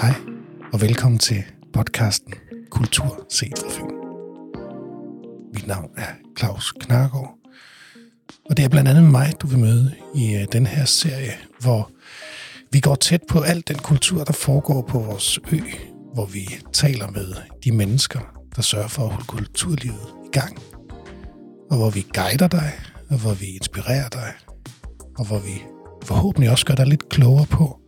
Hej 0.00 0.14
og 0.72 0.80
velkommen 0.80 1.18
til 1.18 1.44
podcasten 1.72 2.34
Kultur 2.70 3.26
set 3.30 3.58
fra 3.58 3.70
Fyn. 3.70 3.94
Mit 5.54 5.66
navn 5.66 5.90
er 5.96 6.06
Claus 6.38 6.72
Knargaard, 6.72 7.34
og 8.50 8.56
det 8.56 8.64
er 8.64 8.68
blandt 8.68 8.88
andet 8.88 9.04
mig, 9.04 9.32
du 9.40 9.46
vil 9.46 9.58
møde 9.58 9.94
i 10.14 10.34
øh, 10.34 10.46
den 10.52 10.66
her 10.66 10.84
serie, 10.84 11.32
hvor 11.60 11.90
vi 12.72 12.80
går 12.80 12.94
tæt 12.94 13.20
på 13.28 13.40
alt 13.40 13.68
den 13.68 13.78
kultur, 13.78 14.24
der 14.24 14.32
foregår 14.32 14.82
på 14.82 14.98
vores 14.98 15.38
ø, 15.52 15.60
hvor 16.14 16.26
vi 16.26 16.48
taler 16.72 17.10
med 17.10 17.34
de 17.64 17.72
mennesker, 17.72 18.20
der 18.56 18.62
sørger 18.62 18.88
for 18.88 19.02
at 19.02 19.10
holde 19.10 19.26
kulturlivet 19.26 20.06
i 20.26 20.30
gang, 20.32 20.58
og 21.70 21.76
hvor 21.76 21.90
vi 21.90 22.06
guider 22.14 22.48
dig, 22.48 22.72
og 23.10 23.18
hvor 23.18 23.34
vi 23.34 23.46
inspirerer 23.46 24.08
dig, 24.08 24.32
og 25.18 25.26
hvor 25.26 25.38
vi 25.38 25.62
forhåbentlig 26.04 26.50
også 26.50 26.66
gør 26.66 26.74
dig 26.74 26.86
lidt 26.86 27.08
klogere 27.08 27.46
på 27.46 27.80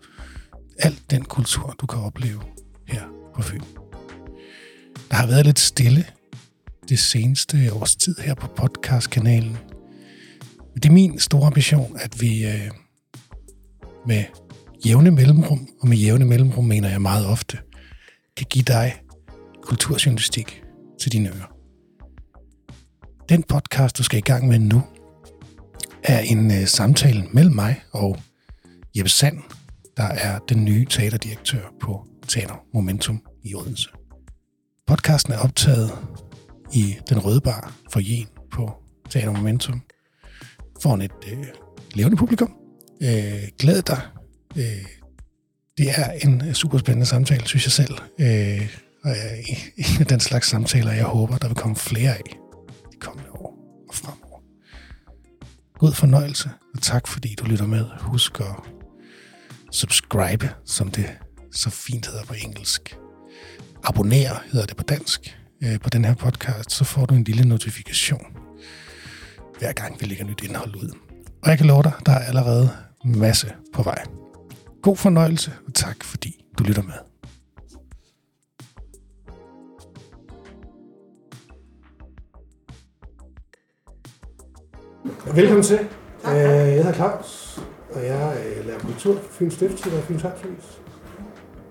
alt 0.82 1.10
den 1.10 1.24
kultur, 1.24 1.74
du 1.80 1.86
kan 1.86 1.98
opleve 1.98 2.40
her 2.88 3.02
på 3.34 3.42
Fyn. 3.42 3.60
Der 5.10 5.16
har 5.16 5.26
været 5.26 5.46
lidt 5.46 5.58
stille 5.58 6.04
det 6.88 6.98
seneste 6.98 7.72
års 7.72 7.96
tid 7.96 8.14
her 8.18 8.34
på 8.34 8.46
podcastkanalen. 8.46 9.56
Men 10.74 10.82
det 10.82 10.84
er 10.84 10.92
min 10.92 11.18
store 11.18 11.46
ambition, 11.46 11.96
at 12.00 12.20
vi 12.20 12.46
øh, 12.46 12.70
med 14.06 14.24
jævne 14.86 15.10
mellemrum, 15.10 15.68
og 15.80 15.88
med 15.88 15.96
jævne 15.96 16.24
mellemrum 16.24 16.64
mener 16.64 16.88
jeg 16.88 17.02
meget 17.02 17.26
ofte, 17.26 17.58
kan 18.36 18.46
give 18.50 18.64
dig 18.64 18.94
kulturjournalistik 19.62 20.62
til 21.00 21.12
dine 21.12 21.28
ører. 21.28 21.52
Den 23.28 23.42
podcast, 23.42 23.98
du 23.98 24.02
skal 24.02 24.18
i 24.18 24.22
gang 24.22 24.48
med 24.48 24.58
nu, 24.58 24.82
er 26.02 26.18
en 26.20 26.50
øh, 26.50 26.66
samtale 26.66 27.24
mellem 27.32 27.54
mig 27.54 27.80
og 27.92 28.16
Jeppe 28.96 29.10
Sand, 29.10 29.38
der 29.96 30.02
er 30.02 30.38
den 30.38 30.64
nye 30.64 30.86
teaterdirektør 30.90 31.62
på 31.80 32.06
Teater 32.28 32.64
Momentum 32.74 33.22
i 33.42 33.54
Odense. 33.54 33.88
Podcasten 34.86 35.32
er 35.32 35.38
optaget 35.38 35.92
i 36.72 36.96
Den 37.08 37.18
Røde 37.24 37.40
Bar 37.40 37.74
for 37.92 38.00
Jen 38.00 38.28
på 38.52 38.72
Teater 39.10 39.32
Momentum 39.32 39.82
foran 40.82 41.00
et 41.00 41.12
øh, 41.32 41.46
levende 41.94 42.16
publikum. 42.16 42.56
Øh, 43.02 43.48
glæd 43.58 43.82
dig. 43.82 44.00
Øh, 44.56 44.86
det 45.78 45.88
er 45.96 46.12
en 46.12 46.48
øh, 46.48 46.52
super 46.52 46.78
spændende 46.78 47.06
samtale, 47.06 47.46
synes 47.46 47.64
jeg 47.64 47.72
selv. 47.72 47.94
Øh, 48.18 48.76
og 49.04 49.10
er 49.10 49.34
en 49.76 50.00
af 50.00 50.06
den 50.06 50.20
slags 50.20 50.48
samtaler, 50.48 50.92
jeg 50.92 51.04
håber, 51.04 51.38
der 51.38 51.48
vil 51.48 51.56
komme 51.56 51.76
flere 51.76 52.16
af 52.16 52.22
de 52.92 52.96
kommende 53.00 53.30
år 53.30 53.84
og 53.88 53.94
fremover. 53.94 54.40
God 55.78 55.92
fornøjelse, 55.92 56.50
og 56.74 56.82
tak 56.82 57.06
fordi 57.06 57.34
du 57.34 57.44
lytter 57.44 57.66
med. 57.66 57.84
Husk 58.00 58.40
at 58.40 58.79
subscribe, 59.70 60.50
som 60.64 60.90
det 60.90 61.18
så 61.52 61.70
fint 61.70 62.06
hedder 62.06 62.24
på 62.24 62.34
engelsk. 62.44 62.96
Abonnere 63.84 64.38
hedder 64.52 64.66
det 64.66 64.76
på 64.76 64.82
dansk 64.82 65.36
øh, 65.62 65.80
på 65.80 65.90
den 65.90 66.04
her 66.04 66.14
podcast, 66.14 66.72
så 66.72 66.84
får 66.84 67.06
du 67.06 67.14
en 67.14 67.24
lille 67.24 67.44
notifikation, 67.44 68.26
hver 69.58 69.72
gang 69.72 70.00
vi 70.00 70.06
lægger 70.06 70.24
nyt 70.24 70.42
indhold 70.44 70.76
ud. 70.76 70.96
Og 71.42 71.50
jeg 71.50 71.58
kan 71.58 71.66
love 71.66 71.82
dig, 71.82 71.92
der 72.06 72.12
er 72.12 72.18
allerede 72.18 72.70
masse 73.04 73.52
på 73.72 73.82
vej. 73.82 74.04
God 74.82 74.96
fornøjelse, 74.96 75.52
og 75.66 75.74
tak 75.74 76.04
fordi 76.04 76.44
du 76.58 76.64
lytter 76.64 76.82
med. 76.82 76.94
Velkommen 85.34 85.64
til. 85.64 85.78
Tak. 86.22 86.36
Jeg 86.36 86.74
hedder 86.74 86.92
Claus, 86.92 87.60
og 87.92 88.06
jeg 88.06 88.36
øh, 88.46 88.66
lærer 88.66 88.78
kultur 88.78 89.14
på 89.14 89.20
Fyns 89.30 89.54
Stiftstid 89.54 89.92
og 89.92 90.02
Fyns 90.02 90.22
Hartshus. 90.22 90.80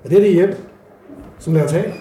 Og 0.03 0.09
det 0.09 0.17
er 0.17 0.22
det 0.22 0.34
hjem, 0.34 0.53
som 1.39 1.54
laver 1.54 1.67
tale. 1.67 1.93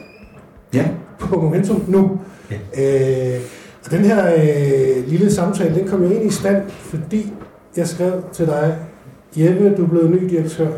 Ja. 0.74 0.88
På 1.18 1.40
Momentum 1.40 1.84
nu. 1.88 2.20
Ja. 2.50 2.56
Øh, 2.56 3.40
og 3.84 3.90
den 3.90 4.00
her 4.00 4.34
øh, 4.34 5.08
lille 5.08 5.32
samtale, 5.32 5.74
den 5.74 5.88
kom 5.88 6.02
jo 6.02 6.10
ind 6.10 6.26
i 6.26 6.30
stand, 6.30 6.70
fordi 6.70 7.32
jeg 7.76 7.88
skrev 7.88 8.22
til 8.32 8.46
dig, 8.46 8.78
Jeppe, 9.36 9.74
du 9.76 9.84
er 9.84 9.88
blevet 9.88 10.10
ny 10.10 10.30
direktør, 10.30 10.70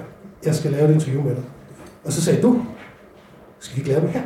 jeg 0.44 0.54
skal 0.54 0.70
lave 0.70 0.88
et 0.88 0.94
interview 0.94 1.22
med 1.22 1.34
dig. 1.34 1.44
Og 2.04 2.12
så 2.12 2.22
sagde 2.22 2.42
du, 2.42 2.62
skal 3.58 3.76
vi 3.76 3.80
ikke 3.80 3.90
lave 3.90 4.02
det 4.02 4.10
her? 4.10 4.22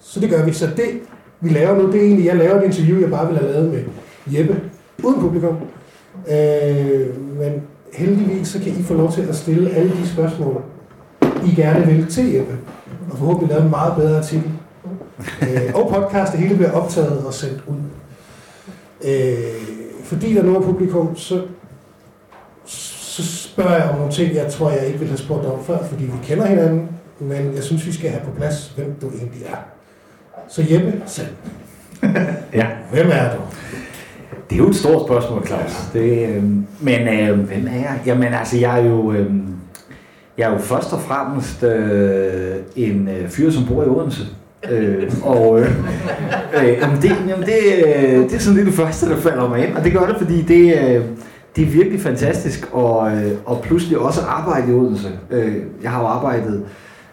Så 0.00 0.20
det 0.20 0.30
gør 0.30 0.44
vi. 0.44 0.52
Så 0.52 0.66
det, 0.66 1.00
vi 1.40 1.48
laver 1.48 1.82
nu, 1.82 1.92
det 1.92 2.00
er 2.00 2.04
egentlig, 2.04 2.26
jeg 2.26 2.36
laver 2.36 2.60
et 2.60 2.64
interview, 2.64 3.00
jeg 3.00 3.10
bare 3.10 3.26
ville 3.26 3.40
have 3.40 3.52
lavet 3.52 3.70
med 3.70 3.84
Jeppe, 4.38 4.60
uden 5.02 5.20
publikum. 5.20 5.56
Øh, 6.30 7.36
men 7.38 7.62
heldigvis 7.92 8.48
så 8.48 8.58
kan 8.58 8.72
I 8.80 8.82
få 8.82 8.94
lov 8.94 9.12
til 9.12 9.22
at 9.22 9.36
stille 9.36 9.70
alle 9.70 9.90
de 9.90 10.08
spørgsmål, 10.08 10.62
I 11.22 11.54
gerne 11.54 11.86
vil 11.86 12.06
til 12.06 12.32
Jeppe. 12.32 12.58
Og 13.10 13.18
forhåbentlig 13.18 13.48
lave 13.48 13.64
en 13.64 13.70
meget 13.70 13.96
bedre 13.96 14.18
artikel. 14.18 14.50
Øh, 15.42 15.74
og 15.74 15.88
podcast, 15.94 16.32
det 16.32 16.40
hele 16.40 16.54
bliver 16.54 16.72
optaget 16.72 17.24
og 17.26 17.34
sendt 17.34 17.62
ud. 17.66 17.76
Øh, 19.04 19.78
fordi 20.04 20.34
der 20.34 20.40
er 20.40 20.44
noget 20.46 20.64
publikum, 20.64 21.16
så, 21.16 21.42
så 22.64 23.22
spørger 23.24 23.74
jeg 23.74 23.90
om 23.90 23.96
nogle 23.96 24.12
ting, 24.12 24.34
jeg 24.34 24.52
tror, 24.52 24.70
jeg 24.70 24.86
ikke 24.86 24.98
ville 24.98 25.10
have 25.10 25.18
spurgt 25.18 25.46
om 25.46 25.64
før, 25.64 25.84
fordi 25.84 26.04
vi 26.04 26.12
kender 26.22 26.46
hinanden, 26.46 26.88
men 27.18 27.54
jeg 27.54 27.62
synes, 27.62 27.86
vi 27.86 27.92
skal 27.92 28.10
have 28.10 28.22
på 28.24 28.30
plads, 28.30 28.72
hvem 28.76 28.94
du 29.00 29.08
egentlig 29.08 29.42
er. 29.46 29.56
Så 30.48 30.64
Jeppe, 30.70 31.02
selv. 31.06 31.28
ja. 32.54 32.66
Hvem 32.92 33.10
er 33.12 33.34
du? 33.34 33.40
Det 34.50 34.54
er 34.54 34.58
jo 34.58 34.68
et 34.68 34.76
stort 34.76 35.06
spørgsmål, 35.06 35.46
Claus. 35.46 35.90
Det, 35.92 36.28
øh, 36.28 36.42
men 36.80 37.08
øh, 37.08 37.38
hvem 37.38 37.66
er 37.66 37.76
jeg? 37.76 38.00
Jamen 38.06 38.34
altså, 38.34 38.58
jeg 38.58 38.80
er 38.80 38.84
jo, 38.84 39.12
øh, 39.12 39.26
jeg 40.38 40.48
er 40.48 40.52
jo 40.52 40.58
først 40.58 40.92
og 40.92 41.00
fremmest 41.00 41.62
øh, 41.62 42.56
en 42.76 43.08
øh, 43.08 43.28
fyr, 43.28 43.50
som 43.50 43.64
bor 43.66 43.84
i 43.84 43.86
Odense. 43.86 44.22
Øh, 44.70 45.12
og 45.22 45.60
øh, 45.60 45.70
øh, 46.62 46.68
jamen 46.80 47.02
det, 47.02 47.10
jamen 47.28 47.46
det, 47.46 47.86
øh, 47.86 48.22
det 48.24 48.34
er 48.34 48.38
sådan 48.38 48.56
lidt 48.56 48.66
det 48.66 48.74
første, 48.74 49.08
der 49.08 49.16
falder 49.16 49.48
mig 49.48 49.66
ind. 49.66 49.76
Og 49.76 49.84
det 49.84 49.92
gør 49.92 50.06
det, 50.06 50.16
fordi 50.18 50.42
det, 50.42 50.78
øh, 50.78 51.04
det 51.56 51.64
er 51.64 51.70
virkelig 51.70 52.00
fantastisk 52.00 52.68
at, 52.76 53.12
øh, 53.12 53.32
og 53.44 53.60
pludselig 53.62 53.98
også 53.98 54.20
arbejde 54.20 54.70
i 54.72 54.74
Odense. 54.74 55.08
Øh, 55.30 55.56
jeg 55.82 55.90
har 55.90 56.00
jo 56.00 56.06
arbejdet 56.06 56.64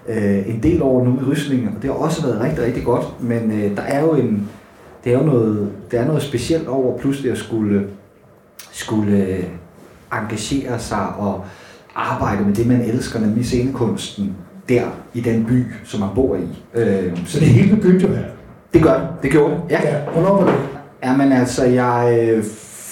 øh, 0.10 0.50
en 0.50 0.60
del 0.64 0.82
år 0.82 1.06
nu 1.06 1.20
i 1.22 1.32
Rysling, 1.32 1.70
og 1.76 1.82
det 1.82 1.90
har 1.90 1.98
også 1.98 2.28
været 2.28 2.42
rigtig, 2.42 2.66
rigtig 2.66 2.84
godt. 2.84 3.06
Men 3.20 3.52
øh, 3.52 3.78
der 3.78 3.82
er 3.82 4.02
jo 4.02 4.12
en, 4.12 4.50
det 5.06 5.14
er 5.14 5.18
jo 5.18 5.26
noget, 5.26 5.72
det 5.92 6.00
er 6.00 6.06
noget 6.06 6.22
specielt 6.22 6.68
over 6.68 6.98
pludselig 6.98 7.32
at 7.32 7.38
skulle, 7.38 7.88
skulle 8.72 9.18
øh, 9.18 9.44
engagere 10.14 10.80
sig 10.80 11.08
og 11.18 11.46
arbejde 11.96 12.44
med 12.44 12.54
det, 12.54 12.68
man 12.68 12.82
elsker, 12.82 13.20
nemlig 13.20 13.46
scenekunsten, 13.46 14.36
der 14.70 14.84
i 15.14 15.22
den 15.22 15.46
by, 15.46 15.64
som 15.84 16.00
man 16.00 16.10
bor 16.16 16.36
i. 16.36 16.80
Øh, 16.80 17.18
så 17.26 17.40
det 17.40 17.48
hele 17.48 17.76
begyndte 17.76 18.08
jo 18.08 18.14
her? 18.14 18.24
Det 18.74 18.84
gør 18.84 19.00
det. 19.00 19.08
Det 19.24 19.32
gjorde 19.32 19.54
det, 19.54 19.62
ja. 19.70 19.80
ja. 19.84 20.12
Hvornår 20.14 20.42
var 20.42 20.52
det? 20.52 20.60
Jamen 21.04 21.32
altså, 21.32 21.66
jeg 21.66 22.20
øh, 22.22 22.44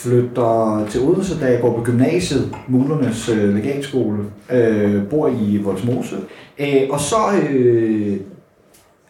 flytter 0.03 0.85
til 0.89 1.01
Odense, 1.01 1.39
da 1.39 1.51
jeg 1.51 1.61
går 1.61 1.77
på 1.77 1.83
gymnasiet, 1.83 2.55
Mulernes 2.67 3.29
øh, 3.29 3.55
legatskole, 3.55 4.17
øh, 4.51 5.07
bor 5.09 5.27
i 5.27 5.61
Voldsmose. 5.63 6.15
Øh, 6.59 6.81
og 6.89 6.99
så 6.99 7.15
øh, 7.49 8.17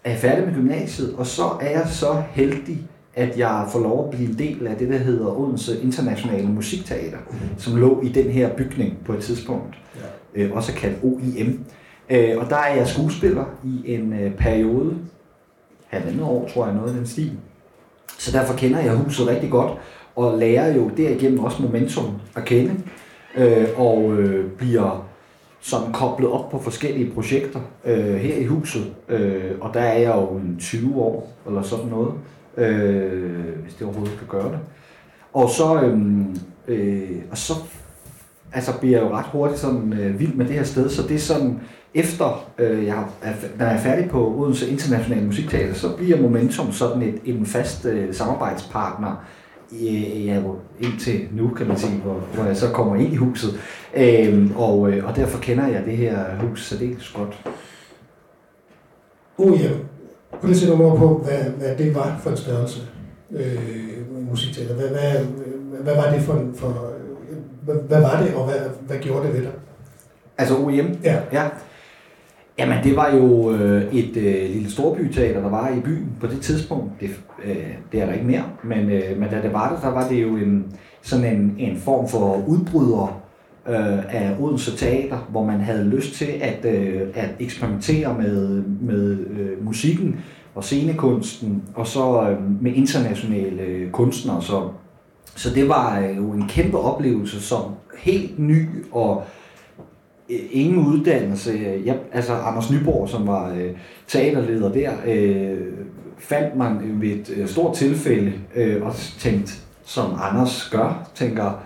er 0.04 0.10
jeg 0.12 0.20
færdig 0.20 0.46
med 0.46 0.54
gymnasiet, 0.54 1.14
og 1.18 1.28
så 1.28 1.44
er 1.62 1.70
jeg 1.70 1.88
så 1.90 2.22
heldig, 2.32 2.88
at 3.16 3.38
jeg 3.38 3.68
får 3.72 3.80
lov 3.80 4.04
at 4.04 4.10
blive 4.10 4.30
en 4.30 4.38
del 4.38 4.68
af 4.68 4.76
det, 4.76 4.90
der 4.90 4.98
hedder 4.98 5.40
Odense 5.40 5.82
Internationale 5.82 6.48
Musikteater, 6.48 7.18
mm. 7.32 7.38
som 7.58 7.76
lå 7.76 8.02
i 8.02 8.10
den 8.10 8.26
her 8.32 8.50
bygning 8.56 8.98
på 9.06 9.14
et 9.14 9.20
tidspunkt, 9.20 9.76
ja. 10.36 10.42
øh, 10.42 10.56
også 10.56 10.74
kaldt 10.74 10.98
OIM. 11.04 11.66
Øh, 12.10 12.38
og 12.38 12.50
der 12.50 12.56
er 12.56 12.76
jeg 12.76 12.88
skuespiller 12.88 13.46
i 13.64 13.94
en 13.94 14.14
øh, 14.14 14.36
periode, 14.36 14.98
halvandet 15.88 16.24
år, 16.24 16.50
tror 16.54 16.66
jeg, 16.66 16.76
noget 16.76 16.90
af 16.90 16.96
den 16.96 17.08
stil. 17.08 17.32
Så 18.18 18.38
derfor 18.38 18.54
kender 18.54 18.80
jeg 18.80 18.96
huset 18.96 19.28
rigtig 19.28 19.50
godt, 19.50 19.72
og 20.16 20.38
lærer 20.38 20.76
jo 20.76 20.92
derigennem 20.98 21.40
også 21.40 21.62
momentum 21.62 22.06
at 22.36 22.46
kende, 22.46 22.76
øh, 23.38 23.68
og 23.78 24.14
øh, 24.14 24.52
bliver 24.52 25.08
sådan 25.62 25.94
koblet 25.94 26.30
op 26.30 26.50
på 26.50 26.60
forskellige 26.60 27.12
projekter 27.12 27.60
øh, 27.86 28.16
her 28.16 28.36
i 28.36 28.46
huset. 28.46 28.94
Øh, 29.10 29.52
og 29.62 29.74
der 29.74 29.80
er 29.80 30.00
jeg 30.00 30.16
jo 30.16 30.38
en 30.38 30.58
20 30.60 30.96
år, 30.96 31.34
eller 31.48 31.62
sådan 31.62 31.86
noget 31.86 32.14
øh, 32.58 33.60
hvis 33.64 33.74
det 33.74 33.88
overhovedet 33.88 34.18
kan 34.18 34.28
gøre 34.28 34.52
det. 34.52 34.60
Og 35.34 35.50
så, 35.50 35.82
øh, 35.82 36.00
øh, 36.68 37.22
og 37.32 37.38
så 37.38 37.54
altså 38.54 38.80
bliver 38.80 38.98
jeg 38.98 39.10
jo 39.10 39.16
ret 39.16 39.26
hurtigt 39.26 39.60
sådan 39.60 39.94
øh, 39.94 40.20
vild 40.20 40.34
med 40.34 40.46
det 40.46 40.56
her 40.56 40.64
sted, 40.64 40.90
så 40.90 41.02
det 41.02 41.16
er 41.16 41.20
sådan, 41.20 41.60
efter 41.94 42.50
øh, 42.58 42.86
jeg 42.86 43.06
er, 43.22 43.34
når 43.58 43.66
jeg 43.66 43.76
er 43.76 43.80
færdig 43.80 44.10
på 44.10 44.36
Odense 44.38 44.70
Internationale 44.70 45.26
Musikteater, 45.26 45.74
så 45.74 45.96
bliver 45.98 46.22
Momentum 46.22 46.72
sådan 46.72 47.02
et, 47.02 47.20
en 47.26 47.46
fast 47.46 47.86
øh, 47.86 48.14
samarbejdspartner 48.14 49.26
i, 49.72 50.24
ja, 50.26 50.42
indtil 50.80 51.28
nu, 51.32 51.48
kan 51.48 51.68
man 51.68 51.78
sige, 51.78 52.02
hvor, 52.02 52.14
hvor 52.34 52.44
jeg 52.44 52.58
så 52.58 52.70
kommer 52.70 52.96
ind 52.96 53.14
i 53.14 53.16
huset. 53.16 53.60
Øh, 53.96 54.60
og, 54.60 54.92
øh, 54.92 55.06
og 55.06 55.16
derfor 55.16 55.40
kender 55.40 55.68
jeg 55.68 55.86
det 55.86 55.98
her 55.98 56.38
hus 56.40 56.66
særdeles 56.66 57.10
godt. 57.10 57.44
Oh, 59.38 59.62
ja. 59.62 59.70
Lige 60.42 60.52
at 60.52 60.58
sætte 60.58 60.78
nogle 60.78 60.98
på, 60.98 61.24
hvad, 61.24 61.44
hvad 61.44 61.76
det 61.78 61.96
var 61.96 62.18
for 62.24 62.30
en 62.30 62.38
størrelse, 62.38 62.82
øh, 63.32 64.30
musikteater. 64.30 64.76
Hvad, 64.76 64.90
hvad, 64.90 65.26
hvad 65.84 65.96
var 65.96 66.12
det 66.12 66.22
for, 66.22 66.46
for 66.56 66.94
hvad, 67.66 67.76
hvad 67.76 68.02
var 68.02 68.22
det, 68.24 68.36
og 68.36 68.46
hvad, 68.46 68.60
hvad 68.88 68.98
gjorde 68.98 69.28
det 69.28 69.34
ved 69.34 69.42
dig? 69.42 69.52
Altså 70.38 70.58
OEM? 70.58 71.00
Ja. 71.04 71.18
ja. 71.32 71.50
Jamen, 72.58 72.84
det 72.84 72.96
var 72.96 73.16
jo 73.16 73.52
øh, 73.52 73.94
et 73.94 74.18
øh, 74.18 74.50
lille 74.50 74.72
storbyteater, 74.72 75.42
der 75.42 75.50
var 75.50 75.70
i 75.70 75.80
byen 75.80 76.12
på 76.20 76.28
det 76.28 76.42
tidspunkt. 76.42 76.92
Det, 77.00 77.10
øh, 77.46 77.68
det 77.92 78.02
er 78.02 78.06
der 78.06 78.14
ikke 78.14 78.26
mere, 78.26 78.44
men, 78.64 78.90
øh, 78.90 79.20
men 79.20 79.30
da 79.30 79.42
det 79.42 79.54
var 79.54 79.74
det, 79.74 79.84
der 79.84 79.90
var 79.90 80.08
det 80.08 80.22
jo 80.22 80.36
en, 80.36 80.76
sådan 81.02 81.26
en, 81.26 81.56
en 81.58 81.78
form 81.78 82.08
for 82.08 82.44
udbryder 82.48 83.23
øh, 83.70 84.16
af 84.16 84.36
Odense 84.40 84.78
Teater, 84.78 85.28
hvor 85.30 85.46
man 85.46 85.60
havde 85.60 85.84
lyst 85.84 86.14
til 86.14 86.28
at, 86.42 86.66
øh, 86.66 87.02
at 87.14 87.30
eksperimentere 87.40 88.18
med, 88.18 88.64
med 88.82 89.18
øh, 89.30 89.66
musikken 89.66 90.20
og 90.56 90.64
scenekunsten, 90.64 91.64
og 91.76 91.88
så 91.88 92.30
øh, 92.30 92.62
med 92.62 92.74
internationale 92.74 93.62
øh, 93.62 93.92
kunstnere. 93.92 94.42
Så, 94.42 94.70
så 95.36 95.50
det 95.56 95.70
var 95.70 96.00
øh, 96.00 96.18
jo 96.18 96.32
en 96.32 96.48
kæmpe 96.48 96.78
oplevelse 96.78 97.42
som 97.42 97.62
helt 97.98 98.40
ny 98.40 98.68
og 98.92 99.24
øh, 100.30 100.40
ingen 100.52 100.86
uddannelse. 100.88 101.82
Jeg, 101.86 101.98
altså 102.12 102.34
Anders 102.34 102.72
Nyborg, 102.72 103.10
som 103.10 103.28
var 103.28 103.54
øh, 103.54 103.72
teaterleder 104.08 104.72
der, 104.72 104.92
øh, 105.08 105.58
fandt 106.18 106.56
man 106.56 107.02
ved 107.02 107.10
et 107.10 107.34
øh, 107.38 107.48
stort 107.48 107.76
tilfælde 107.76 108.34
øh, 108.56 108.86
og 108.86 108.96
tænkte, 108.96 109.54
som 109.86 110.12
Anders 110.22 110.70
gør, 110.70 111.10
tænker, 111.16 111.64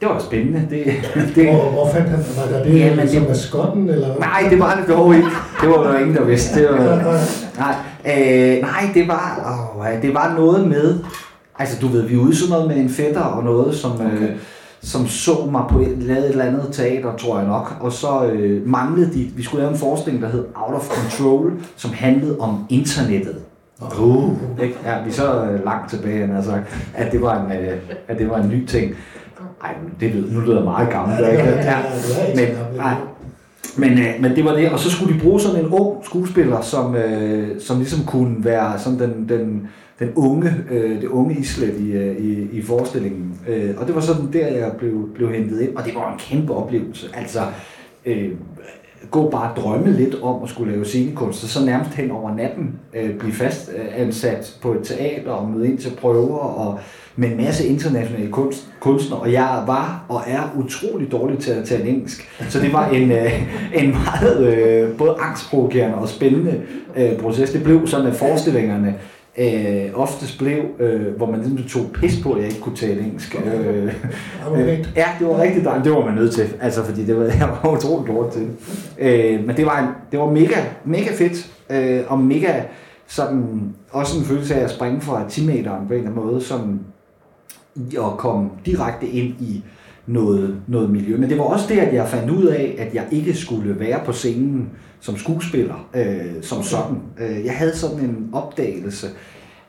det 0.00 0.08
var 0.08 0.18
spændende. 0.18 0.66
Det, 0.70 0.84
det, 1.34 1.54
hvor, 1.54 1.70
hvor 1.70 1.90
fandt 1.92 2.08
han 2.08 2.18
Var 2.36 2.58
der 2.58 2.64
det, 2.64 2.78
ja, 2.78 2.96
men 2.96 3.08
det 3.08 3.28
maskotten? 3.28 3.90
Eller? 3.90 4.18
Nej, 4.18 4.46
det 4.50 4.58
var 4.58 4.76
det 4.76 4.96
dog 4.96 5.14
ikke. 5.14 5.28
Det 5.60 5.68
var 5.68 5.82
der 5.82 5.98
ingen, 5.98 6.16
der 6.16 6.24
vidste. 6.24 6.62
Det 6.62 6.68
var, 6.70 7.20
nej, 7.64 7.74
øh, 8.06 8.60
nej, 8.60 8.90
det 8.94 9.08
var, 9.08 9.76
åh, 9.78 10.02
det 10.02 10.14
var 10.14 10.34
noget 10.34 10.68
med, 10.68 10.98
altså 11.58 11.80
du 11.80 11.88
ved, 11.88 12.02
vi 12.02 12.14
er 12.14 12.18
ude 12.18 12.36
sådan 12.36 12.52
noget 12.52 12.68
med 12.68 12.76
en 12.76 12.90
fætter 12.90 13.20
og 13.20 13.44
noget, 13.44 13.74
som, 13.74 14.00
øh, 14.00 14.06
okay. 14.06 14.22
øh, 14.22 14.36
som 14.82 15.06
så 15.06 15.48
mig 15.50 15.62
på 15.70 15.80
et, 15.80 15.98
lavet 15.98 16.24
et 16.24 16.30
eller 16.30 16.44
andet 16.44 16.68
teater, 16.72 17.16
tror 17.16 17.38
jeg 17.38 17.48
nok, 17.48 17.76
og 17.80 17.92
så 17.92 18.24
øh, 18.32 18.66
manglede 18.66 19.14
de, 19.14 19.30
vi 19.36 19.42
skulle 19.42 19.62
lave 19.62 19.72
en 19.72 19.78
forestilling, 19.78 20.22
der 20.22 20.30
hed 20.30 20.44
Out 20.54 20.74
of 20.74 20.88
Control, 20.88 21.52
som 21.76 21.92
handlede 21.92 22.36
om 22.38 22.66
internettet. 22.68 23.36
Uh, 24.00 24.32
ikke? 24.62 24.74
Ja, 24.84 25.02
vi 25.02 25.08
er 25.08 25.14
så 25.14 25.44
øh, 25.44 25.64
langt 25.64 25.90
tilbage, 25.90 26.36
altså, 26.36 26.58
at 26.94 27.12
det 27.12 27.22
var 27.22 27.44
en, 27.44 27.52
øh, 27.52 27.76
at 28.08 28.18
det 28.18 28.30
var 28.30 28.38
en 28.38 28.48
ny 28.48 28.66
ting. 28.66 28.94
Ej, 29.64 29.74
det 30.00 30.10
lyder, 30.10 30.32
nu 30.32 30.40
lyder 30.40 30.56
jeg 30.56 30.64
meget 30.64 30.90
gammel. 30.90 31.16
Ja, 31.20 31.34
ja, 31.34 31.60
ja, 31.60 31.78
men, 32.34 32.76
nej, 32.76 32.94
men, 33.76 33.98
øh, 33.98 34.14
men 34.20 34.36
det 34.36 34.44
var 34.44 34.52
det, 34.52 34.70
og 34.70 34.78
så 34.78 34.90
skulle 34.90 35.14
de 35.14 35.20
bruge 35.20 35.40
sådan 35.40 35.64
en 35.64 35.70
ung 35.70 36.04
skuespiller, 36.04 36.60
som, 36.60 36.96
øh, 36.96 37.60
som 37.60 37.78
ligesom 37.78 38.04
kunne 38.04 38.44
være 38.44 38.78
sådan 38.78 38.98
den, 38.98 39.28
den, 39.28 39.68
den 39.98 40.12
unge, 40.16 40.54
øh, 40.70 41.00
det 41.00 41.08
unge 41.08 41.36
islet 41.38 41.80
i, 41.80 41.92
øh, 41.92 42.16
i, 42.16 42.48
i 42.52 42.62
forestillingen. 42.62 43.40
Øh, 43.48 43.74
og 43.76 43.86
det 43.86 43.94
var 43.94 44.00
sådan 44.00 44.32
der, 44.32 44.46
jeg 44.46 44.72
blev, 44.78 45.14
blev 45.14 45.32
hentet 45.32 45.60
ind, 45.60 45.76
og 45.76 45.84
det 45.84 45.94
var 45.94 46.12
en 46.12 46.18
kæmpe 46.18 46.54
oplevelse. 46.54 47.06
Altså, 47.14 47.40
øh, 48.06 48.30
gå 49.10 49.30
bare 49.30 49.54
drømme 49.56 49.92
lidt 49.92 50.14
om 50.22 50.42
at 50.42 50.48
skulle 50.48 50.72
lave 50.72 50.84
scenekunst, 50.84 51.44
og 51.44 51.50
så 51.50 51.64
nærmest 51.64 51.94
hen 51.94 52.10
over 52.10 52.34
natten 52.34 52.74
øh, 52.94 53.14
blive 53.18 53.32
fast 53.32 53.70
øh, 53.76 54.02
ansat 54.02 54.56
på 54.62 54.72
et 54.72 54.80
teater 54.82 55.30
og 55.30 55.48
møde 55.48 55.68
ind 55.68 55.78
til 55.78 55.90
prøver 56.00 56.38
og 56.38 56.78
med 57.16 57.28
en 57.28 57.36
masse 57.36 57.66
internationale 57.66 58.30
kunst, 58.30 58.68
kunstnere, 58.80 59.20
og 59.20 59.32
jeg 59.32 59.62
var 59.66 60.04
og 60.08 60.22
er 60.26 60.54
utrolig 60.56 61.12
dårlig 61.12 61.38
til 61.38 61.50
at 61.50 61.64
tale 61.64 61.88
engelsk. 61.88 62.28
Så 62.48 62.60
det 62.60 62.72
var 62.72 62.88
en, 62.88 63.12
øh, 63.12 63.42
en 63.82 63.90
meget 63.90 64.54
øh, 64.54 64.96
både 64.96 65.16
angstprovokerende 65.20 65.96
og 65.96 66.08
spændende 66.08 66.62
øh, 66.96 67.18
proces. 67.18 67.50
Det 67.50 67.62
blev 67.62 67.86
sådan, 67.86 68.06
at 68.06 68.14
forestillingerne 68.14 68.94
øh, 69.38 69.90
oftest 69.94 70.38
blev, 70.38 70.64
øh, 70.78 71.16
hvor 71.16 71.30
man 71.30 71.40
ligesom 71.40 71.68
tog 71.68 71.90
pis 71.94 72.22
på, 72.22 72.32
at 72.32 72.38
jeg 72.38 72.48
ikke 72.48 72.60
kunne 72.60 72.76
tale 72.76 73.00
engelsk. 73.00 73.36
Øh, 73.44 73.84
øh, 74.56 74.86
ja, 74.96 75.06
det 75.18 75.26
var 75.26 75.40
rigtig 75.40 75.64
dejligt. 75.64 75.84
Det 75.84 75.92
var 75.92 76.04
man 76.04 76.14
nødt 76.14 76.34
til, 76.34 76.46
altså, 76.60 76.84
fordi 76.84 77.04
det 77.04 77.16
var, 77.16 77.24
jeg 77.40 77.48
var 77.62 77.76
utrolig 77.76 78.14
dårlig 78.14 78.32
til. 78.32 78.48
Øh, 78.98 79.46
men 79.46 79.56
det 79.56 79.66
var, 79.66 79.78
en, 79.78 79.88
det 80.10 80.18
var 80.18 80.30
mega, 80.30 80.56
mega 80.84 81.10
fedt, 81.14 81.50
øh, 81.70 82.00
og 82.08 82.18
mega 82.18 82.62
sådan, 83.06 83.74
også 83.90 84.18
en 84.18 84.24
følelse 84.24 84.54
af 84.54 84.64
at 84.64 84.70
springe 84.70 85.00
fra 85.00 85.28
10 85.28 85.46
meteren 85.46 85.86
på 85.86 85.92
en 85.92 85.98
eller 85.98 86.10
anden 86.10 86.24
måde, 86.24 86.40
som 86.40 86.80
at 87.98 88.18
komme 88.18 88.50
direkte 88.66 89.06
ind 89.06 89.34
i 89.40 89.64
noget, 90.08 90.56
noget 90.66 90.90
miljø. 90.90 91.16
Men 91.16 91.30
det 91.30 91.38
var 91.38 91.44
også 91.44 91.66
det, 91.68 91.78
at 91.78 91.94
jeg 91.94 92.08
fandt 92.08 92.30
ud 92.30 92.44
af, 92.44 92.74
at 92.78 92.94
jeg 92.94 93.06
ikke 93.10 93.34
skulle 93.34 93.80
være 93.80 94.00
på 94.04 94.12
scenen 94.12 94.68
som 95.00 95.16
skuespiller, 95.16 95.88
øh, 95.96 96.42
som 96.42 96.62
sådan. 96.62 96.96
Øh, 97.20 97.44
jeg 97.44 97.56
havde 97.56 97.76
sådan 97.76 97.98
en 97.98 98.30
opdagelse 98.32 99.06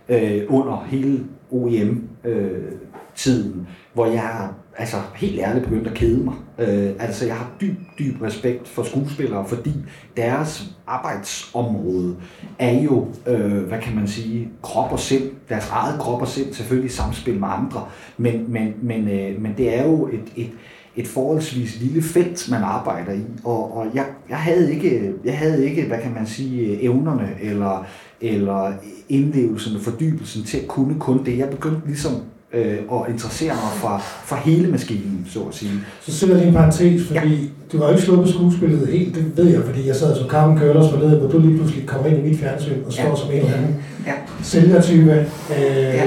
øh, 0.09 0.41
under 0.47 0.85
hele 0.87 1.23
OEM-tiden, 1.51 2.09
øh, 2.25 2.73
tiden, 3.19 3.67
hvor 3.93 4.05
jeg 4.05 4.49
altså 4.77 4.97
helt 5.15 5.39
ærligt 5.39 5.65
begyndt 5.65 5.87
at 5.87 5.93
kede 5.93 6.23
mig. 6.23 6.33
Øh, 6.59 6.89
altså 6.99 7.25
jeg 7.25 7.35
har 7.35 7.51
dyb, 7.61 7.75
dyb 7.99 8.21
respekt 8.21 8.67
for 8.67 8.83
skuespillere, 8.83 9.45
fordi 9.47 9.73
deres 10.17 10.75
arbejdsområde 10.87 12.15
er 12.59 12.81
jo, 12.81 13.07
øh, 13.27 13.63
hvad 13.63 13.79
kan 13.79 13.95
man 13.95 14.07
sige, 14.07 14.49
krop 14.61 14.91
og 14.91 14.99
sind, 14.99 15.23
deres 15.49 15.69
eget 15.69 15.99
krop 15.99 16.21
og 16.21 16.27
sind, 16.27 16.53
selvfølgelig 16.53 16.91
samspil 16.91 17.39
med 17.39 17.47
andre, 17.51 17.85
men, 18.17 18.45
men, 18.51 18.73
men, 18.81 19.07
øh, 19.07 19.41
men 19.41 19.53
det 19.57 19.77
er 19.79 19.85
jo 19.85 20.07
et, 20.07 20.33
et, 20.35 20.51
et 20.95 21.07
forholdsvis 21.07 21.81
lille 21.81 22.01
felt, 22.01 22.47
man 22.51 22.63
arbejder 22.63 23.13
i, 23.13 23.23
og, 23.43 23.77
og 23.77 23.87
jeg, 23.93 24.05
jeg, 24.29 24.37
havde 24.37 24.73
ikke, 24.73 25.13
jeg 25.25 25.37
havde 25.37 25.69
ikke, 25.69 25.85
hvad 25.85 25.97
kan 26.01 26.13
man 26.13 26.27
sige, 26.27 26.83
evnerne 26.83 27.29
eller, 27.41 27.85
eller 28.21 28.73
indlevelsen, 29.09 29.81
fordybelsen 29.81 30.43
til 30.43 30.57
at 30.57 30.67
kunne 30.67 30.99
kun 30.99 31.25
det. 31.25 31.37
Jeg 31.37 31.49
begyndte 31.49 31.87
ligesom 31.87 32.11
øh, 32.53 32.77
og 32.87 33.07
interessere 33.09 33.53
mig 33.53 33.71
for, 33.75 34.01
for 34.25 34.35
hele 34.35 34.71
maskinen, 34.71 35.27
så 35.33 35.39
at 35.39 35.55
sige. 35.55 35.71
Så 36.01 36.11
sætter 36.11 36.35
jeg 36.35 36.45
lige 36.45 36.49
en 36.49 36.55
parentes, 36.55 37.07
fordi 37.07 37.35
ja. 37.35 37.47
du 37.71 37.83
har 37.83 37.89
ikke 37.89 38.01
sluppet 38.01 38.33
skuespillet 38.33 38.87
helt, 38.87 39.15
det 39.15 39.31
ved 39.37 39.47
jeg, 39.47 39.63
fordi 39.63 39.87
jeg 39.87 39.95
sad 39.95 40.15
som 40.15 40.29
Carmen 40.29 40.57
Køllers 40.57 40.91
forleden, 40.91 41.19
hvor 41.19 41.29
du 41.29 41.39
lige 41.39 41.57
pludselig 41.57 41.87
kommer 41.87 42.07
ind 42.07 42.17
i 42.17 42.29
mit 42.29 42.39
fjernsyn 42.39 42.83
og 42.85 42.93
står 42.93 43.09
ja. 43.09 43.15
som 43.15 43.31
en 43.31 43.37
eller 43.37 43.53
anden 43.53 43.75
ja. 44.05 44.13
sælgertype. 44.43 45.11
Øh, 45.11 45.57
ja. 45.57 46.05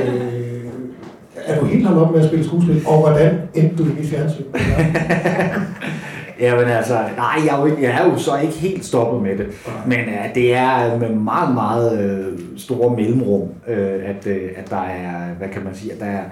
Er 1.44 1.60
du 1.60 1.66
helt 1.66 1.86
holdt 1.86 2.00
op 2.00 2.12
med 2.12 2.20
at 2.20 2.26
spille 2.26 2.44
skuespil, 2.44 2.82
og 2.86 3.00
hvordan 3.00 3.38
endte 3.54 3.76
du 3.76 3.84
i 3.84 3.92
mit 3.98 4.08
fjernsyn? 4.08 4.44
Ja, 6.42 6.56
men 6.56 6.64
altså, 6.64 6.94
nej, 7.16 7.46
jeg 7.46 7.56
er, 7.56 7.60
jo 7.60 7.66
ikke, 7.66 7.82
jeg 7.82 7.90
er 7.90 8.10
jo 8.10 8.18
så 8.18 8.38
ikke 8.38 8.54
helt 8.54 8.84
stoppet 8.84 9.22
med 9.22 9.38
det. 9.38 9.46
Men 9.86 9.98
uh, 9.98 10.34
det 10.34 10.54
er 10.54 10.98
med 10.98 11.08
meget, 11.08 11.54
meget 11.54 12.26
uh, 12.32 12.38
store 12.56 12.96
mellemrum, 12.96 13.42
uh, 13.42 13.76
at, 14.04 14.26
uh, 14.26 14.32
at 14.56 14.70
der 14.70 14.82
er, 14.82 15.34
hvad 15.38 15.48
kan 15.48 15.64
man 15.64 15.74
sige, 15.74 15.92
at 15.92 16.00
der 16.00 16.06
er, 16.06 16.24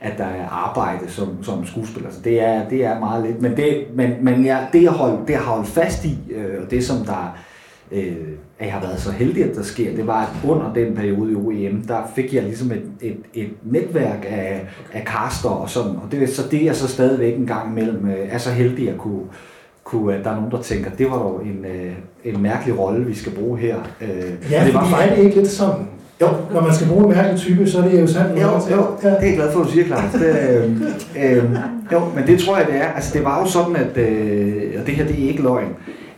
at 0.00 0.18
der 0.18 0.24
er 0.24 0.48
arbejde 0.48 1.10
som, 1.10 1.44
som 1.44 1.66
skuespiller. 1.66 2.10
Så 2.10 2.20
det 2.24 2.42
er, 2.42 2.68
det 2.68 2.84
er 2.84 2.98
meget 2.98 3.26
lidt. 3.26 3.42
Men 3.42 3.56
det, 3.56 3.86
men, 3.94 4.10
men 4.20 4.44
ja, 4.44 4.58
det, 4.72 4.82
jeg 4.82 4.90
hold, 4.90 5.18
det 5.26 5.30
jeg 5.30 5.38
har 5.38 5.54
holdt 5.54 5.68
fast 5.68 6.04
i, 6.04 6.18
uh, 6.36 6.62
og 6.64 6.70
det 6.70 6.84
som 6.84 6.96
der 7.04 7.38
øh, 7.92 8.16
at 8.58 8.66
jeg 8.66 8.72
har 8.72 8.80
været 8.80 9.00
så 9.00 9.12
heldig, 9.12 9.44
at 9.44 9.56
der 9.56 9.62
sker, 9.62 9.96
det 9.96 10.06
var, 10.06 10.22
at 10.22 10.50
under 10.50 10.72
den 10.72 10.94
periode 10.94 11.32
i 11.32 11.34
OEM, 11.34 11.82
der 11.82 12.12
fik 12.14 12.34
jeg 12.34 12.42
ligesom 12.42 12.72
et, 12.72 12.90
et, 13.00 13.16
et 13.34 13.50
netværk 13.62 14.26
af, 14.28 14.66
af 14.92 15.04
caster 15.04 15.48
og 15.48 15.70
sådan, 15.70 15.90
og 15.96 16.12
det 16.12 16.22
er 16.22 16.26
så 16.26 16.42
det, 16.50 16.64
jeg 16.64 16.76
så 16.76 16.88
stadigvæk 16.88 17.36
en 17.36 17.46
gang 17.46 17.70
imellem 17.70 18.10
er 18.28 18.38
så 18.38 18.50
heldig 18.50 18.90
at 18.90 18.98
kunne, 18.98 19.22
kunne, 19.86 20.14
at 20.14 20.24
der 20.24 20.30
er 20.30 20.34
nogen, 20.34 20.50
der 20.50 20.62
tænker, 20.62 20.90
det 20.90 21.10
var 21.10 21.18
jo 21.18 21.38
en, 21.38 21.64
øh, 21.64 21.92
en 22.24 22.42
mærkelig 22.42 22.78
rolle, 22.78 23.06
vi 23.06 23.14
skal 23.14 23.32
bruge 23.32 23.58
her. 23.58 23.76
Øh, 24.00 24.08
ja, 24.50 24.64
det 24.64 24.74
var 24.74 24.84
faktisk... 24.84 25.10
er 25.10 25.16
det 25.16 25.24
ikke 25.24 25.36
lidt 25.36 25.48
sådan? 25.48 25.86
Jo. 26.20 26.26
Når 26.52 26.60
man 26.60 26.74
skal 26.74 26.88
bruge 26.88 27.04
en 27.04 27.10
mærkelig 27.10 27.38
type, 27.38 27.66
så 27.66 27.78
er 27.78 27.88
det 27.88 28.00
jo 28.00 28.06
sandt. 28.06 28.42
Jo, 28.42 28.48
jo, 28.76 28.86
ja. 29.02 29.08
det 29.08 29.22
er 29.22 29.26
jeg 29.26 29.36
glad 29.36 29.52
for, 29.52 29.60
at 29.60 29.66
du 29.66 29.72
siger, 29.72 29.86
Claus. 29.86 30.02
Det, 30.12 30.36
øh, 30.50 31.36
øh, 31.36 31.44
jo, 31.92 32.00
men 32.14 32.26
det 32.26 32.40
tror 32.40 32.56
jeg, 32.56 32.66
det 32.66 32.76
er. 32.76 32.86
Altså, 32.86 33.10
det 33.14 33.24
var 33.24 33.40
jo 33.40 33.46
sådan, 33.46 33.76
at, 33.76 33.96
øh, 33.96 34.80
og 34.80 34.86
det 34.86 34.94
her, 34.94 35.06
det 35.06 35.24
er 35.24 35.28
ikke 35.28 35.42
løgn, 35.42 35.68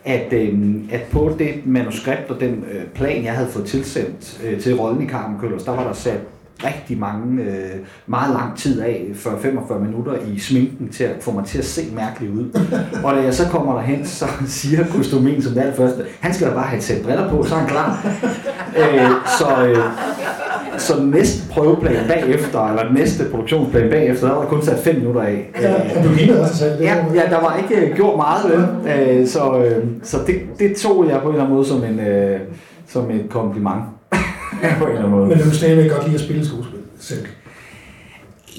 at, 0.05 0.33
øh, 0.33 0.55
at 0.91 1.01
på 1.13 1.33
det 1.39 1.49
manuskript 1.67 2.31
og 2.31 2.41
den 2.41 2.65
øh, 2.73 2.85
plan, 2.95 3.25
jeg 3.25 3.33
havde 3.33 3.49
fået 3.49 3.67
tilsendt 3.67 4.41
øh, 4.47 4.61
til 4.61 4.77
rollen 4.77 5.03
i 5.03 5.09
Carmen 5.09 5.41
Køllers, 5.41 5.63
der 5.63 5.73
var 5.77 5.85
der 5.85 5.93
sat 5.93 6.21
rigtig 6.65 6.99
mange, 6.99 7.43
øh, 7.43 7.77
meget 8.07 8.35
lang 8.35 8.57
tid 8.57 8.81
af, 8.81 9.07
for 9.15 9.39
45 9.43 9.81
minutter 9.81 10.13
i 10.35 10.39
sminken 10.39 10.89
til 10.89 11.05
at 11.05 11.17
få 11.21 11.33
mig 11.33 11.45
til 11.45 11.59
at 11.59 11.65
se 11.65 11.83
mærkelig 11.95 12.31
ud. 12.31 12.61
Og 13.05 13.15
da 13.17 13.21
jeg 13.21 13.35
så 13.35 13.49
kommer 13.49 13.75
derhen, 13.75 14.07
så 14.07 14.27
siger 14.47 14.87
kostumin 14.87 15.43
som 15.43 15.53
det 15.53 15.61
allerførste, 15.61 16.05
han 16.21 16.35
skal 16.35 16.47
da 16.47 16.55
bare 16.55 16.67
have 16.67 16.99
et 16.99 17.03
briller 17.05 17.31
på, 17.31 17.45
så 17.45 17.55
er 17.55 17.59
han 17.59 17.69
klar. 17.69 18.07
øh, 18.81 19.11
så, 19.39 19.67
øh, 19.67 19.85
så 20.79 21.03
næste 21.03 21.49
prøveplan 21.51 22.09
bagefter, 22.09 22.69
eller 22.69 22.93
næste 22.93 23.25
produktionsplan 23.31 23.91
bagefter, 23.91 24.27
der 24.27 24.35
var 24.35 24.43
der 24.43 24.49
kun 24.49 24.63
sat 24.63 24.79
5 24.79 24.97
minutter 24.97 25.23
af. 25.23 25.51
Ja, 25.61 26.03
du 26.05 26.09
lignede 26.17 26.41
også 26.41 26.57
selv. 26.57 26.83
Ja, 26.83 26.97
ja, 27.15 27.23
der 27.31 27.41
var 27.41 27.57
ikke 27.63 27.87
øh, 27.87 27.97
gjort 27.97 28.17
meget 28.17 28.51
ved. 28.51 28.65
Øh, 28.93 29.27
så 29.27 29.59
øh, 29.59 29.85
så 30.03 30.17
det, 30.27 30.35
det 30.59 30.77
tog 30.77 31.09
jeg 31.09 31.21
på 31.23 31.29
en 31.29 31.35
eller 31.35 31.45
anden 31.45 31.57
måde 31.57 31.67
som, 31.67 31.85
en, 31.85 32.01
øh, 32.01 32.41
som 32.87 33.11
et 33.11 33.27
kompliment 33.31 33.83
på 34.79 34.85
en 34.85 34.91
eller 34.91 34.99
anden 34.99 35.11
måde. 35.11 35.29
Men 35.29 35.39
du 35.39 35.55
stadigvæk 35.55 35.91
godt 35.91 36.05
lide 36.05 36.15
at 36.15 36.21
spille 36.21 36.47
skuespil 36.47 36.79
selv? 36.99 37.27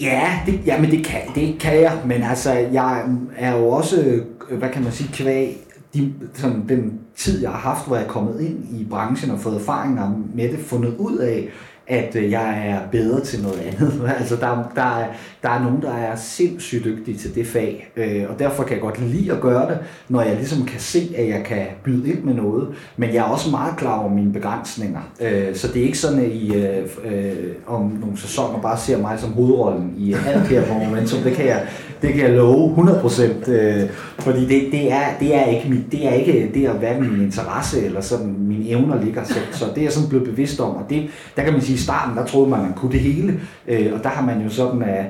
Ja, 0.02 0.40
det, 0.46 0.60
ja, 0.66 0.82
men 0.82 0.92
det 0.92 1.06
kan, 1.06 1.22
det 1.36 1.60
kan 1.60 1.82
jeg, 1.82 1.98
men 2.06 2.24
altså, 2.24 2.52
jeg 2.54 3.04
er 3.38 3.58
jo 3.58 3.70
også, 3.70 4.22
hvad 4.52 4.70
kan 4.70 4.84
man 4.84 4.92
sige, 4.92 5.10
kvæg 5.14 5.58
de, 5.94 6.14
sådan, 6.34 6.66
den 6.70 7.00
tid, 7.16 7.42
jeg 7.42 7.50
har 7.50 7.58
haft, 7.58 7.88
hvor 7.88 7.96
jeg 7.96 8.06
er 8.06 8.10
kommet 8.10 8.42
ind 8.42 8.80
i 8.80 8.88
branchen 8.90 9.32
og 9.32 9.40
fået 9.40 9.56
erfaringer 9.56 10.12
med 10.36 10.50
det, 10.50 10.60
fundet 10.60 10.96
ud 10.98 11.18
af, 11.18 11.50
at 11.90 12.16
øh, 12.16 12.32
jeg 12.32 12.68
er 12.68 12.80
bedre 12.92 13.22
til 13.22 13.42
noget 13.42 13.60
andet. 13.60 14.02
altså, 14.20 14.36
der, 14.36 14.72
der, 14.76 15.00
er, 15.00 15.08
der 15.44 15.50
er 15.50 15.64
nogen, 15.64 15.82
der 15.82 15.94
er 15.94 16.16
sindssygt 16.16 16.86
dygtige 16.86 17.18
til 17.18 17.36
det 17.36 17.48
fag, 17.48 17.92
øh, 17.96 18.24
og 18.30 18.40
derfor 18.40 18.64
kan 18.64 18.74
jeg 18.74 18.82
godt 18.82 19.02
lide 19.02 19.32
at 19.32 19.42
gøre 19.42 19.70
det, 19.70 19.78
når 20.10 20.22
jeg 20.22 20.36
ligesom 20.36 20.66
kan 20.66 20.80
se, 20.80 21.14
at 21.18 21.30
jeg 21.30 21.44
kan 21.46 21.66
byde 21.84 22.10
ind 22.10 22.24
med 22.24 22.34
noget. 22.34 22.68
Men 22.98 23.14
jeg 23.14 23.18
er 23.18 23.24
også 23.24 23.50
meget 23.50 23.78
klar 23.78 24.00
over 24.00 24.10
mine 24.10 24.34
begrænsninger. 24.34 25.14
Øh, 25.22 25.56
så 25.56 25.68
det 25.68 25.82
er 25.82 25.86
ikke 25.86 25.98
sådan, 25.98 26.20
at 26.20 26.32
I 26.32 26.56
øh, 26.56 26.88
øh, 27.04 27.34
om 27.68 27.98
nogle 28.02 28.18
sæsoner 28.18 28.62
bare 28.62 28.78
ser 28.78 28.98
mig 28.98 29.20
som 29.20 29.34
hovedrollen 29.34 29.94
i 29.98 30.14
alt 30.28 30.48
her 30.48 30.66
på 30.66 30.74
Momentum. 30.74 31.20
Det 31.22 31.34
kan 31.34 31.46
jeg, 31.46 31.68
det 32.02 32.14
kan 32.14 32.24
jeg 32.24 32.32
love 32.32 32.76
100%. 32.78 33.52
Øh, 33.52 33.90
fordi 34.20 34.40
det, 34.42 34.72
det, 34.72 34.92
er, 34.92 35.04
det, 35.20 35.36
er 35.36 35.46
ikke 35.46 35.70
mit, 35.70 35.92
det 35.92 36.08
er 36.08 36.14
ikke 36.14 36.52
det 36.54 36.66
er 36.66 36.74
hverken 36.74 37.12
min 37.12 37.22
interesse 37.22 37.86
eller 37.86 38.02
sådan 38.02 38.36
mine 38.40 38.70
evner 38.70 39.04
ligger. 39.04 39.24
Så, 39.24 39.40
så 39.52 39.66
det 39.66 39.78
er 39.78 39.82
jeg 39.82 39.92
sådan 39.92 40.10
blevet 40.10 40.28
bevidst 40.28 40.60
om. 40.60 40.76
Og 40.76 40.86
det, 40.90 41.10
der 41.36 41.44
kan 41.44 41.54
man 41.54 41.62
sige, 41.62 41.76
i 41.76 41.80
starten, 41.80 42.18
der 42.18 42.26
troede 42.26 42.50
man, 42.50 42.62
man 42.62 42.74
kunne 42.74 42.92
det 42.92 43.00
hele. 43.00 43.40
Øh, 43.68 43.94
og 43.94 44.04
der 44.04 44.10
har 44.10 44.26
man 44.26 44.42
jo 44.42 44.50
sådan 44.50 44.82
uh, 44.82 45.06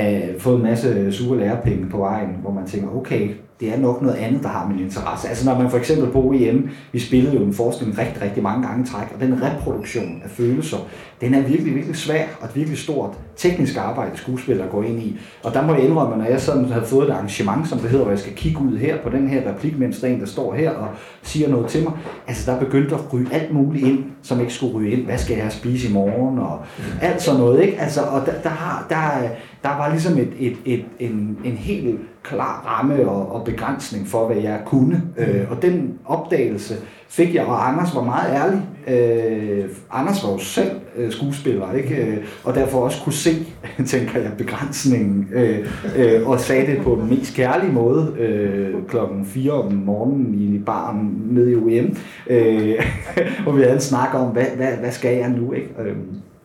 uh, 0.00 0.40
fået 0.40 0.56
en 0.56 0.62
masse 0.62 1.12
sure 1.12 1.38
lærepenge 1.38 1.88
på 1.90 1.98
vejen, 1.98 2.28
hvor 2.42 2.52
man 2.52 2.66
tænker, 2.66 2.96
okay, 2.96 3.28
det 3.60 3.74
er 3.74 3.78
nok 3.78 4.02
noget 4.02 4.16
andet, 4.16 4.42
der 4.42 4.48
har 4.48 4.68
min 4.68 4.78
interesse. 4.78 5.28
Altså 5.28 5.44
når 5.44 5.58
man 5.58 5.70
for 5.70 5.78
eksempel 5.78 6.10
på 6.10 6.22
OEM, 6.22 6.70
vi 6.92 6.98
spillede 6.98 7.34
jo 7.34 7.42
en 7.42 7.54
forskning 7.54 7.98
rigtig, 7.98 8.22
rigtig 8.22 8.42
mange 8.42 8.66
gange 8.66 8.86
træk, 8.86 9.06
og 9.14 9.20
den 9.20 9.42
reproduktion 9.42 10.22
af 10.24 10.30
følelser, 10.30 10.76
den 11.20 11.34
er 11.34 11.40
virkelig, 11.40 11.74
virkelig 11.74 11.96
svær 11.96 12.24
og 12.40 12.48
et 12.48 12.56
virkelig 12.56 12.78
stort 12.78 13.10
teknisk 13.36 13.76
arbejde, 13.76 14.16
skuespillere 14.16 14.68
går 14.68 14.82
ind 14.82 15.00
i. 15.00 15.18
Og 15.42 15.54
der 15.54 15.66
må 15.66 15.74
jeg 15.74 15.84
indrømme, 15.84 16.16
når 16.16 16.24
jeg 16.24 16.40
sådan 16.40 16.64
har 16.64 16.84
fået 16.84 17.08
et 17.08 17.12
arrangement, 17.12 17.68
som 17.68 17.78
det 17.78 17.90
hedder, 17.90 18.04
hvor 18.04 18.12
jeg 18.12 18.18
skal 18.18 18.34
kigge 18.34 18.60
ud 18.60 18.76
her 18.78 18.96
på 19.02 19.10
den 19.10 19.28
her 19.28 19.50
replik, 19.50 19.78
mens 19.78 20.00
der 20.00 20.08
er 20.08 20.12
en, 20.12 20.20
der 20.20 20.26
står 20.26 20.54
her 20.54 20.70
og 20.70 20.88
siger 21.22 21.48
noget 21.48 21.66
til 21.66 21.84
mig, 21.84 21.92
altså 22.26 22.52
der 22.52 22.58
begyndte 22.58 22.94
at 22.94 23.12
ryge 23.12 23.28
alt 23.32 23.54
muligt 23.54 23.86
ind, 23.86 24.04
som 24.22 24.40
ikke 24.40 24.52
skulle 24.52 24.74
ryge 24.74 24.90
ind. 24.90 25.04
Hvad 25.04 25.18
skal 25.18 25.36
jeg 25.36 25.52
spise 25.52 25.88
i 25.88 25.92
morgen? 25.92 26.38
Og 26.38 26.60
alt 27.00 27.22
sådan 27.22 27.40
noget, 27.40 27.62
ikke? 27.62 27.80
Altså, 27.80 28.00
og 28.00 28.26
der, 28.26 28.32
der, 28.42 28.48
har, 28.48 28.86
der, 28.88 29.28
der 29.62 29.68
var 29.68 29.90
ligesom 29.90 30.18
et, 30.18 30.32
et, 30.38 30.56
et, 30.64 30.84
en, 30.98 31.38
en 31.44 31.52
helt 31.52 32.00
klar 32.22 32.64
ramme 32.66 33.08
og, 33.08 33.32
og 33.32 33.44
begrænsning 33.44 34.06
for, 34.06 34.26
hvad 34.26 34.36
jeg 34.36 34.60
kunne. 34.66 35.02
Øh, 35.16 35.50
og 35.50 35.62
den 35.62 35.98
opdagelse 36.04 36.74
fik 37.08 37.34
jeg, 37.34 37.44
og 37.44 37.68
Anders 37.68 37.94
var 37.94 38.04
meget 38.04 38.34
ærlig. 38.34 38.62
Øh, 38.88 39.64
Anders 39.90 40.24
var 40.24 40.32
jo 40.32 40.38
selv 40.38 40.70
øh, 40.96 41.12
skuespiller, 41.12 41.72
ikke? 41.72 41.96
Øh, 41.96 42.16
og 42.44 42.54
derfor 42.54 42.80
også 42.80 43.02
kunne 43.02 43.12
se, 43.12 43.30
tænker 43.86 44.20
jeg, 44.20 44.32
begrænsningen, 44.38 45.28
øh, 45.32 45.58
øh, 45.96 46.28
og 46.28 46.40
sagde 46.40 46.72
det 46.72 46.82
på 46.82 46.98
den 47.00 47.10
mest 47.10 47.34
kærlige 47.34 47.72
måde 47.72 48.14
øh, 48.18 48.74
klokken 48.88 49.26
4 49.26 49.52
om 49.52 49.72
morgenen 49.72 50.34
i 50.34 50.58
baren 50.58 51.22
nede 51.30 51.52
i 51.52 51.54
UM, 51.54 51.96
øh, 52.26 52.84
hvor 53.42 53.52
vi 53.52 53.62
havde 53.62 53.74
en 53.74 53.80
snak 53.80 54.14
om, 54.14 54.28
hvad, 54.28 54.46
hvad, 54.56 54.72
hvad 54.72 54.92
skal 54.92 55.16
jeg 55.16 55.28
nu? 55.28 55.52
Ikke? 55.52 55.68
Øh, 55.78 55.96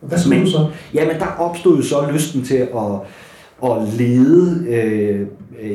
hvad 0.08 0.18
skulle 0.18 0.40
du 0.40 0.50
så? 0.50 0.66
Jamen, 0.94 1.18
der 1.18 1.26
opstod 1.38 1.82
så 1.82 2.10
lysten 2.12 2.44
til 2.44 2.56
at 2.56 3.00
at 3.64 3.88
lede 3.98 4.66
øh, 4.68 5.26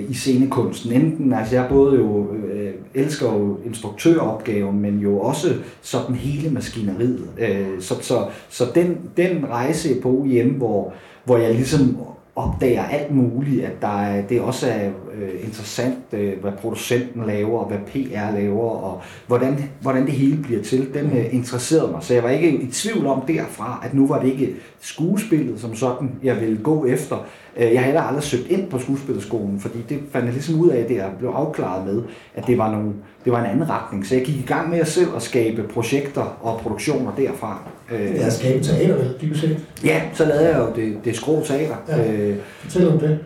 i 0.10 0.14
scenekunsten. 0.14 0.92
Enten, 0.92 1.34
altså 1.34 1.56
jeg 1.56 1.66
både 1.70 1.96
jo 1.96 2.28
øh, 2.34 2.72
elsker 2.94 3.34
jo 3.34 3.58
instruktøropgaven, 3.66 4.82
men 4.82 5.00
jo 5.00 5.20
også 5.20 5.54
sådan 5.82 6.16
hele 6.16 6.50
maskineriet. 6.50 7.28
Øh, 7.40 7.68
så, 7.80 7.96
så, 8.02 8.26
så 8.50 8.66
den, 8.76 8.98
den 9.18 9.46
rejse 9.50 10.02
på 10.02 10.10
OIM, 10.10 10.50
hvor, 10.50 10.94
hvor 11.26 11.38
jeg 11.38 11.54
ligesom 11.54 11.98
opdager 12.36 12.84
alt 12.84 13.16
muligt, 13.16 13.66
at 13.66 13.82
der 13.82 14.02
er, 14.02 14.28
det 14.28 14.42
også 14.42 14.68
er 14.68 14.90
øh, 15.22 15.46
interessant, 15.46 15.98
øh, 16.14 16.42
hvad 16.42 16.52
producenten 16.52 17.26
laver, 17.28 17.60
og 17.60 17.68
hvad 17.68 17.78
PR 17.78 18.36
laver, 18.36 18.70
og 18.70 19.02
hvordan, 19.28 19.70
hvordan 19.82 20.06
det 20.06 20.14
hele 20.14 20.38
bliver 20.44 20.64
til. 20.64 20.94
Den 20.94 21.18
øh, 21.18 21.34
interesserede 21.34 21.92
mig, 21.92 22.04
så 22.04 22.14
jeg 22.14 22.24
var 22.24 22.30
ikke 22.30 22.52
i 22.52 22.72
tvivl 22.72 23.06
om 23.06 23.22
derfra, 23.28 23.82
at 23.86 23.94
nu 23.94 24.08
var 24.08 24.22
det 24.22 24.32
ikke 24.32 24.56
skuespillet 24.82 25.60
som 25.60 25.76
sådan, 25.76 26.12
jeg 26.24 26.42
ville 26.42 26.58
gå 26.58 26.86
efter. 26.86 27.26
Øh, 27.58 27.74
jeg 27.74 27.80
har 27.80 27.86
heller 27.86 28.02
aldrig 28.02 28.24
søgt 28.24 28.48
ind 28.48 28.70
på 28.70 28.80
skuespillerskolen, 28.80 29.60
fordi 29.60 29.78
det 29.90 30.00
fandt 30.12 30.26
jeg 30.26 30.34
ligesom 30.34 30.60
ud 30.60 30.70
af, 30.70 30.78
at 30.80 30.92
jeg 30.92 31.10
blev 31.20 31.30
afklaret 31.30 31.86
med, 31.86 32.04
at 32.36 32.48
det 32.48 32.58
var, 32.58 32.72
nogle, 32.72 32.92
det 33.26 33.34
var 33.34 33.40
en 33.40 33.46
anden 33.46 33.70
retning. 33.70 34.06
Så 34.06 34.16
jeg 34.16 34.26
gik 34.26 34.36
i 34.36 34.46
gang 34.48 34.70
med 34.70 34.80
at 34.80 34.88
selv 34.88 35.16
at 35.16 35.22
skabe 35.22 35.64
projekter 35.64 36.38
og 36.42 36.60
produktioner 36.60 37.12
derfra. 37.16 37.62
Øh, 37.92 38.16
ja, 38.16 38.30
skabe 38.30 38.64
teater 38.64 38.96
vel, 38.96 39.14
dybest 39.22 39.42
set? 39.42 39.58
Ja, 39.84 40.02
så 40.14 40.26
lavede 40.26 40.50
jeg 40.50 40.60
jo 40.60 40.82
det, 40.82 40.98
det 41.06 41.16
skrå 41.16 41.44
teater. 41.46 41.76
Ja. 41.88 42.14
Øh, 42.14 42.36
Fortæl 42.62 42.92
om 42.92 43.00
det. 43.00 43.20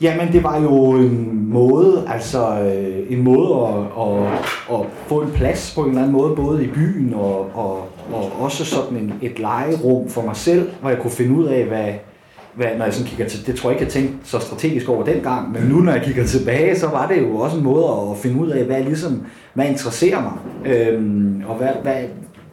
Jamen, 0.00 0.32
det 0.32 0.42
var 0.42 0.60
jo 0.60 0.90
en 0.90 1.46
måde, 1.50 2.04
altså 2.08 2.60
øh, 2.60 3.12
en 3.12 3.22
måde 3.22 3.66
at, 3.66 4.02
at, 4.02 4.32
at 4.80 4.86
få 5.06 5.20
en 5.20 5.30
plads 5.30 5.72
på 5.74 5.82
en 5.82 5.88
eller 5.88 6.02
anden 6.02 6.12
måde, 6.12 6.36
både 6.36 6.64
i 6.64 6.68
byen 6.68 7.14
og, 7.14 7.50
og, 7.54 7.88
og 8.12 8.32
også 8.40 8.64
sådan 8.64 8.98
en, 8.98 9.14
et 9.22 9.38
legerum 9.38 10.08
for 10.08 10.22
mig 10.22 10.36
selv, 10.36 10.70
hvor 10.80 10.90
jeg 10.90 10.98
kunne 10.98 11.10
finde 11.10 11.34
ud 11.34 11.44
af, 11.44 11.64
hvad, 11.64 11.92
hvad, 12.54 12.66
når 12.78 12.84
jeg 12.84 12.94
sådan 12.94 13.08
kigger 13.08 13.28
til, 13.28 13.46
det 13.46 13.54
tror 13.54 13.70
jeg 13.70 13.80
ikke, 13.80 13.84
jeg 13.84 13.92
tænkte 13.92 14.28
så 14.28 14.38
strategisk 14.38 14.88
over 14.88 15.04
dengang, 15.04 15.52
men 15.52 15.62
nu 15.62 15.76
når 15.76 15.92
jeg 15.92 16.02
kigger 16.02 16.26
tilbage, 16.26 16.78
så 16.78 16.88
var 16.88 17.08
det 17.08 17.22
jo 17.22 17.36
også 17.36 17.56
en 17.56 17.64
måde 17.64 17.84
at 17.84 18.18
finde 18.18 18.40
ud 18.40 18.48
af, 18.48 18.64
hvad 18.64 18.82
ligesom, 18.82 19.26
hvad 19.54 19.66
interesserer 19.66 20.22
mig, 20.22 20.32
øhm, 20.74 21.42
og 21.48 21.56
hvad, 21.56 21.68
hvad, 21.82 22.02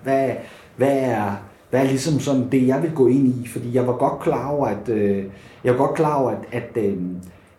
hvad, 0.04 0.30
hvad 0.78 0.98
er, 1.00 1.42
hvad 1.72 1.82
er 1.82 1.88
ligesom 1.88 2.20
sådan 2.20 2.48
det, 2.52 2.68
jeg 2.68 2.84
vil 2.84 2.92
gå 2.92 3.08
ind 3.08 3.28
i, 3.28 3.48
fordi 3.48 3.76
jeg 3.76 3.88
var 3.88 3.94
godt 3.94 4.20
klar 4.20 4.50
over, 4.50 4.68
at, 4.68 4.90
øh, 4.90 5.24
jeg 5.64 5.74
var 5.74 5.78
godt 5.78 5.96
klar 5.96 6.16
over, 6.16 6.32
at, 6.32 6.46
at, 6.52 6.84
øh, 6.84 6.98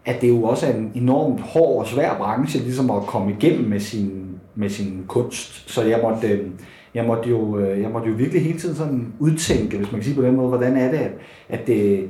at 0.04 0.21
det 0.21 0.28
jo 0.28 0.42
også 0.42 0.66
er 0.66 0.73
en 0.75 0.92
enormt 0.95 1.40
hård 1.40 1.81
og 1.81 1.87
svær 1.87 2.16
branche, 2.19 2.61
ligesom 2.61 2.90
at 2.90 3.02
komme 3.02 3.33
igennem 3.33 3.69
med 3.69 3.81
sin, 3.81 4.28
med 4.54 4.69
sin 4.69 5.04
kunst. 5.09 5.71
Så 5.71 5.83
jeg 5.83 6.00
måtte, 6.02 6.28
øh, 6.28 6.47
jeg 6.95 7.04
måtte, 7.04 7.31
jo, 7.31 7.59
øh, 7.59 7.81
jeg 7.81 7.90
måtte 7.90 8.09
jo 8.09 8.14
virkelig 8.14 8.42
hele 8.42 8.59
tiden 8.59 8.75
sådan 8.76 9.12
udtænke, 9.19 9.76
hvis 9.76 9.92
man 9.92 10.00
kan 10.00 10.04
sige 10.04 10.16
på 10.16 10.23
den 10.23 10.37
måde, 10.37 10.49
hvordan 10.49 10.76
er 10.76 10.90
det, 10.90 10.99
at, 10.99 11.12
at 11.49 11.66
det, 11.66 12.09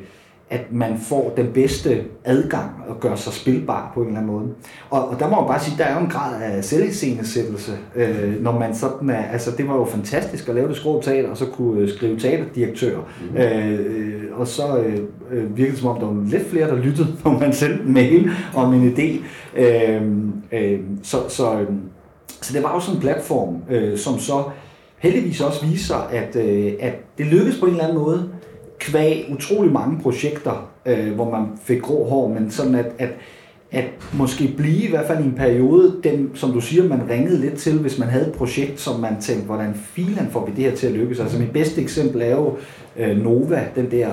at 0.52 0.72
man 0.72 0.98
får 0.98 1.32
den 1.36 1.46
bedste 1.54 2.04
adgang 2.24 2.70
og 2.88 3.00
gør 3.00 3.14
sig 3.14 3.32
spilbar 3.32 3.90
på 3.94 4.00
en 4.00 4.06
eller 4.06 4.20
anden 4.20 4.32
måde. 4.32 4.48
Og, 4.90 5.08
og 5.08 5.20
der 5.20 5.28
må 5.28 5.36
man 5.36 5.46
bare 5.46 5.60
sige, 5.60 5.78
der 5.78 5.84
er 5.84 5.94
jo 5.94 6.00
en 6.04 6.10
grad 6.10 6.42
af 6.42 6.64
selviscenesættelse, 6.64 7.72
øh, 7.94 8.42
når 8.42 8.58
man 8.58 8.74
sådan 8.74 9.10
er, 9.10 9.22
altså 9.22 9.50
det 9.50 9.68
var 9.68 9.74
jo 9.74 9.84
fantastisk 9.84 10.48
at 10.48 10.54
lave 10.54 10.68
det 10.68 10.76
skrå 10.76 11.02
teater, 11.02 11.30
og 11.30 11.36
så 11.36 11.46
kunne 11.46 11.80
øh, 11.80 11.88
skrive 11.88 12.18
teaterdirektør. 12.18 12.98
Mm. 13.30 13.36
Øh, 13.36 14.22
og 14.32 14.46
så 14.46 14.78
øh, 14.78 14.98
øh, 15.30 15.56
virkede 15.56 15.72
det 15.72 15.78
som 15.78 15.88
om, 15.88 15.98
der 16.00 16.06
var 16.06 16.24
lidt 16.30 16.50
flere, 16.50 16.68
der 16.68 16.76
lyttede, 16.76 17.08
når 17.24 17.38
man 17.38 17.52
sendte 17.52 17.84
en 17.84 17.94
mail 17.94 18.30
om 18.54 18.74
en 18.74 18.94
idé. 18.96 19.24
Øh, 19.60 20.02
øh, 20.52 20.80
så, 21.02 21.16
så, 21.28 21.60
øh, 21.60 21.66
så 22.42 22.52
det 22.54 22.62
var 22.62 22.74
jo 22.74 22.80
sådan 22.80 22.96
en 22.96 23.02
platform, 23.02 23.56
øh, 23.70 23.98
som 23.98 24.18
så 24.18 24.42
heldigvis 24.98 25.40
også 25.40 25.66
viser, 25.66 25.96
at, 25.96 26.36
øh, 26.36 26.72
at 26.80 26.94
det 27.18 27.26
lykkedes 27.26 27.58
på 27.58 27.66
en 27.66 27.72
eller 27.72 27.84
anden 27.84 27.98
måde, 27.98 28.28
kvæg 28.82 29.26
utrolig 29.32 29.72
mange 29.72 29.98
projekter, 30.02 30.70
øh, 30.86 31.14
hvor 31.14 31.30
man 31.30 31.46
fik 31.64 31.82
grå 31.82 32.08
hår, 32.08 32.28
men 32.28 32.50
sådan 32.50 32.74
at, 32.74 32.86
at, 32.98 33.10
at 33.70 33.84
måske 34.12 34.54
blive 34.56 34.84
i 34.84 34.90
hvert 34.90 35.06
fald 35.06 35.24
i 35.24 35.26
en 35.26 35.34
periode, 35.34 36.00
den, 36.04 36.30
som 36.34 36.52
du 36.52 36.60
siger, 36.60 36.88
man 36.88 37.10
ringede 37.10 37.40
lidt 37.40 37.54
til, 37.54 37.78
hvis 37.78 37.98
man 37.98 38.08
havde 38.08 38.26
et 38.26 38.32
projekt, 38.32 38.80
som 38.80 39.00
man 39.00 39.20
tænkte, 39.20 39.46
hvordan 39.46 39.74
filen 39.74 40.28
får 40.30 40.46
vi 40.46 40.52
det 40.56 40.64
her 40.64 40.76
til 40.76 40.86
at 40.86 40.92
lykkes. 40.92 41.20
Altså 41.20 41.38
mit 41.38 41.50
bedste 41.52 41.82
eksempel 41.82 42.22
er 42.22 42.30
jo 42.30 42.56
øh, 42.96 43.16
Nova, 43.16 43.64
den 43.76 43.90
der 43.90 44.08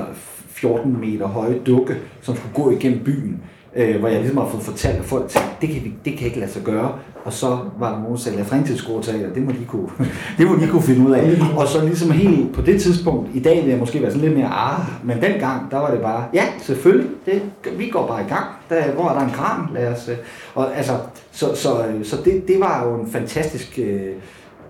14 0.47 1.01
meter 1.01 1.27
høje 1.27 1.59
dukke, 1.65 1.95
som 2.21 2.35
skulle 2.35 2.53
gå 2.53 2.71
igennem 2.71 3.03
byen 3.03 3.41
øh, 3.75 3.99
hvor 3.99 4.07
jeg 4.07 4.19
ligesom 4.19 4.38
har 4.38 4.47
fået 4.47 4.63
fortalt, 4.63 4.97
at 4.97 5.05
folk 5.05 5.29
tænkte, 5.29 5.51
det 5.61 5.69
kan, 5.69 5.83
vi, 5.83 5.93
det 6.05 6.17
kan 6.17 6.27
ikke 6.27 6.39
lade 6.39 6.51
sig 6.51 6.61
gøre. 6.61 6.91
Og 7.25 7.33
så 7.33 7.57
var 7.79 7.91
der 7.91 7.97
nogen, 7.97 8.15
der 8.15 8.21
sagde, 8.21 8.38
lad 8.38 8.63
til 9.03 9.35
det 9.35 9.43
må, 9.43 9.51
de 9.51 9.65
kunne, 9.67 9.89
det 10.38 10.47
må 10.47 10.55
de 10.55 10.67
kunne 10.67 10.81
finde 10.81 11.07
ud 11.07 11.11
af. 11.11 11.31
Og 11.57 11.67
så 11.67 11.85
ligesom 11.85 12.11
helt 12.11 12.53
på 12.53 12.61
det 12.61 12.81
tidspunkt, 12.81 13.29
i 13.33 13.39
dag 13.39 13.61
vil 13.63 13.69
jeg 13.69 13.79
måske 13.79 14.01
være 14.01 14.11
sådan 14.11 14.27
lidt 14.27 14.38
mere, 14.38 14.47
ah, 14.47 14.79
men 15.03 15.21
dengang, 15.21 15.71
der 15.71 15.77
var 15.77 15.91
det 15.91 16.01
bare, 16.01 16.23
ja, 16.33 16.43
selvfølgelig, 16.61 17.09
det, 17.25 17.41
vi 17.77 17.89
går 17.89 18.07
bare 18.07 18.21
i 18.21 18.27
gang. 18.27 18.45
Der, 18.69 18.91
hvor 18.91 19.09
er 19.09 19.13
der 19.13 19.25
en 19.25 19.31
kran? 19.31 19.73
Lad 19.73 19.88
os, 19.88 20.09
øh. 20.09 20.15
og 20.55 20.77
altså, 20.77 20.93
så, 21.31 21.55
så, 21.55 21.85
øh, 21.85 22.05
så 22.05 22.17
det, 22.25 22.47
det 22.47 22.59
var 22.59 22.88
jo 22.88 23.01
en 23.01 23.11
fantastisk 23.11 23.79
øh, 23.79 24.13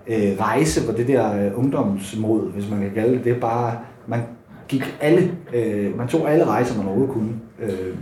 øh, 0.06 0.38
rejse 0.40 0.84
hvor 0.84 0.92
det 0.92 1.08
der 1.08 1.46
øh, 1.46 1.58
ungdomsmod, 1.58 2.52
hvis 2.52 2.70
man 2.70 2.80
kan 2.80 2.90
kalde 2.94 3.14
det. 3.14 3.24
Det 3.24 3.32
er 3.32 3.40
bare, 3.40 3.78
man 4.06 4.20
gik 4.68 4.96
alle, 5.00 5.30
øh, 5.54 5.98
man 5.98 6.08
tog 6.08 6.32
alle 6.32 6.44
rejser, 6.44 6.76
man 6.76 6.86
overhovedet 6.86 7.14
kunne. 7.14 7.32
Øh, 7.60 7.94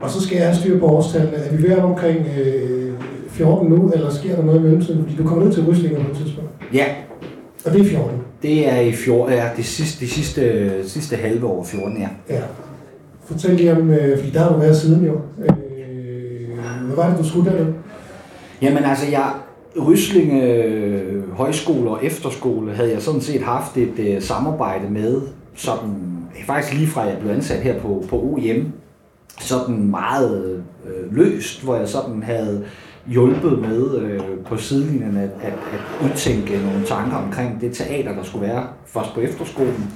og 0.00 0.10
så 0.10 0.22
skal 0.22 0.36
jeg 0.36 0.46
have 0.46 0.56
styr 0.56 0.78
på 0.78 0.86
årstallene. 0.86 1.36
Er 1.36 1.56
vi 1.56 1.62
ved 1.62 1.76
omkring 1.76 2.26
øh, 2.38 2.92
14 3.28 3.68
nu, 3.68 3.90
eller 3.94 4.10
sker 4.10 4.36
der 4.36 4.44
noget 4.44 4.60
i 4.60 4.62
mellemtiden? 4.62 5.02
Fordi 5.02 5.16
du 5.16 5.28
kommer 5.28 5.44
ned 5.44 5.52
til 5.52 5.64
Ryslinger 5.64 6.04
på 6.04 6.10
et 6.10 6.16
tidspunkt. 6.16 6.50
Ja. 6.72 6.84
Og 7.64 7.72
det 7.72 7.80
er 7.80 7.84
14? 7.84 8.10
Det 8.42 8.68
er 8.68 8.80
i 8.80 8.92
14, 8.92 9.34
ja, 9.34 9.48
det 9.56 9.64
sidste, 9.64 10.00
det 10.00 10.10
sidste, 10.10 10.70
sidste 10.88 11.16
halve 11.16 11.46
år 11.46 11.64
14, 11.64 11.96
ja. 11.98 12.08
Ja. 12.34 12.40
Fortæl 13.24 13.54
lige 13.56 13.72
om, 13.72 13.90
øh, 13.90 14.18
fordi 14.18 14.30
der 14.30 14.40
har 14.40 14.52
du 14.52 14.58
været 14.58 14.76
siden 14.76 15.06
jo. 15.06 15.12
Øh, 15.38 15.56
hvad 16.86 16.96
var 16.96 17.10
det, 17.10 17.18
du 17.18 17.28
skulle 17.28 17.50
dernede? 17.50 17.74
Jamen 18.62 18.84
altså, 18.84 19.10
jeg, 19.10 19.32
Ryslinge 19.86 20.42
øh, 20.42 21.32
Højskole 21.32 21.90
og 21.90 22.04
Efterskole 22.04 22.74
havde 22.74 22.92
jeg 22.92 23.02
sådan 23.02 23.20
set 23.20 23.42
haft 23.42 23.76
et 23.76 23.98
øh, 23.98 24.22
samarbejde 24.22 24.90
med, 24.90 25.20
sådan, 25.54 25.90
faktisk 26.46 26.74
lige 26.74 26.86
fra 26.86 27.00
jeg 27.00 27.16
blev 27.20 27.32
ansat 27.32 27.62
her 27.62 27.80
på, 27.80 28.04
på 28.08 28.16
OIM, 28.16 28.72
sådan 29.42 29.90
meget 29.90 30.64
øh, 30.86 31.16
løst, 31.16 31.64
hvor 31.64 31.76
jeg 31.76 31.88
sådan 31.88 32.22
havde 32.22 32.64
hjulpet 33.06 33.58
med 33.58 33.98
øh, 33.98 34.20
på 34.46 34.56
sidelinjen 34.56 35.16
at, 35.16 35.30
at, 35.42 35.52
at 35.52 36.04
udtænke 36.04 36.58
nogle 36.64 36.86
tanker 36.86 37.16
omkring 37.16 37.60
det 37.60 37.76
teater, 37.76 38.14
der 38.14 38.22
skulle 38.22 38.46
være 38.46 38.66
først 38.86 39.14
på 39.14 39.20
efterskolen. 39.20 39.92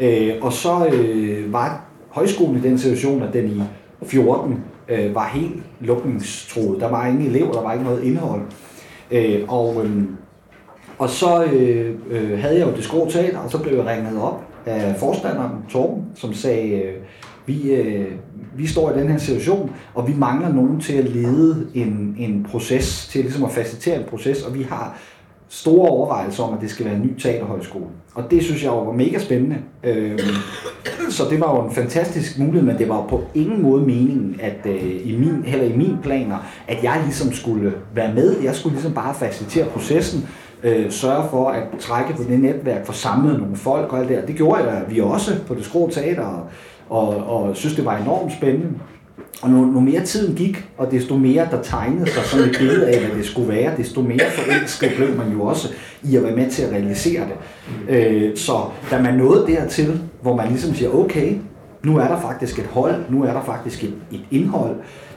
Øh, 0.00 0.34
og 0.42 0.52
så 0.52 0.86
øh, 0.92 1.52
var 1.52 1.84
højskolen 2.08 2.56
i 2.56 2.68
den 2.68 2.78
situation, 2.78 3.22
at 3.22 3.32
den 3.32 3.48
i 3.48 3.62
14 4.06 4.64
øh, 4.88 5.14
var 5.14 5.28
helt 5.28 5.62
lukningstroet. 5.80 6.80
Der 6.80 6.88
var 6.88 7.06
ingen 7.06 7.26
elever, 7.26 7.52
der 7.52 7.62
var 7.62 7.72
ikke 7.72 7.84
noget 7.84 8.02
indhold. 8.02 8.42
Øh, 9.10 9.40
og, 9.48 9.84
øh, 9.84 10.02
og 10.98 11.08
så 11.08 11.44
øh, 11.44 11.94
øh, 12.10 12.38
havde 12.38 12.58
jeg 12.58 12.66
jo 12.66 12.72
det 12.76 12.84
skrå 12.84 13.08
teater, 13.10 13.38
og 13.38 13.50
så 13.50 13.62
blev 13.62 13.76
jeg 13.76 13.86
ringet 13.86 14.22
op 14.22 14.42
af 14.66 14.96
forstanderen, 14.96 15.52
Torben, 15.68 16.04
som 16.14 16.34
sagde, 16.34 16.70
øh, 16.70 16.94
vi, 17.46 17.70
øh, 17.72 18.12
vi 18.58 18.66
står 18.66 18.90
i 18.90 18.98
den 18.98 19.08
her 19.08 19.18
situation, 19.18 19.70
og 19.94 20.08
vi 20.08 20.14
mangler 20.18 20.52
nogen 20.52 20.80
til 20.80 20.92
at 20.92 21.04
lede 21.04 21.66
en, 21.74 22.16
en 22.18 22.46
proces, 22.50 23.08
til 23.08 23.20
ligesom 23.20 23.44
at 23.44 23.50
facilitere 23.50 23.96
en 23.96 24.04
proces, 24.10 24.42
og 24.42 24.54
vi 24.54 24.62
har 24.62 24.98
store 25.48 25.88
overvejelser 25.88 26.42
om, 26.42 26.54
at 26.54 26.60
det 26.60 26.70
skal 26.70 26.86
være 26.86 26.94
en 26.94 27.02
ny 27.02 27.18
teaterhøjskole. 27.18 27.84
Og 28.14 28.30
det 28.30 28.42
synes 28.42 28.64
jeg 28.64 28.70
var 28.70 28.92
mega 28.92 29.18
spændende. 29.18 29.56
Øh, 29.84 30.18
så 31.10 31.22
det 31.30 31.40
var 31.40 31.56
jo 31.56 31.68
en 31.68 31.74
fantastisk 31.74 32.38
mulighed, 32.38 32.62
men 32.62 32.78
det 32.78 32.88
var 32.88 33.06
på 33.06 33.24
ingen 33.34 33.62
måde 33.62 33.86
meningen, 33.86 34.40
at 34.40 34.66
øh, 34.66 35.00
i 35.04 35.16
min, 35.18 35.42
heller 35.44 35.66
i 35.66 35.76
mine 35.76 35.98
planer, 36.02 36.36
at 36.68 36.84
jeg 36.84 37.00
ligesom 37.04 37.32
skulle 37.32 37.72
være 37.94 38.14
med. 38.14 38.40
Jeg 38.42 38.54
skulle 38.54 38.74
ligesom 38.74 38.94
bare 38.94 39.14
facilitere 39.14 39.66
processen, 39.66 40.28
øh, 40.62 40.90
sørge 40.90 41.28
for 41.30 41.48
at 41.48 41.62
trække 41.78 42.14
på 42.14 42.22
det 42.22 42.40
netværk, 42.40 42.86
for 42.86 42.92
samlet 42.92 43.38
nogle 43.38 43.56
folk 43.56 43.92
og 43.92 43.98
alt 43.98 44.08
det 44.08 44.16
der. 44.16 44.26
Det 44.26 44.36
gjorde 44.36 44.64
jeg, 44.64 44.82
vi 44.88 45.00
også 45.00 45.30
på 45.46 45.54
det 45.54 45.64
skrå 45.64 45.90
teater, 45.90 46.22
og, 46.22 46.46
og, 46.90 47.08
og 47.08 47.56
synes, 47.56 47.76
det 47.76 47.84
var 47.84 47.96
enormt 47.96 48.32
spændende. 48.32 48.68
Og 49.42 49.50
nu, 49.50 49.64
nu 49.64 49.80
mere 49.80 50.04
tiden 50.04 50.36
gik, 50.36 50.64
og 50.78 50.90
desto 50.90 51.16
mere 51.16 51.48
der 51.50 51.62
tegnede 51.62 52.10
sig 52.10 52.24
sådan 52.24 52.48
et 52.48 52.56
billede 52.58 52.86
af, 52.86 53.00
hvad 53.00 53.16
det 53.16 53.26
skulle 53.26 53.48
være, 53.48 53.76
desto 53.76 54.02
mere 54.02 54.30
forelsket 54.30 54.92
blev 54.96 55.16
man 55.16 55.32
jo 55.32 55.42
også 55.44 55.68
i 56.02 56.16
at 56.16 56.22
være 56.22 56.36
med 56.36 56.50
til 56.50 56.62
at 56.62 56.72
realisere 56.72 57.22
det. 57.24 57.36
Øh, 57.88 58.36
så 58.36 58.52
da 58.90 59.02
man 59.02 59.14
nåede 59.14 59.46
dertil, 59.46 60.00
hvor 60.22 60.36
man 60.36 60.48
ligesom 60.48 60.74
siger, 60.74 60.90
okay, 60.90 61.36
nu 61.84 61.98
er 61.98 62.08
der 62.08 62.20
faktisk 62.20 62.58
et 62.58 62.66
hold, 62.66 62.94
nu 63.10 63.24
er 63.24 63.32
der 63.32 63.42
faktisk 63.42 63.84
et, 63.84 63.94
et 64.12 64.20
indhold, 64.30 64.76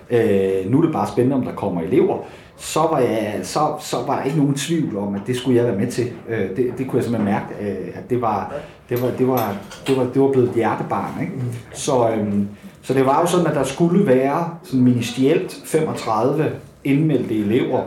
øh, 0.10 0.72
nu 0.72 0.78
er 0.78 0.82
det 0.82 0.94
bare 0.94 1.08
spændende, 1.08 1.36
om 1.36 1.44
der 1.44 1.52
kommer 1.52 1.82
elever, 1.82 2.18
så 2.58 2.80
var, 2.80 3.00
jeg, 3.00 3.40
så, 3.44 3.60
så 3.80 3.98
var 4.08 4.18
der 4.18 4.24
ikke 4.24 4.38
nogen 4.38 4.56
tvivl 4.56 4.98
om, 4.98 5.16
at 5.16 5.22
det 5.28 5.36
skulle 5.36 5.58
jeg 5.58 5.66
være 5.66 5.78
med 5.78 5.88
til. 5.88 6.12
Øh, 6.30 6.50
det, 6.56 6.74
det 6.78 6.88
kunne 6.88 6.98
jeg 6.98 7.04
simpelthen 7.04 7.26
mærke, 7.26 7.46
øh, 7.62 7.88
at 7.94 8.10
det 8.10 8.22
var, 8.22 8.54
det 8.92 9.02
var, 9.02 9.12
det 9.18 9.28
var, 9.28 9.56
det 9.88 9.98
var, 9.98 10.04
det 10.14 10.22
var 10.22 10.32
blevet 10.32 10.50
et 10.50 10.56
hjertebarn. 10.56 11.22
Ikke? 11.22 11.34
Så, 11.74 12.10
øh, 12.10 12.34
så 12.82 12.94
det 12.94 13.06
var 13.06 13.22
jo 13.22 13.28
sådan, 13.28 13.48
at 13.48 13.56
der 13.56 13.64
skulle 13.64 14.08
være 14.08 14.50
sådan 14.64 14.82
ministerielt 14.82 15.62
35 15.66 16.52
indmeldte 16.84 17.36
elever, 17.40 17.82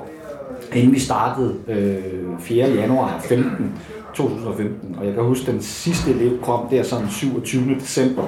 inden 0.73 0.93
vi 0.93 0.99
startede 0.99 1.55
øh, 1.69 2.03
4. 2.41 2.69
januar 2.69 3.21
15, 3.21 3.73
2015. 4.15 4.97
Og 4.99 5.07
jeg 5.07 5.15
kan 5.15 5.23
huske, 5.23 5.47
at 5.47 5.53
den 5.53 5.63
sidste 5.63 6.11
elev 6.11 6.41
kom 6.43 6.69
der 6.71 6.83
sådan 6.83 7.09
27. 7.09 7.75
december. 7.75 8.23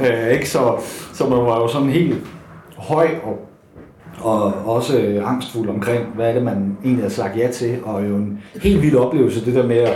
Øh, 0.00 0.32
ikke? 0.32 0.48
Så, 0.48 0.74
så 1.14 1.28
man 1.28 1.38
var 1.38 1.60
jo 1.60 1.68
sådan 1.68 1.88
helt 1.88 2.16
høj 2.76 3.08
og, 3.24 3.48
og 4.20 4.52
også 4.64 5.22
angstfuld 5.26 5.68
omkring, 5.68 6.04
hvad 6.14 6.28
er 6.28 6.32
det, 6.32 6.42
man 6.42 6.76
egentlig 6.84 7.04
har 7.04 7.10
sagt 7.10 7.36
ja 7.36 7.50
til. 7.50 7.78
Og 7.84 8.08
jo 8.08 8.16
en 8.16 8.42
helt 8.62 8.82
vild 8.82 8.96
oplevelse, 8.96 9.44
det 9.44 9.54
der 9.54 9.66
med 9.66 9.76
at, 9.76 9.94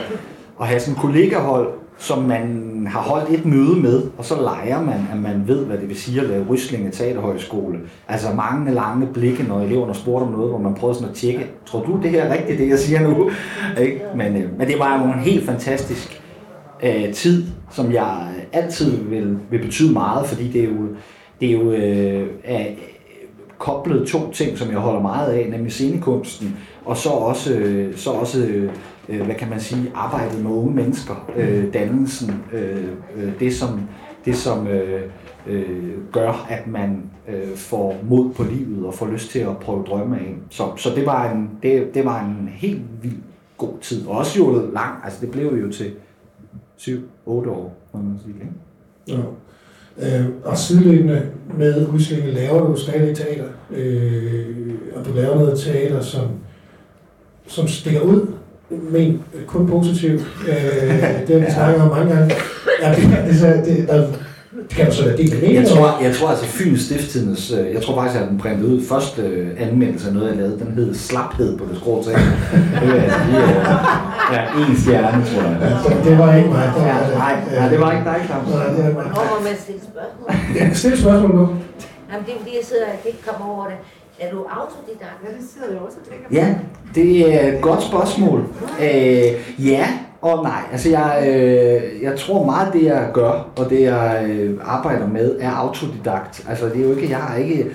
at 0.61 0.67
have 0.67 0.81
sådan 0.81 1.01
kollegahold, 1.01 1.80
som 2.00 2.23
man 2.23 2.87
har 2.90 3.00
holdt 3.00 3.30
et 3.30 3.47
møde 3.47 3.76
med, 3.76 4.02
og 4.19 4.25
så 4.25 4.42
leger 4.42 4.83
man, 4.83 5.07
at 5.12 5.19
man 5.19 5.42
ved, 5.47 5.64
hvad 5.64 5.78
det 5.78 5.88
vil 5.88 5.97
sige 5.97 6.21
at 6.21 6.26
lave 6.26 6.47
Ryslinge 6.50 6.90
Teaterhøjskole. 6.90 7.78
Altså 8.09 8.28
mange 8.35 8.75
lange 8.75 9.07
blikke, 9.07 9.42
når 9.42 9.61
eleverne 9.61 9.95
spurgte 9.95 10.25
om 10.25 10.33
noget, 10.33 10.50
hvor 10.50 10.59
man 10.59 10.75
prøvede 10.75 10.99
sådan 10.99 11.11
at 11.11 11.16
tjekke, 11.16 11.47
tror 11.66 11.85
du 11.85 12.00
det 12.02 12.11
her 12.11 12.23
er 12.23 12.35
rigtigt, 12.35 12.59
det 12.59 12.69
jeg 12.69 12.78
siger 12.78 13.00
nu? 13.00 13.30
Ikke? 13.85 14.00
Men, 14.16 14.37
øh, 14.37 14.59
men 14.59 14.69
det 14.69 14.78
var 14.78 14.99
jo 14.99 15.12
en 15.12 15.19
helt 15.19 15.47
fantastisk 15.47 16.23
øh, 16.83 17.12
tid, 17.12 17.47
som 17.71 17.92
jeg 17.92 18.28
øh, 18.37 18.42
altid 18.52 18.97
vil, 19.04 19.38
vil 19.50 19.59
betyde 19.59 19.92
meget, 19.92 20.26
fordi 20.26 20.49
det 20.49 20.61
er 20.61 20.69
jo, 20.69 20.88
det 21.40 21.49
er 21.49 21.52
jo 21.52 21.73
øh, 21.73 22.26
er 22.45 22.64
koblet 23.59 24.09
to 24.09 24.33
ting, 24.33 24.59
som 24.59 24.71
jeg 24.71 24.78
holder 24.78 25.00
meget 25.00 25.32
af, 25.32 25.50
nemlig 25.50 25.73
scenekunsten, 25.73 26.56
og 26.84 26.97
så 26.97 27.08
også, 27.08 27.54
øh, 27.54 27.97
så 27.97 28.10
også 28.10 28.41
øh, 28.41 28.71
øh, 29.11 29.23
hvad 29.23 29.35
kan 29.35 29.51
man 29.51 29.61
sige, 29.61 29.93
arbejdet 29.95 30.43
med 30.43 30.51
unge 30.51 30.75
mennesker, 30.75 31.31
øh, 31.37 31.75
dannelsen, 31.75 32.45
øh, 32.53 32.89
øh, 33.17 33.41
det 33.41 33.55
som, 33.55 33.81
det 34.25 34.37
som 34.37 34.67
øh, 34.67 35.03
øh, 35.47 36.13
gør, 36.13 36.47
at 36.51 36.67
man 36.67 37.03
øh, 37.29 37.57
får 37.57 37.97
mod 38.03 38.31
på 38.35 38.43
livet 38.43 38.87
og 38.87 38.95
får 38.95 39.07
lyst 39.07 39.31
til 39.31 39.39
at 39.39 39.59
prøve 39.59 39.85
drømme 39.85 40.17
af. 40.17 40.35
Så, 40.51 40.65
så 40.77 40.91
det, 40.95 41.07
var 41.07 41.33
en, 41.33 41.51
det, 41.63 41.95
det 41.95 42.05
var 42.05 42.25
en 42.25 42.49
helt 42.53 42.83
vild 43.03 43.23
god 43.59 43.73
tid. 43.81 44.07
Og 44.07 44.19
også 44.19 44.39
jo 44.39 44.71
lang, 44.73 45.05
altså 45.05 45.19
det 45.21 45.31
blev 45.31 45.59
jo 45.65 45.73
til 45.73 45.93
7-8 46.79 46.99
år, 47.29 47.77
må 47.93 48.03
man 48.03 48.19
sige. 48.25 48.35
Ikke? 48.35 48.53
Ja. 49.09 50.21
Øh, 50.21 50.27
og 50.45 50.59
sideløbende 50.59 51.31
med 51.59 51.89
udstillingen 51.89 52.35
laver 52.35 52.67
du 52.67 52.77
stadig 52.77 53.17
teater, 53.17 53.49
øh, 53.71 54.75
og 54.97 55.05
du 55.05 55.13
laver 55.15 55.35
noget 55.35 55.59
teater, 55.59 56.01
som, 56.01 56.29
som 57.47 57.69
stikker 57.69 58.01
ud 58.01 58.27
men 58.71 59.23
kun 59.47 59.69
positivt. 59.69 60.23
Øh, 60.49 60.54
det 61.26 61.41
har 61.41 61.47
vi 61.47 61.52
snakket 61.52 61.83
om 61.83 61.89
mange 61.89 62.15
gange. 62.15 62.35
Ja, 62.83 62.95
det, 62.95 63.02
det, 63.26 63.65
det, 63.65 63.89
der, 63.89 64.06
kan 64.71 64.87
du 64.87 64.93
så 64.93 65.04
være 65.04 65.17
del 65.17 65.45
af 65.45 65.52
jeg 65.52 65.69
tror, 65.69 65.99
jeg 66.02 66.15
tror 66.15 66.28
altså 66.28 66.45
Fyns 66.45 66.80
Stifttidens, 66.80 67.52
øh, 67.52 67.75
jeg 67.75 67.83
tror 67.83 67.95
faktisk, 67.95 68.21
at 68.21 68.28
den 68.28 68.39
printet 68.39 68.65
ud 68.65 68.85
første 68.85 69.23
øh, 69.23 69.49
anmeldelse 69.59 70.09
af 70.09 70.15
noget, 70.15 70.28
jeg 70.28 70.37
lavede, 70.37 70.59
den 70.59 70.73
hed 70.73 70.95
Slaphed 70.95 71.59
på 71.59 71.65
det 71.71 71.76
skrå 71.80 72.02
til. 72.04 72.13
det 72.13 72.21
er 72.99 73.02
altså 73.02 73.21
lige, 73.30 73.43
ja, 74.33 74.71
en 74.71 74.76
stjerne, 74.83 75.25
tror 75.30 75.43
jeg. 75.43 75.56
Ja, 75.61 76.11
det 76.11 76.19
var 76.19 76.35
ikke 76.35 76.49
mig. 76.49 76.73
Det 76.75 76.83
var, 76.83 76.89
ja, 76.89 77.19
nej, 77.19 77.35
nej, 77.59 77.69
det 77.69 77.80
var 77.80 77.93
ikke 77.93 78.04
dig, 78.04 78.21
Claus. 78.26 78.49
Nej, 78.49 78.67
det 78.76 78.85
var 78.85 78.93
mig. 79.02 79.13
Hvornår 79.19 79.41
med 79.43 79.50
at 79.50 79.61
stille 79.61 79.80
spørgsmål? 79.93 80.28
Ja, 80.56 80.75
stille 80.75 80.99
spørgsmål 81.04 81.30
nu. 81.41 81.45
Jamen, 82.11 82.25
det 82.26 82.33
er 82.35 82.39
fordi, 82.43 82.52
jeg 82.61 82.67
sidder 82.71 82.87
og 82.87 83.06
ikke 83.13 83.23
kommer 83.28 83.45
over 83.54 83.67
det. 83.71 83.78
Er 84.21 84.30
du 84.30 84.45
autodidakt? 84.50 85.19
Ja, 85.25 85.28
det 85.39 85.49
sidder 85.52 85.69
jeg 85.73 85.78
også 85.80 85.99
og 86.00 86.09
tænker 86.09 86.26
Ja, 86.30 86.54
det 86.95 87.35
er 87.35 87.56
et 87.56 87.63
godt 87.63 87.83
spørgsmål. 87.83 88.41
Øh, 88.80 89.67
ja 89.67 89.87
og 90.21 90.43
nej. 90.43 90.63
Altså 90.73 90.91
jeg, 90.91 91.25
øh, 91.28 92.02
jeg 92.02 92.19
tror 92.19 92.45
meget 92.45 92.73
det 92.73 92.85
jeg 92.85 93.11
gør, 93.15 93.50
og 93.56 93.71
det 93.71 93.83
jeg 93.83 94.26
øh, 94.28 94.59
arbejder 94.65 95.06
med, 95.06 95.37
er 95.41 95.50
autodidakt. 95.50 96.47
Altså 96.49 96.67
det 96.67 96.76
er 96.76 96.89
jo 96.89 96.95
ikke, 96.95 97.11
jeg 97.11 97.19
har 97.19 97.37
ikke 97.37 97.67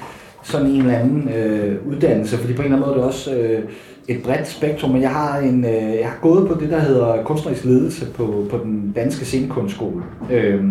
sådan 0.43 0.67
en 0.67 0.77
eller 0.81 0.97
anden 0.97 1.29
øh, 1.29 1.87
uddannelse, 1.87 2.37
fordi 2.37 2.53
på 2.53 2.61
en 2.61 2.65
eller 2.65 2.77
anden 2.77 2.89
måde 2.89 2.91
er 2.91 2.97
det 2.97 3.13
også 3.13 3.35
øh, 3.35 3.63
et 4.07 4.23
bredt 4.23 4.47
spektrum, 4.47 4.91
men 4.91 5.01
jeg 5.01 5.11
har, 5.11 5.37
en, 5.37 5.65
øh, 5.65 5.95
jeg 5.99 6.09
har 6.09 6.19
gået 6.21 6.47
på 6.47 6.53
det, 6.59 6.69
der 6.69 6.79
hedder 6.79 7.23
kunstnerisk 7.23 7.65
ledelse 7.65 8.05
på, 8.11 8.45
på 8.49 8.57
den 8.57 8.91
danske 8.95 9.25
scenekunstskole. 9.25 10.03
Øh, 10.31 10.63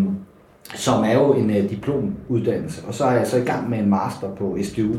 som 0.75 1.05
er 1.05 1.13
jo 1.13 1.33
en 1.33 1.51
øh, 1.51 1.71
diplomuddannelse, 1.71 2.83
og 2.89 2.95
så 2.95 3.05
er 3.05 3.13
jeg 3.13 3.27
så 3.27 3.37
i 3.37 3.45
gang 3.45 3.71
med 3.71 3.79
en 3.79 3.91
master 3.91 4.29
på 4.39 4.59
SDU, 4.63 4.95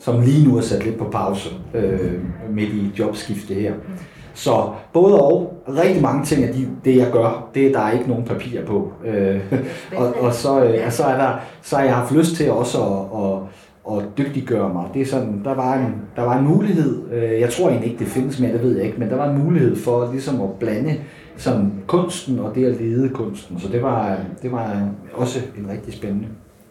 som 0.00 0.20
lige 0.20 0.48
nu 0.48 0.56
er 0.56 0.60
sat 0.60 0.84
lidt 0.84 0.98
på 0.98 1.04
pause 1.04 1.48
øh, 1.74 2.20
midt 2.50 2.68
i 2.68 2.92
jobskifte 2.98 3.54
her. 3.54 3.72
Så 4.34 4.70
både 4.92 5.20
og, 5.20 5.62
rigtig 5.68 6.02
mange 6.02 6.24
ting 6.24 6.44
af 6.44 6.54
de, 6.54 6.68
det 6.84 6.96
jeg 6.96 7.10
gør, 7.12 7.48
det 7.54 7.66
er 7.66 7.72
der 7.72 7.90
ikke 7.90 8.08
nogen 8.08 8.24
papir 8.24 8.64
på. 8.64 8.92
Øh, 9.06 9.40
og, 9.96 10.14
og, 10.20 10.34
så, 10.34 10.64
øh, 10.64 10.86
og 10.86 10.92
så, 10.92 11.04
er 11.04 11.16
der, 11.16 11.32
så 11.62 11.76
har 11.76 11.84
jeg 11.84 11.94
haft 11.94 12.12
lyst 12.12 12.36
til 12.36 12.50
også 12.50 12.78
at, 12.82 13.22
at, 13.22 13.98
at 13.98 14.18
dygtiggøre 14.18 14.72
mig. 14.74 14.84
Det 14.94 15.02
er 15.02 15.06
sådan, 15.06 15.40
der, 15.44 15.54
var 15.54 15.74
en, 15.74 15.94
der 16.16 16.22
var 16.22 16.38
en 16.38 16.48
mulighed, 16.48 17.12
øh, 17.12 17.40
jeg 17.40 17.50
tror 17.50 17.68
egentlig 17.68 17.90
ikke 17.90 18.04
det 18.04 18.12
findes 18.12 18.40
mere, 18.40 18.52
det 18.52 18.62
ved 18.62 18.76
jeg 18.76 18.86
ikke, 18.86 18.98
men 18.98 19.10
der 19.10 19.16
var 19.16 19.30
en 19.30 19.44
mulighed 19.44 19.76
for 19.76 20.10
ligesom 20.12 20.40
at 20.40 20.50
blande 20.60 20.96
sådan, 21.36 21.72
kunsten 21.86 22.38
og 22.38 22.54
det 22.54 22.66
at 22.66 22.80
lede 22.80 23.08
kunsten. 23.08 23.60
Så 23.60 23.68
det 23.68 23.82
var, 23.82 24.18
det 24.42 24.52
var 24.52 24.88
også 25.14 25.38
en 25.58 25.70
rigtig 25.70 25.94
spændende 25.94 26.28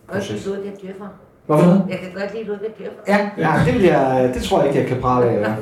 proces. 0.07 0.47
Og 0.47 0.55
du 0.55 0.61
det 0.63 0.81
dyrker. 0.83 1.28
Hvorfor 1.49 1.87
Jeg 1.89 1.97
kan 1.97 2.09
godt 2.21 2.33
lide 2.33 2.45
Ludvig 2.47 2.69
Dyrfer. 2.79 3.01
Ja, 3.07 3.19
ja 3.37 3.51
det, 3.65 3.73
vil 3.73 3.83
jeg, 3.83 4.31
det 4.33 4.43
tror 4.43 4.59
jeg 4.59 4.67
ikke, 4.67 4.79
jeg 4.79 4.87
kan 4.87 4.97
prale 5.01 5.29
af. 5.29 5.41
Ja. 5.41 5.53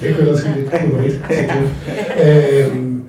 det 0.00 0.16
kunne 0.16 0.26
ellers 0.26 0.46
lidt 0.56 0.70
kolorigt. 0.70 1.20
øhm, 2.24 3.02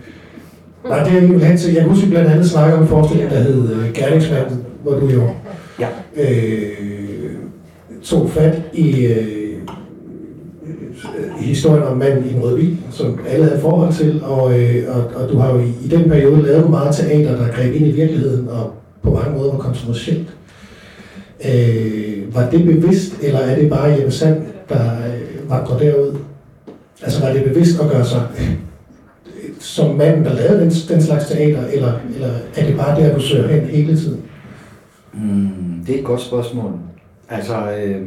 nej, 0.89 1.03
det 1.03 1.17
er 1.17 1.27
jo 1.27 1.37
hen 1.37 1.57
til, 1.57 1.73
jeg 1.73 1.83
husker 1.83 2.09
blandt 2.09 2.31
andet 2.31 2.49
snakke 2.49 2.75
om 2.75 2.81
en 2.81 2.87
forestilling, 2.87 3.29
der 3.29 3.39
hed 3.39 3.75
uh, 3.75 3.93
Gerningsmanden, 3.93 4.65
hvor 4.83 4.91
du 4.91 5.07
jo 5.07 5.29
ja. 5.79 5.87
øh, 6.15 7.31
tog 8.03 8.29
fat 8.29 8.61
i 8.73 9.05
øh, 9.05 9.57
historien 11.39 11.83
om 11.83 11.97
manden 11.97 12.25
i 12.25 12.33
en 12.33 12.43
rød 12.43 12.57
bil, 12.57 12.77
som 12.91 13.19
alle 13.27 13.45
havde 13.45 13.61
forhold 13.61 13.93
til, 13.93 14.23
og, 14.23 14.59
øh, 14.59 14.83
og, 14.95 15.21
og 15.21 15.29
du 15.29 15.37
har 15.37 15.53
jo 15.53 15.59
i, 15.59 15.73
i 15.85 15.87
den 15.87 16.09
periode 16.09 16.41
lavet 16.41 16.69
meget 16.69 16.95
teater, 16.95 17.37
der 17.37 17.47
greb 17.47 17.73
ind 17.75 17.87
i 17.87 17.91
virkeligheden, 17.91 18.47
og 18.47 18.73
på 19.01 19.09
mange 19.09 19.37
måder 19.37 19.51
var 19.51 19.59
kontroversielt. 19.59 20.27
Øh, 21.45 22.35
var 22.35 22.49
det 22.49 22.65
bevidst, 22.65 23.19
eller 23.23 23.39
er 23.39 23.59
det 23.59 23.69
bare 23.69 23.91
Jeppe 23.91 24.11
Sand, 24.11 24.43
der 24.69 24.91
øh, 25.07 25.49
vandrer 25.49 25.77
derud? 25.77 26.17
Altså 27.01 27.25
var 27.25 27.33
det 27.33 27.43
bevidst 27.43 27.81
at 27.81 27.89
gøre 27.89 28.05
sig 28.05 28.27
øh, 28.39 28.55
som 29.59 29.95
mand, 29.95 30.25
der 30.25 30.33
lavede 30.33 30.59
den, 30.59 30.69
den 30.69 31.01
slags 31.01 31.27
teater, 31.27 31.67
eller, 31.67 31.93
eller 32.15 32.33
er 32.55 32.65
det 32.65 32.77
bare 32.77 33.01
der, 33.01 33.15
du 33.15 33.21
søger 33.21 33.47
hen 33.47 33.63
hele 33.63 33.97
tiden? 33.97 34.21
Mm, 35.13 35.83
det 35.87 35.95
er 35.95 35.99
et 35.99 36.05
godt 36.05 36.21
spørgsmål. 36.21 36.71
Altså, 37.29 37.71
øh, 37.71 38.01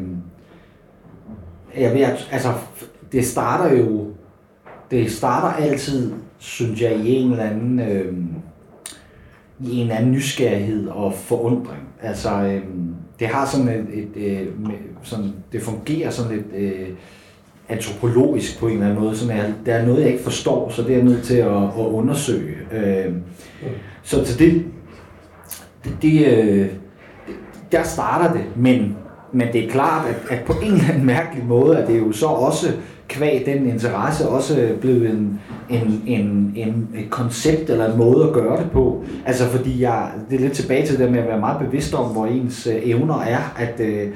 jeg 1.79 1.95
ved, 1.95 2.07
altså, 2.33 2.53
det 3.13 3.27
starter 3.27 3.77
jo, 3.77 4.07
det 4.91 5.13
starter 5.13 5.65
altid, 5.65 6.13
synes 6.39 6.83
jeg, 6.83 6.97
i 6.97 7.15
en 7.15 7.31
eller 7.31 7.45
anden, 7.45 7.81
øh, 7.81 8.15
i 9.61 9.77
en 9.77 9.83
eller 9.83 9.95
anden 9.95 10.13
nysgerrighed 10.13 10.89
og 10.89 11.15
forundring. 11.15 11.83
Altså, 12.03 12.31
øh, 12.31 12.63
det 13.21 13.29
har 13.29 13.47
sådan 13.47 13.69
et, 13.69 13.87
et, 13.93 14.09
et 14.17 14.41
øh, 14.41 14.73
sådan, 15.03 15.33
det 15.53 15.63
fungerer 15.63 16.11
sådan 16.11 16.37
lidt 16.37 16.47
øh, 16.55 16.89
antropologisk 17.69 18.61
på 18.61 18.67
en 18.67 18.73
eller 18.73 18.87
anden 18.87 19.03
måde. 19.03 19.17
Sådan, 19.17 19.41
at 19.41 19.53
der 19.67 19.75
er 19.75 19.87
noget, 19.87 20.03
jeg 20.03 20.11
ikke 20.11 20.25
forstår, 20.25 20.71
så 20.71 20.83
det 20.83 20.91
er 20.91 20.97
jeg 20.97 21.05
nødt 21.05 21.23
til 21.23 21.37
at, 21.37 21.63
at 21.63 21.87
undersøge. 21.87 22.55
Øh, 22.73 23.13
så 24.03 24.25
til 24.25 24.39
det, 24.39 24.65
det, 25.85 25.97
det 26.03 26.27
øh, 26.27 26.69
der 27.73 27.83
starter 27.83 28.33
det, 28.33 28.45
men, 28.57 28.97
men 29.33 29.49
det 29.53 29.65
er 29.65 29.71
klart, 29.71 30.09
at, 30.09 30.39
at 30.39 30.45
på 30.45 30.53
en 30.63 30.73
eller 30.73 30.89
anden 30.89 31.07
mærkelig 31.07 31.45
måde, 31.45 31.79
at 31.79 31.89
det 31.89 31.95
er 31.95 32.01
jo 32.01 32.13
så 32.13 32.27
også 32.27 32.67
kvæg 33.17 33.47
den 33.47 33.69
interesse 33.69 34.29
også 34.29 34.77
blevet 34.81 35.11
en, 35.11 35.41
en, 35.71 36.03
en, 36.07 36.53
en, 36.57 36.89
et 36.95 37.11
koncept 37.11 37.71
eller 37.71 37.93
en 37.93 37.99
måde 37.99 38.27
at 38.27 38.33
gøre 38.33 38.57
det 38.63 38.71
på. 38.71 39.05
Altså 39.27 39.45
fordi 39.45 39.83
jeg, 39.83 40.11
det 40.31 40.37
er 40.37 40.41
lidt 40.41 40.53
tilbage 40.53 40.87
til 40.87 40.99
det 40.99 41.11
med 41.11 41.19
at 41.19 41.27
være 41.27 41.41
meget 41.41 41.59
bevidst 41.67 41.95
om, 41.95 42.11
hvor 42.11 42.27
ens 42.27 42.67
øh, 42.67 42.75
evner 42.83 43.21
er, 43.21 43.55
at, 43.57 43.81
øh, 43.81 44.09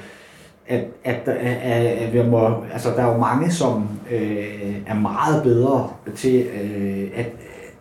at, 0.68 0.84
at, 1.04 1.28
at, 1.28 1.86
at 1.86 2.12
vi 2.12 2.30
må, 2.30 2.54
altså 2.72 2.90
der 2.96 3.02
er 3.02 3.12
jo 3.12 3.18
mange, 3.18 3.50
som 3.50 3.88
øh, 4.10 4.76
er 4.86 4.94
meget 4.94 5.42
bedre 5.42 5.88
til 6.16 6.46
øh, 6.62 7.08
at, 7.16 7.26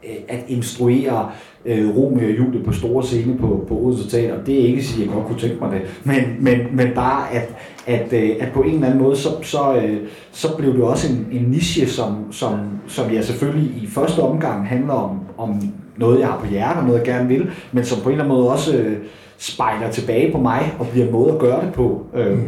øh, 0.03 0.15
at 0.27 0.39
instruere 0.47 1.31
øh, 1.65 1.97
Romeo 1.97 2.27
og 2.27 2.37
Julie 2.37 2.63
på 2.63 2.71
store 2.71 3.03
scene 3.03 3.37
på, 3.37 3.65
på 3.67 3.79
Odense 3.79 4.09
Teater. 4.09 4.43
Det 4.43 4.61
er 4.61 4.67
ikke 4.67 4.79
at 4.79 4.85
sige, 4.85 5.03
at 5.03 5.07
jeg 5.07 5.15
godt 5.15 5.27
kunne 5.27 5.39
tænke 5.39 5.57
mig 5.61 5.71
det, 5.71 5.81
men, 6.03 6.35
men, 6.39 6.57
men 6.71 6.87
bare 6.95 7.33
at, 7.33 7.55
at, 7.87 8.13
øh, 8.13 8.29
at 8.39 8.51
på 8.53 8.61
en 8.61 8.73
eller 8.73 8.87
anden 8.87 9.03
måde, 9.03 9.17
så, 9.17 9.29
så, 9.43 9.75
øh, 9.83 9.97
så 10.31 10.57
blev 10.57 10.73
det 10.73 10.83
også 10.83 11.13
en, 11.13 11.27
en 11.31 11.43
niche, 11.43 11.87
som, 11.87 12.31
som, 12.31 12.59
som 12.87 13.13
jeg 13.13 13.23
selvfølgelig 13.23 13.83
i 13.83 13.87
første 13.87 14.19
omgang 14.19 14.67
handler 14.67 14.93
om, 14.93 15.19
om 15.37 15.61
noget, 15.97 16.19
jeg 16.19 16.27
har 16.27 16.39
på 16.39 16.47
hjertet, 16.47 16.83
noget, 16.83 16.97
jeg 16.97 17.05
gerne 17.05 17.27
vil, 17.27 17.49
men 17.71 17.85
som 17.85 18.01
på 18.01 18.09
en 18.09 18.13
eller 18.13 18.23
anden 18.23 18.37
måde 18.37 18.51
også 18.51 18.77
øh, 18.77 18.97
spejler 19.37 19.91
tilbage 19.91 20.31
på 20.31 20.37
mig 20.37 20.73
og 20.79 20.87
bliver 20.87 21.05
en 21.05 21.11
måde 21.11 21.31
at 21.31 21.39
gøre 21.39 21.65
det 21.65 21.73
på. 21.73 22.05
Øh, 22.13 22.39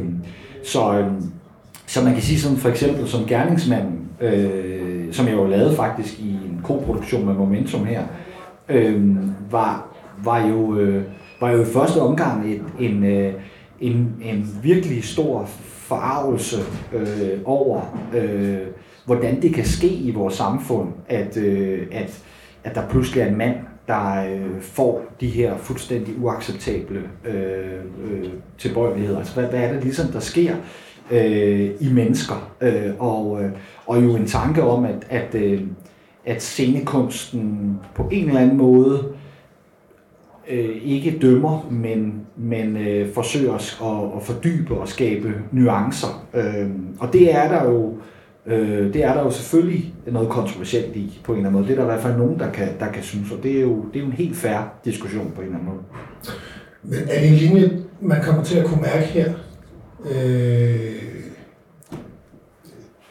så, 0.66 1.00
øh, 1.00 1.08
så 1.88 2.04
man 2.04 2.14
kan 2.14 2.22
sige 2.22 2.40
sådan 2.40 2.58
for 2.58 2.70
eksempel 2.70 3.08
som 3.08 3.26
gerningsmanden, 3.26 4.00
øh, 4.22 5.14
som 5.14 5.28
jeg 5.28 5.34
jo 5.34 5.46
lavede 5.46 5.76
faktisk 5.76 6.20
i 6.20 6.30
en 6.30 6.60
koproduktion 6.64 7.26
med 7.26 7.34
Momentum 7.34 7.86
her, 7.86 8.02
øh, 8.02 8.31
Øhm, 8.72 9.18
var, 9.52 9.96
var, 10.24 10.48
jo, 10.48 10.78
øh, 10.78 11.04
var 11.42 11.52
jo 11.52 11.62
i 11.62 11.66
første 11.66 11.98
omgang 11.98 12.54
et, 12.54 12.62
en, 12.80 13.04
øh, 13.04 13.34
en, 13.80 14.16
en 14.22 14.60
virkelig 14.64 15.04
stor 15.04 15.46
forarvelse 15.62 16.58
øh, 16.94 17.40
over, 17.46 17.82
øh, 18.16 18.58
hvordan 19.06 19.42
det 19.42 19.54
kan 19.54 19.66
ske 19.66 19.88
i 19.88 20.12
vores 20.12 20.34
samfund, 20.34 20.90
at, 21.08 21.38
øh, 21.38 21.88
at, 21.92 22.24
at 22.64 22.76
der 22.76 22.88
pludselig 22.90 23.22
er 23.22 23.28
en 23.28 23.38
mand, 23.38 23.56
der 23.88 24.26
øh, 24.34 24.62
får 24.62 25.06
de 25.22 25.28
her 25.28 25.58
fuldstændig 25.58 26.24
uacceptable 26.24 27.02
øh, 27.26 27.80
øh, 28.12 28.30
tilbøjeligheder. 28.58 29.18
Altså, 29.18 29.34
hvad, 29.34 29.50
hvad 29.50 29.60
er 29.60 29.74
det 29.74 29.84
ligesom, 29.84 30.08
der 30.08 30.20
sker 30.20 30.56
øh, 31.12 31.70
i 31.80 31.94
mennesker? 31.94 32.52
Øh, 32.62 32.92
og, 33.00 33.44
øh, 33.44 33.52
og 33.86 34.04
jo 34.04 34.16
en 34.16 34.28
tanke 34.28 34.64
om, 34.64 34.86
at, 34.86 35.08
at, 35.10 35.36
øh, 35.36 35.62
at 36.26 36.42
scenekunsten 36.42 37.76
på 37.96 38.10
en 38.12 38.28
eller 38.28 38.42
anden 38.42 38.58
måde 38.58 39.04
øh, 40.50 40.78
ikke 40.84 41.20
dømmer, 41.22 41.68
men, 41.72 42.22
men 42.38 42.78
øh, 42.78 43.14
forsøger 43.14 43.54
at, 43.54 44.18
at 44.18 44.24
fordybe 44.24 44.78
og 44.78 44.88
skabe 44.88 45.34
nuancer. 45.52 46.28
Øh, 46.34 46.70
og 47.00 47.14
det 47.14 47.36
er 47.36 47.48
der 47.48 47.72
jo 47.72 47.94
øh, 48.46 48.94
det 48.94 49.04
er 49.04 49.14
der 49.14 49.24
jo 49.24 49.32
selvfølgelig 49.32 49.94
noget 50.08 50.30
kontroversielt 50.30 50.96
i 50.96 51.22
på 51.24 51.32
en 51.32 51.38
eller 51.38 51.50
anden 51.50 51.62
måde. 51.62 51.68
Det 51.68 51.80
er 51.80 51.84
der 51.86 51.92
i 51.92 51.94
hvert 51.94 52.04
fald 52.04 52.18
nogen, 52.18 52.40
der 52.40 52.52
kan, 52.52 52.68
der 52.80 52.92
kan 52.92 53.04
synes, 53.04 53.32
og 53.32 53.44
det 53.44 53.58
er, 53.58 53.62
jo, 53.62 53.86
det 53.94 53.96
er 53.96 54.00
jo 54.00 54.06
en 54.06 54.12
helt 54.12 54.36
færre 54.36 54.70
diskussion 54.86 55.32
på 55.36 55.42
en 55.42 55.48
eller 55.48 55.60
anden 55.60 55.74
måde. 55.74 55.84
Men 56.84 57.00
er 57.10 57.20
det 57.20 57.30
en 57.30 57.36
linje, 57.36 57.80
man 58.02 58.24
kommer 58.24 58.44
til 58.44 58.58
at 58.58 58.66
kunne 58.66 58.82
mærke 58.82 59.06
her? 59.06 59.34
Øh, 60.12 61.11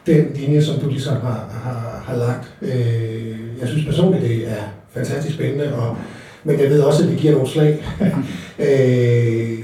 den 0.07 0.27
linje, 0.35 0.63
som 0.63 0.81
du 0.81 0.89
ligesom 0.89 1.17
har, 1.17 1.61
har, 1.65 2.03
har 2.07 2.17
lagt. 2.17 2.55
Øh, 2.63 3.61
jeg 3.61 3.69
synes 3.69 3.85
personligt, 3.85 4.23
det 4.23 4.49
er 4.49 4.63
fantastisk 4.91 5.35
spændende, 5.35 5.75
og, 5.75 5.97
men 6.45 6.61
jeg 6.61 6.71
ved 6.71 6.81
også, 6.81 7.03
at 7.03 7.11
det 7.11 7.19
giver 7.19 7.33
nogle 7.33 7.49
slag. 7.49 7.85
øh, 8.69 9.59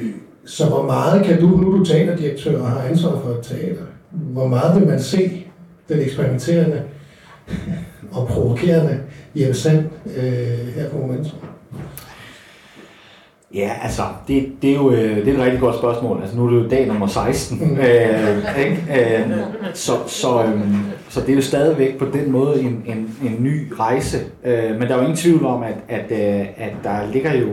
så 0.47 0.67
hvor 0.67 0.83
meget 0.83 1.25
kan 1.25 1.41
du, 1.41 1.47
nu 1.47 1.79
du 1.79 1.85
teaterdirektør 1.85 2.61
og 2.61 2.71
har 2.71 2.81
ansvar 2.81 3.21
for 3.25 3.31
et 3.31 3.43
teater, 3.43 3.83
hvor 4.11 4.49
meget 4.49 4.81
vil 4.81 4.89
man 4.89 5.01
se 5.01 5.47
den 5.89 6.01
eksperimenterende 6.01 6.83
og 8.13 8.29
provokerende 8.29 9.01
Jeppe 9.35 9.55
Sand 9.55 9.85
øh, 10.17 10.75
her 10.75 10.89
på 10.91 10.99
Momentum? 10.99 11.39
Ja, 13.55 13.73
altså, 13.83 14.03
det, 14.29 14.53
det, 14.63 14.71
er 14.71 14.75
jo 14.75 14.91
øh, 14.91 15.17
det 15.17 15.29
er 15.29 15.35
et 15.35 15.45
rigtig 15.45 15.61
godt 15.61 15.77
spørgsmål. 15.77 16.21
Altså, 16.21 16.37
nu 16.37 16.47
er 16.47 16.51
det 16.51 16.65
jo 16.65 16.69
dag 16.69 16.87
nummer 16.87 17.07
16. 17.07 17.59
Mm. 17.59 17.77
Øh, 17.77 18.59
ikke? 18.59 18.85
Øh, 18.91 19.31
så, 19.75 19.93
så, 20.07 20.45
øh, 20.45 20.61
så 21.09 21.21
det 21.21 21.31
er 21.31 21.35
jo 21.35 21.43
stadigvæk 21.43 21.99
på 21.99 22.05
den 22.05 22.33
måde 22.33 22.61
en, 22.61 22.83
en, 22.87 23.17
en 23.25 23.37
ny 23.41 23.73
rejse. 23.73 24.19
Øh, 24.45 24.79
men 24.79 24.83
der 24.83 24.95
er 24.95 24.97
jo 24.97 25.03
ingen 25.03 25.17
tvivl 25.17 25.45
om, 25.45 25.63
at, 25.63 25.77
at, 25.89 26.05
øh, 26.11 26.47
at 26.57 26.73
der, 26.85 27.13
ligger 27.13 27.35
jo, 27.35 27.49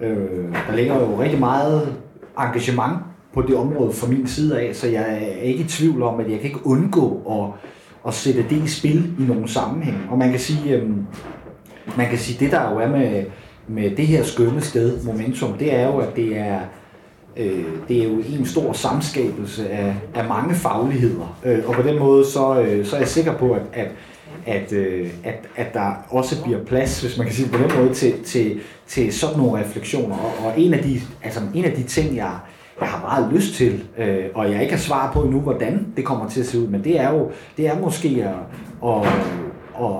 øh, 0.00 0.54
der 0.68 0.76
ligger 0.76 1.00
jo 1.00 1.20
rigtig 1.20 1.38
meget 1.38 1.96
engagement 2.38 2.98
på 3.34 3.42
det 3.42 3.56
område 3.56 3.92
fra 3.92 4.06
min 4.06 4.26
side 4.26 4.60
af, 4.60 4.74
så 4.74 4.88
jeg 4.88 5.18
er 5.38 5.42
ikke 5.42 5.64
i 5.64 5.66
tvivl 5.66 6.02
om, 6.02 6.20
at 6.20 6.30
jeg 6.30 6.40
kan 6.40 6.46
ikke 6.46 6.66
undgå 6.66 7.20
at, 7.30 7.68
at 8.08 8.14
sætte 8.14 8.44
det 8.50 8.64
i 8.64 8.68
spil 8.68 9.12
i 9.20 9.22
nogle 9.22 9.48
sammenhæng. 9.48 9.96
Og 10.10 10.18
man 10.18 10.30
kan 10.30 10.40
sige, 10.40 10.74
øh, 10.74 10.90
man 11.96 12.06
kan 12.08 12.18
sige, 12.18 12.44
det 12.44 12.52
der 12.52 12.70
jo 12.70 12.78
er 12.78 12.88
med 12.88 13.24
med 13.68 13.90
det 13.90 14.06
her 14.06 14.22
skønne 14.22 14.60
sted, 14.60 15.02
Momentum, 15.02 15.52
det 15.52 15.74
er 15.74 15.86
jo, 15.86 15.98
at 15.98 16.16
det 16.16 16.38
er, 16.38 16.60
øh, 17.36 17.64
det 17.88 18.02
er 18.02 18.04
jo 18.04 18.22
en 18.38 18.46
stor 18.46 18.72
samskabelse 18.72 19.68
af, 19.68 19.94
af 20.14 20.28
mange 20.28 20.54
fagligheder. 20.54 21.38
Øh, 21.44 21.58
og 21.66 21.74
på 21.74 21.82
den 21.82 21.98
måde, 21.98 22.26
så, 22.26 22.60
øh, 22.60 22.86
så 22.86 22.96
er 22.96 23.00
jeg 23.00 23.08
sikker 23.08 23.36
på, 23.36 23.52
at, 23.52 23.62
at, 23.72 23.88
at, 24.46 24.72
øh, 24.72 25.10
at, 25.24 25.34
at 25.56 25.74
der 25.74 25.92
også 26.10 26.42
bliver 26.42 26.64
plads, 26.64 27.00
hvis 27.00 27.18
man 27.18 27.26
kan 27.26 27.36
sige 27.36 27.48
på 27.48 27.58
den 27.58 27.70
måde, 27.78 27.94
til, 27.94 28.24
til, 28.24 28.60
til 28.86 29.12
sådan 29.12 29.38
nogle 29.38 29.60
refleksioner. 29.60 30.16
Og, 30.16 30.46
og 30.46 30.52
en, 30.56 30.74
af 30.74 30.82
de, 30.82 31.00
altså, 31.22 31.40
en 31.54 31.64
af 31.64 31.72
de 31.72 31.82
ting, 31.82 32.16
jeg, 32.16 32.32
jeg 32.80 32.88
har 32.88 33.00
meget 33.00 33.32
lyst 33.34 33.54
til, 33.54 33.84
øh, 33.98 34.24
og 34.34 34.50
jeg 34.50 34.62
ikke 34.62 34.74
har 34.74 34.80
svar 34.80 35.12
på 35.12 35.22
endnu, 35.22 35.40
hvordan 35.40 35.86
det 35.96 36.04
kommer 36.04 36.28
til 36.28 36.40
at 36.40 36.46
se 36.46 36.58
ud, 36.58 36.66
men 36.66 36.84
det 36.84 37.00
er 37.00 37.12
jo 37.12 37.30
det 37.56 37.66
er 37.66 37.80
måske 37.80 38.08
at, 38.08 38.88
at, 38.90 39.06
at 39.80 39.96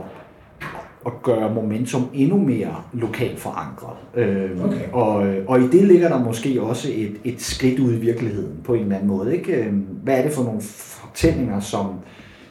at 1.07 1.13
gøre 1.23 1.55
momentum 1.55 2.03
endnu 2.15 2.39
mere 2.39 2.83
lokalt 2.93 3.41
forankret. 3.41 3.97
Øh, 4.15 4.65
okay. 4.65 4.89
og, 4.93 5.15
og 5.47 5.61
i 5.61 5.69
det 5.69 5.83
ligger 5.85 6.09
der 6.09 6.25
måske 6.25 6.63
også 6.63 6.89
et, 6.95 7.17
et 7.25 7.43
skridt 7.43 7.79
ud 7.79 7.93
i 7.93 7.99
virkeligheden 7.99 8.61
på 8.65 8.75
en 8.75 8.83
eller 8.83 8.97
anden 8.97 9.09
måde. 9.09 9.37
Ikke? 9.37 9.53
Øhm, 9.53 9.87
hvad 10.03 10.19
er 10.19 10.23
det 10.23 10.33
for 10.33 10.43
nogle 10.43 10.61
fortællinger, 10.61 11.61
som, 11.61 11.87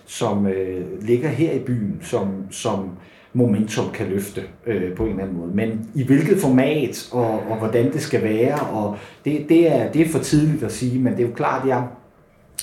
som 0.05 0.47
øh, 0.47 0.85
ligger 1.01 1.29
her 1.29 1.51
i 1.51 1.59
byen, 1.59 1.97
som, 2.01 2.27
som 2.51 2.89
momentum 3.33 3.85
kan 3.93 4.07
løfte 4.07 4.41
øh, 4.65 4.93
på 4.93 5.03
en 5.03 5.09
eller 5.09 5.23
anden 5.23 5.37
måde. 5.37 5.51
Men 5.53 5.89
i 5.95 6.05
hvilket 6.05 6.37
format 6.37 7.09
og, 7.11 7.39
og 7.49 7.57
hvordan 7.57 7.93
det 7.93 8.01
skal 8.01 8.23
være, 8.23 8.55
og 8.55 8.97
det, 9.25 9.45
det, 9.49 9.75
er, 9.75 9.91
det 9.91 10.01
er 10.01 10.09
for 10.09 10.19
tidligt 10.19 10.63
at 10.63 10.71
sige, 10.71 10.99
men 10.99 11.13
det 11.13 11.23
er 11.23 11.27
jo 11.27 11.33
klart, 11.35 11.63
at 11.63 11.69
jeg 11.69 11.83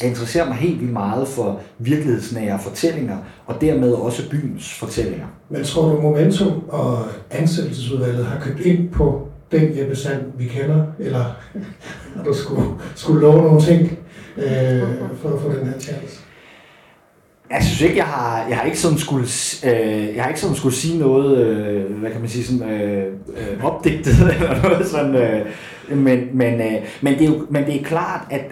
jeg 0.01 0.09
interesserer 0.09 0.47
mig 0.47 0.57
helt 0.57 0.81
vildt 0.81 0.93
meget 0.93 1.29
for 1.29 1.61
virkelighedsnære 1.79 2.59
fortællinger, 2.59 3.19
og 3.47 3.61
dermed 3.61 3.93
også 3.93 4.31
byens 4.31 4.75
fortællinger. 4.75 5.27
Men 5.49 5.65
tror 5.65 5.89
du, 5.89 6.01
Momentum 6.01 6.65
og 6.69 7.05
ansættelsesudvalget 7.31 8.27
har 8.27 8.41
købt 8.41 8.61
ind 8.61 8.91
på 8.91 9.29
den 9.53 9.79
Jeppe 9.79 9.97
Sand, 9.97 10.23
vi 10.39 10.45
kender, 10.45 10.85
eller 10.99 11.25
har 12.17 12.25
du 12.25 12.35
skulle, 12.35 12.67
skulle 12.95 13.21
love 13.21 13.43
nogle 13.43 13.61
ting 13.61 13.99
øh, 14.37 14.83
for 15.23 15.29
at 15.29 15.41
få 15.41 15.53
den 15.53 15.67
her 15.67 15.79
chance? 15.79 16.21
Jeg 17.51 17.63
synes 17.63 17.81
ikke, 17.81 17.97
jeg 17.97 18.05
har, 18.05 18.49
jeg 18.49 18.57
har 18.57 18.65
ikke 18.65 18.79
sådan 18.79 18.99
skulle, 18.99 19.27
øh, 19.65 20.17
jeg 20.17 20.23
har 20.23 20.29
ikke 20.29 20.41
sådan 20.41 20.57
skulle 20.57 20.75
sige 20.75 20.99
noget, 20.99 21.39
øh, 21.39 21.99
hvad 21.99 22.11
kan 22.11 22.21
man 22.21 22.29
sige, 22.29 22.45
sådan 22.45 22.71
øh, 22.71 23.07
øh, 23.29 23.65
opdigtet 23.65 24.21
eller 24.35 24.63
noget 24.63 24.87
sådan, 24.87 25.15
øh, 25.15 25.47
men, 25.97 26.29
men, 26.33 26.61
øh, 26.61 26.83
men, 27.03 27.15
det 27.15 27.23
er 27.23 27.27
jo, 27.27 27.47
men 27.51 27.65
det 27.67 27.81
er 27.81 27.85
klart, 27.85 28.27
at 28.31 28.45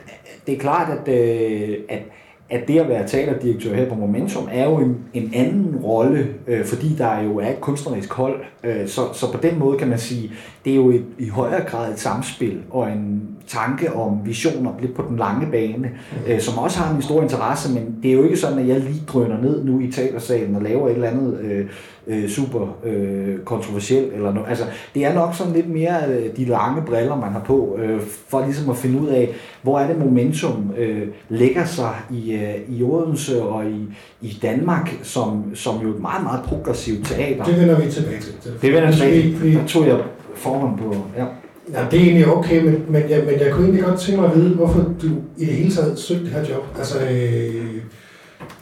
det 0.47 0.55
er 0.55 0.59
klart, 0.59 0.99
at, 0.99 1.15
øh, 1.15 1.77
at, 1.89 2.03
at 2.51 2.69
det 2.69 2.79
at 2.79 2.89
være 2.89 3.09
teaterdirektør 3.09 3.75
her 3.75 3.89
på 3.89 3.95
Momentum 3.95 4.49
er 4.53 4.65
jo 4.65 4.77
en, 4.77 4.97
en 5.15 5.31
anden 5.35 5.77
rolle, 5.85 6.27
øh, 6.47 6.65
fordi 6.65 6.95
der 6.95 7.21
jo 7.21 7.39
er 7.39 7.49
et 7.49 7.61
kunstnerisk 7.61 8.13
hold. 8.13 8.41
Øh, 8.65 8.89
så, 8.89 9.01
så 9.13 9.33
på 9.33 9.39
den 9.43 9.59
måde 9.59 9.79
kan 9.79 9.89
man 9.89 9.99
sige, 9.99 10.33
det 10.65 10.73
er 10.73 10.77
jo 10.77 10.91
et, 10.91 11.05
i 11.19 11.29
højere 11.29 11.65
grad 11.65 11.93
et 11.93 11.99
samspil 11.99 12.61
og 12.71 12.93
en 12.93 13.23
tanke 13.49 13.93
om 13.93 14.21
visioner 14.25 14.71
lidt 14.81 14.95
på 14.95 15.05
den 15.09 15.17
lange 15.17 15.47
bane, 15.51 15.91
øh, 16.27 16.41
som 16.41 16.59
også 16.59 16.79
har 16.79 16.97
en 16.97 17.03
stor 17.03 17.23
interesse, 17.23 17.75
men 17.75 17.99
det 18.03 18.11
er 18.11 18.15
jo 18.15 18.23
ikke 18.23 18.37
sådan, 18.37 18.59
at 18.59 18.69
jeg 18.69 18.81
lige 18.81 19.03
drøner 19.07 19.43
ned 19.43 19.65
nu 19.65 19.81
i 19.81 19.93
teatersalen 19.93 20.57
og 20.57 20.63
laver 20.63 20.89
et 20.89 20.95
eller 20.95 21.09
andet 21.09 21.41
øh, 21.41 21.67
øh, 22.07 22.29
super 22.29 22.77
øh, 22.85 23.39
kontroversielt. 23.39 24.13
Eller 24.15 24.33
noget. 24.33 24.49
Altså, 24.49 24.65
det 24.95 25.05
er 25.05 25.15
nok 25.15 25.35
sådan 25.35 25.53
lidt 25.53 25.71
mere 25.71 25.97
øh, 26.09 26.37
de 26.37 26.45
lange 26.45 26.83
briller, 26.83 27.17
man 27.17 27.33
har 27.33 27.43
på, 27.47 27.79
øh, 27.83 28.01
for 28.29 28.45
ligesom 28.45 28.71
at 28.71 28.77
finde 28.77 29.01
ud 29.01 29.09
af, 29.09 29.35
hvor 29.63 29.79
er 29.79 29.87
det 29.87 29.99
momentum 29.99 30.73
øh, 30.79 31.09
lægger 31.29 31.65
sig 31.65 31.95
i, 32.11 32.33
øh, 32.33 32.55
i 32.69 32.83
Odense 32.83 33.43
og 33.43 33.65
i, 33.71 33.89
i 34.21 34.39
Danmark, 34.43 34.95
som, 35.03 35.45
som 35.55 35.83
jo 35.83 35.91
et 35.91 36.01
meget, 36.01 36.23
meget 36.23 36.41
progressivt 36.45 37.07
teater. 37.07 37.45
Det 37.45 37.61
vender 37.61 37.81
vi 37.81 37.91
tilbage 37.91 38.21
til. 38.21 38.33
Det 38.63 38.73
vender 38.73 38.89
vi 38.91 38.97
tilbage 38.97 39.39
til. 39.39 39.55
Der 39.55 39.67
tog 39.67 39.87
jeg 39.87 39.99
forhånd 40.35 40.79
på, 40.79 40.95
ja. 41.17 41.25
Ja, 41.73 41.87
det 41.91 42.01
er 42.01 42.05
egentlig 42.05 42.27
okay, 42.27 42.65
men, 42.65 42.85
men, 42.89 43.03
jeg, 43.11 43.25
men 43.27 43.41
jeg 43.41 43.53
kunne 43.53 43.65
egentlig 43.65 43.85
godt 43.85 44.01
tænke 44.01 44.21
mig 44.21 44.31
at 44.31 44.37
vide, 44.37 44.55
hvorfor 44.55 44.95
du 45.03 45.09
i 45.37 45.45
det 45.45 45.55
hele 45.55 45.71
taget 45.71 45.99
søgte 45.99 46.25
det 46.25 46.33
her 46.33 46.45
job. 46.49 46.65
Altså, 46.79 47.09
øh, 47.11 47.83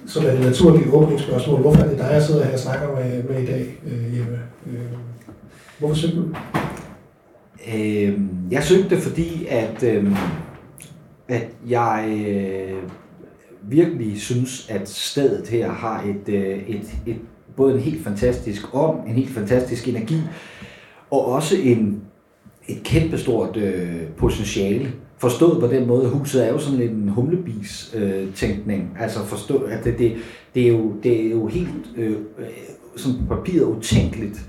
som 0.06 0.26
er 0.26 0.30
det 0.30 0.40
naturlige 0.40 0.92
åbningsspørgsmål. 0.92 1.60
Hvorfor 1.60 1.82
er 1.82 1.88
det 1.88 1.98
dig, 1.98 2.08
jeg 2.12 2.22
sidder 2.22 2.44
her 2.44 2.52
og 2.52 2.58
snakker 2.58 2.88
med, 2.94 3.22
med 3.22 3.42
i 3.42 3.46
dag, 3.46 3.78
øh, 3.86 4.18
Jeppe? 4.18 4.38
Øh, 4.66 4.80
hvorfor 5.78 5.94
søgte 5.94 6.16
du 6.16 6.28
øh, 7.74 8.20
Jeg 8.50 8.64
søgte, 8.64 9.00
fordi 9.00 9.46
at, 9.50 9.82
øh, 9.82 10.12
at 11.28 11.48
jeg 11.68 12.24
øh, 12.28 12.82
virkelig 13.62 14.20
synes, 14.20 14.66
at 14.70 14.88
stedet 14.88 15.48
her 15.48 15.70
har 15.70 16.02
et, 16.02 16.34
øh, 16.34 16.68
et, 16.68 16.90
et, 17.06 17.16
både 17.56 17.74
en 17.74 17.80
helt 17.80 18.04
fantastisk 18.04 18.74
ånd, 18.74 19.08
en 19.08 19.14
helt 19.14 19.30
fantastisk 19.30 19.88
energi, 19.88 20.20
og 21.10 21.26
også 21.26 21.56
en, 21.62 22.02
et 22.68 22.82
kæmpestort 22.82 23.56
øh, 23.56 24.02
potentiale. 24.16 24.92
Forstået 25.18 25.60
på 25.60 25.66
den 25.66 25.86
måde, 25.86 26.08
huset 26.08 26.46
er 26.46 26.52
jo 26.52 26.58
sådan 26.58 26.78
lidt 26.78 26.92
en 26.92 27.08
humlebis-tænkning. 27.08 28.90
Øh, 28.94 29.02
altså 29.02 29.24
forstå, 29.24 29.58
at 29.58 29.84
det, 29.84 29.98
det, 29.98 30.12
det, 30.54 30.62
er 30.62 30.68
jo, 30.68 30.92
det 31.02 31.26
er 31.26 31.30
jo 31.30 31.46
helt 31.46 31.86
øh, 31.96 32.10
øh 32.10 32.46
sådan 32.96 33.18
på 33.28 33.34
papiret 33.34 33.64
utænkeligt 33.64 34.40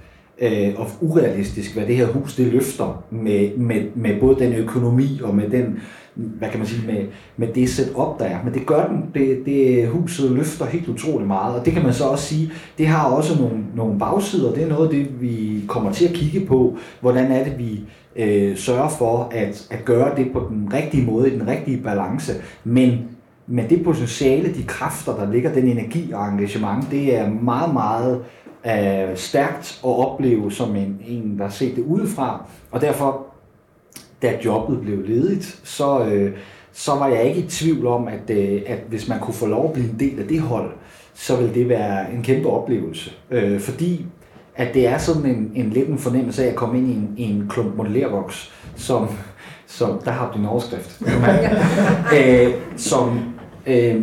øh, 0.41 0.73
og 0.75 0.87
urealistisk, 1.01 1.75
hvad 1.75 1.85
det 1.85 1.95
her 1.95 2.07
hus 2.07 2.35
det 2.35 2.47
løfter 2.47 3.03
med, 3.11 3.57
med, 3.57 3.81
med 3.95 4.19
både 4.19 4.39
den 4.39 4.53
økonomi 4.53 5.19
og 5.23 5.35
med 5.35 5.49
den 5.49 5.79
hvad 6.17 6.49
kan 6.49 6.59
man 6.59 6.67
sige, 6.67 6.87
med, 6.87 7.05
med 7.37 7.47
det 7.47 7.69
setup, 7.69 8.19
der 8.19 8.25
er. 8.25 8.43
Men 8.43 8.53
det 8.53 8.65
gør 8.65 8.87
den, 8.87 9.05
det, 9.13 9.45
det 9.45 9.87
huset 9.87 10.31
løfter 10.31 10.65
helt 10.65 10.87
utrolig 10.87 11.27
meget, 11.27 11.59
og 11.59 11.65
det 11.65 11.73
kan 11.73 11.83
man 11.83 11.93
så 11.93 12.03
også 12.03 12.25
sige, 12.25 12.51
det 12.77 12.87
har 12.87 13.05
også 13.05 13.41
nogle, 13.41 13.63
nogle 13.75 13.99
bagsider, 13.99 14.53
det 14.53 14.63
er 14.63 14.67
noget 14.67 14.87
af 14.87 14.93
det, 14.93 15.21
vi 15.21 15.63
kommer 15.67 15.91
til 15.91 16.05
at 16.07 16.13
kigge 16.13 16.45
på, 16.45 16.77
hvordan 17.01 17.31
er 17.31 17.43
det, 17.43 17.57
vi 17.57 17.81
øh, 18.17 18.57
sørge 18.57 18.89
for 18.89 19.29
at, 19.31 19.67
at 19.71 19.85
gøre 19.85 20.15
det 20.15 20.33
på 20.33 20.47
den 20.49 20.73
rigtige 20.73 21.05
måde, 21.05 21.27
i 21.27 21.39
den 21.39 21.47
rigtige 21.47 21.83
balance, 21.83 22.33
men 22.63 23.09
men 23.49 23.69
det 23.69 23.83
potentiale, 23.83 24.53
de 24.53 24.63
kræfter, 24.63 25.15
der 25.15 25.31
ligger, 25.31 25.53
den 25.53 25.67
energi 25.67 26.11
og 26.11 26.27
engagement, 26.27 26.91
det 26.91 27.15
er 27.15 27.29
meget, 27.29 27.73
meget 27.73 28.23
øh, 28.65 29.17
stærkt 29.17 29.79
at 29.83 29.89
opleve 29.89 30.51
som 30.51 30.75
en, 30.75 30.99
en, 31.07 31.37
der 31.37 31.43
har 31.43 31.51
set 31.51 31.75
det 31.75 31.83
udefra, 31.83 32.45
og 32.71 32.81
derfor 32.81 33.25
da 34.21 34.39
jobbet 34.45 34.81
blev 34.81 35.03
ledigt, 35.05 35.59
så, 35.63 36.05
øh, 36.05 36.37
så 36.73 36.91
var 36.91 37.07
jeg 37.07 37.23
ikke 37.23 37.39
i 37.39 37.47
tvivl 37.47 37.87
om, 37.87 38.07
at, 38.07 38.29
øh, 38.29 38.61
at 38.65 38.79
hvis 38.89 39.09
man 39.09 39.19
kunne 39.19 39.33
få 39.33 39.45
lov 39.45 39.65
at 39.65 39.73
blive 39.73 39.89
en 39.89 39.99
del 39.99 40.19
af 40.19 40.27
det 40.27 40.41
hold, 40.41 40.71
så 41.13 41.35
ville 41.35 41.53
det 41.53 41.69
være 41.69 42.13
en 42.13 42.23
kæmpe 42.23 42.49
oplevelse. 42.49 43.11
Øh, 43.31 43.59
fordi 43.59 44.05
at 44.57 44.73
det 44.73 44.87
er 44.87 44.97
sådan 44.97 45.25
en, 45.25 45.51
en 45.55 45.69
lidt 45.69 45.89
en 45.89 45.97
fornemmelse 45.97 46.43
af 46.43 46.47
at 46.47 46.55
komme 46.55 46.77
ind 46.77 46.89
i 46.89 46.93
en, 46.93 47.13
i 47.17 47.23
en 47.23 47.45
klump 47.49 47.75
modellervoks, 47.75 48.51
som, 48.75 49.07
som 49.67 50.01
der 50.05 50.11
har 50.11 50.31
din 50.35 50.45
overskrift, 50.45 51.01
øh, 52.17 52.53
som, 52.75 53.19
øh, 53.67 54.01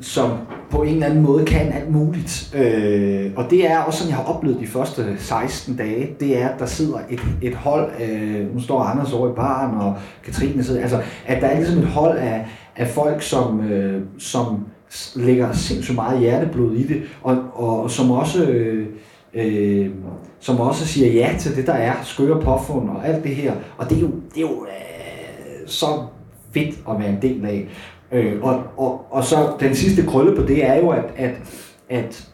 som 0.00 0.30
på 0.70 0.82
en 0.82 0.94
eller 0.94 1.06
anden 1.06 1.22
måde 1.22 1.44
kan 1.44 1.72
alt 1.72 1.90
muligt. 1.90 2.54
Øh, 2.56 3.30
og 3.36 3.44
det 3.50 3.70
er 3.70 3.78
også 3.78 3.98
sådan, 3.98 4.10
jeg 4.10 4.16
har 4.16 4.34
oplevet 4.34 4.60
de 4.60 4.66
første 4.66 5.16
16 5.18 5.76
dage, 5.76 6.10
det 6.20 6.42
er, 6.42 6.48
at 6.48 6.58
der 6.58 6.66
sidder 6.66 6.98
et, 7.10 7.20
et 7.42 7.54
hold, 7.54 7.90
øh, 8.02 8.54
nu 8.54 8.60
står 8.60 8.80
Anders 8.80 9.12
over 9.12 9.30
i 9.30 9.34
baren, 9.34 9.80
og 9.80 9.94
Katrine 10.24 10.64
sidder, 10.64 10.80
altså, 10.80 11.00
at 11.26 11.42
der 11.42 11.48
er 11.48 11.56
ligesom 11.56 11.78
et 11.78 11.86
hold 11.86 12.18
af, 12.18 12.46
af 12.76 12.88
folk, 12.88 13.22
som, 13.22 13.60
øh, 13.60 14.02
som 14.18 14.66
lægger 15.14 15.52
sindssygt 15.52 15.94
meget 15.94 16.20
hjerteblod 16.20 16.74
i 16.74 16.86
det, 16.86 17.02
og, 17.22 17.38
og 17.54 17.90
som 17.90 18.10
også... 18.10 18.44
Øh, 18.44 18.86
øh, 19.34 19.90
som 20.40 20.60
også 20.60 20.86
siger 20.86 21.12
ja 21.12 21.36
til 21.38 21.56
det, 21.56 21.66
der 21.66 21.72
er, 21.72 21.94
skøre 22.02 22.40
påfund 22.40 22.90
og 22.90 23.08
alt 23.08 23.24
det 23.24 23.36
her. 23.36 23.52
Og 23.78 23.90
det 23.90 23.96
er 23.96 24.00
jo, 24.00 24.10
det 24.34 24.36
er 24.36 24.40
jo 24.40 24.66
øh, 24.66 25.68
så 25.68 25.86
fedt 26.54 26.78
at 26.90 26.98
være 26.98 27.08
en 27.08 27.22
del 27.22 27.46
af. 27.46 27.68
Øh, 28.12 28.42
og, 28.42 28.62
og, 28.76 29.06
og 29.10 29.24
så 29.24 29.52
den 29.60 29.74
sidste 29.74 30.06
krølle 30.06 30.36
på 30.36 30.42
det 30.42 30.66
er 30.66 30.74
jo, 30.74 30.90
at, 30.90 31.04
at, 31.16 31.34
at, 31.88 32.28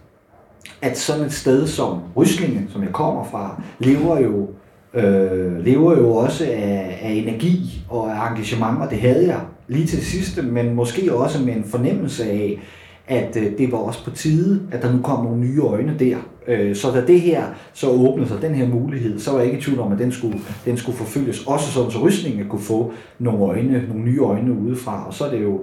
at 0.83 0.99
sådan 0.99 1.25
et 1.25 1.33
sted 1.33 1.67
som 1.67 1.99
Ryslinge, 2.17 2.67
som 2.69 2.83
jeg 2.83 2.93
kommer 2.93 3.25
fra, 3.25 3.63
lever 3.79 4.21
jo, 4.21 4.49
øh, 4.95 5.65
lever 5.65 5.97
jo 5.99 6.15
også 6.15 6.45
af, 6.45 6.99
af 7.03 7.11
energi 7.11 7.85
og 7.89 8.13
af 8.13 8.31
engagement, 8.31 8.79
og 8.79 8.91
det 8.91 8.99
havde 9.01 9.27
jeg 9.27 9.41
lige 9.69 9.87
til 9.87 10.07
sidste, 10.07 10.43
men 10.43 10.75
måske 10.75 11.15
også 11.15 11.43
med 11.43 11.57
en 11.57 11.65
fornemmelse 11.65 12.25
af, 12.25 12.59
at 13.09 13.37
øh, 13.37 13.59
det 13.59 13.73
var 13.73 13.79
også 13.79 14.05
på 14.05 14.11
tide, 14.11 14.61
at 14.73 14.83
der 14.83 14.92
nu 14.92 15.03
kom 15.03 15.25
nogle 15.25 15.40
nye 15.40 15.61
øjne 15.61 15.97
der. 15.99 16.16
Øh, 16.47 16.77
så 16.77 16.90
da 16.90 17.07
det 17.07 17.21
her 17.21 17.44
så 17.73 17.90
åbnede 17.90 18.29
sig, 18.29 18.42
den 18.42 18.55
her 18.55 18.68
mulighed, 18.68 19.18
så 19.18 19.31
var 19.31 19.38
jeg 19.38 19.47
ikke 19.47 19.59
i 19.59 19.62
tvivl 19.62 19.81
om, 19.81 19.92
at 19.92 19.99
den 19.99 20.12
skulle, 20.12 20.38
den 20.64 20.77
skulle 20.77 20.99
forfølges. 20.99 21.47
Også 21.47 21.73
sådan, 21.73 21.90
så 21.90 21.99
rystningen 21.99 22.49
kunne 22.49 22.62
få 22.62 22.92
nogle 23.18 23.44
øjne, 23.44 23.85
nogle 23.88 24.05
nye 24.05 24.21
øjne 24.21 24.53
udefra. 24.53 25.07
Og 25.07 25.14
så 25.14 25.25
er 25.25 25.31
det 25.31 25.42
jo 25.42 25.61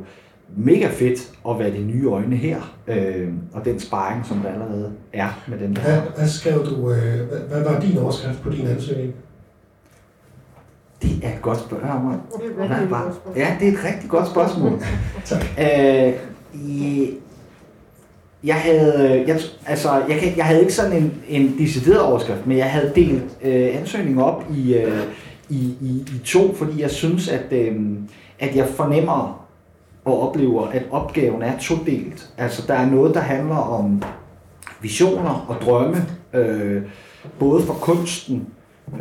mega 0.58 0.88
fedt 0.88 1.32
at 1.50 1.60
være 1.60 1.72
de 1.72 1.84
nye 1.84 2.06
øjne 2.08 2.36
her, 2.36 2.76
øh, 2.88 3.28
og 3.54 3.66
den 3.66 3.80
sparring, 3.80 4.26
som 4.26 4.38
der 4.38 4.50
allerede 4.50 4.92
er 5.14 5.44
med 5.48 5.60
den 5.60 5.76
der. 5.76 5.82
Hvad, 5.82 6.02
hvad 6.18 6.28
skrev 6.28 6.66
du, 6.66 6.92
øh, 6.92 7.28
hvad, 7.30 7.40
hvad 7.40 7.74
var 7.74 7.80
din 7.80 7.98
overskrift 7.98 8.42
på 8.42 8.50
din 8.50 8.68
ansøgning? 8.68 9.14
Det 11.02 11.12
er 11.24 11.34
et 11.36 11.42
godt 11.42 11.60
spørgsmål. 11.60 12.14
Ja, 13.36 13.58
det 13.60 13.68
er 13.68 13.72
et 13.72 13.86
rigtig 13.86 14.10
godt 14.10 14.28
spørgsmål. 14.28 14.80
tak. 15.26 15.46
Øh, 15.60 16.14
i, 16.54 17.10
jeg 18.46 18.56
havde, 18.56 19.20
øh, 19.20 19.28
jeg, 19.28 19.40
altså, 19.66 19.92
jeg, 20.10 20.20
kan, 20.20 20.38
jeg 20.38 20.46
havde 20.46 20.62
ikke 20.62 20.74
sådan 20.74 20.94
en, 21.04 21.14
en 21.30 21.56
decideret 21.58 22.02
overskrift, 22.02 22.48
men 22.48 22.58
jeg 22.58 22.72
havde 22.72 22.92
delt 22.96 23.38
øh, 23.44 23.78
ansøgningen 23.78 24.22
op 24.24 24.44
i, 24.58 24.74
øh, 24.74 25.04
i, 25.50 25.74
i, 25.82 26.06
i 26.16 26.22
to, 26.26 26.56
fordi 26.56 26.82
jeg 26.82 26.92
synes, 26.92 27.28
at, 27.28 27.46
øh, 27.52 27.76
at 28.40 28.56
jeg 28.56 28.68
fornemmer 28.68 29.46
og 30.06 30.30
oplever, 30.30 30.68
at 30.68 30.84
opgaven 30.92 31.42
er 31.42 31.58
todelt. 31.60 32.30
Altså, 32.38 32.64
der 32.68 32.74
er 32.74 32.90
noget, 32.90 33.14
der 33.14 33.22
handler 33.22 33.56
om 33.56 34.04
visioner 34.82 35.46
og 35.48 35.56
drømme, 35.62 36.06
øh, 36.34 36.82
både 37.40 37.64
for 37.64 37.74
kunsten 37.74 38.48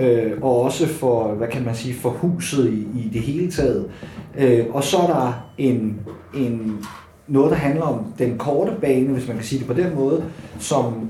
øh, 0.00 0.33
og 0.42 0.62
også 0.62 0.87
for, 0.87 1.35
hvad 1.35 1.48
kan 1.48 1.64
man 1.64 1.74
sige, 1.74 1.94
for 1.94 2.11
huset 2.11 2.72
i, 2.72 3.00
i 3.00 3.11
det 3.12 3.20
hele 3.20 3.50
taget. 3.50 3.90
Øh, 4.38 4.66
og 4.70 4.85
så 4.85 4.96
er 4.96 5.07
der 5.07 5.50
en, 5.59 6.00
en 6.35 6.85
noget, 7.26 7.50
der 7.50 7.56
handler 7.56 7.82
om 7.82 8.14
den 8.18 8.38
korte 8.38 8.72
bane, 8.80 9.12
hvis 9.12 9.28
man 9.28 9.37
kan 9.37 9.44
sige 9.44 9.58
det 9.58 9.66
på 9.66 9.72
den 9.72 9.94
måde, 9.94 10.24
som, 10.58 11.08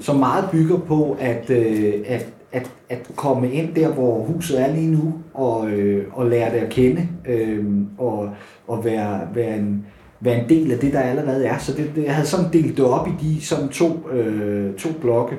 som 0.00 0.16
meget 0.16 0.48
bygger 0.52 0.78
på 0.78 1.16
at, 1.20 1.50
øh, 1.50 1.94
at, 2.06 2.26
at, 2.52 2.70
at 2.88 3.10
komme 3.16 3.52
ind 3.52 3.74
der, 3.74 3.88
hvor 3.88 4.24
huset 4.24 4.60
er 4.60 4.74
lige 4.74 4.90
nu, 4.90 5.14
og, 5.34 5.70
øh, 5.70 6.06
og 6.12 6.26
lære 6.26 6.52
det 6.52 6.58
at 6.58 6.70
kende, 6.70 7.08
øh, 7.26 7.64
og, 7.98 8.30
og 8.68 8.84
være, 8.84 9.20
være, 9.34 9.56
en, 9.56 9.86
være 10.20 10.40
en 10.40 10.48
del 10.48 10.72
af 10.72 10.78
det, 10.78 10.92
der 10.92 11.00
allerede 11.00 11.46
er. 11.46 11.58
Så 11.58 11.72
det, 11.72 11.90
det, 11.96 12.04
jeg 12.04 12.14
havde 12.14 12.28
sådan 12.28 12.52
delt 12.52 12.76
det 12.76 12.84
op 12.84 13.08
i 13.08 13.12
de 13.20 13.44
sådan 13.44 13.68
to, 13.68 14.08
øh, 14.12 14.74
to 14.74 14.88
blokke. 15.00 15.36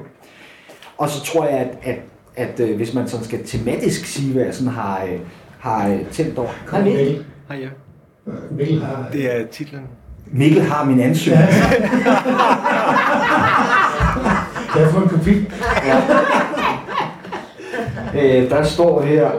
Og 0.98 1.10
så 1.10 1.24
tror 1.24 1.46
jeg, 1.46 1.58
at, 1.58 1.78
at, 1.84 2.00
at 2.36 2.60
øh, 2.60 2.76
hvis 2.76 2.94
man 2.94 3.08
sådan 3.08 3.26
skal 3.26 3.46
tematisk 3.46 4.06
sige, 4.06 4.34
hvad 4.34 4.44
jeg 4.44 4.54
sådan 4.54 4.74
har, 4.74 5.04
øh, 5.04 5.20
har 5.60 5.90
øh, 5.90 6.06
tændt 6.12 6.40
over. 6.40 6.50
Hej. 6.72 6.82
Hej 7.50 7.60
ja. 7.60 7.70
Mikkel 8.52 8.82
har... 8.82 9.06
Det 9.14 9.36
er 9.36 9.46
titlen. 9.52 9.82
Mikkel 10.32 10.62
har 10.62 10.84
min 10.86 11.00
ansøgning. 11.00 11.50
Ja. 11.50 11.70
kan 14.74 14.82
jeg 14.82 14.92
få 14.92 15.00
en 15.00 15.10
kopi? 15.10 15.50
Ja. 15.86 16.02
Øh, 18.16 18.50
der 18.50 18.64
står 18.64 19.02
her, 19.02 19.32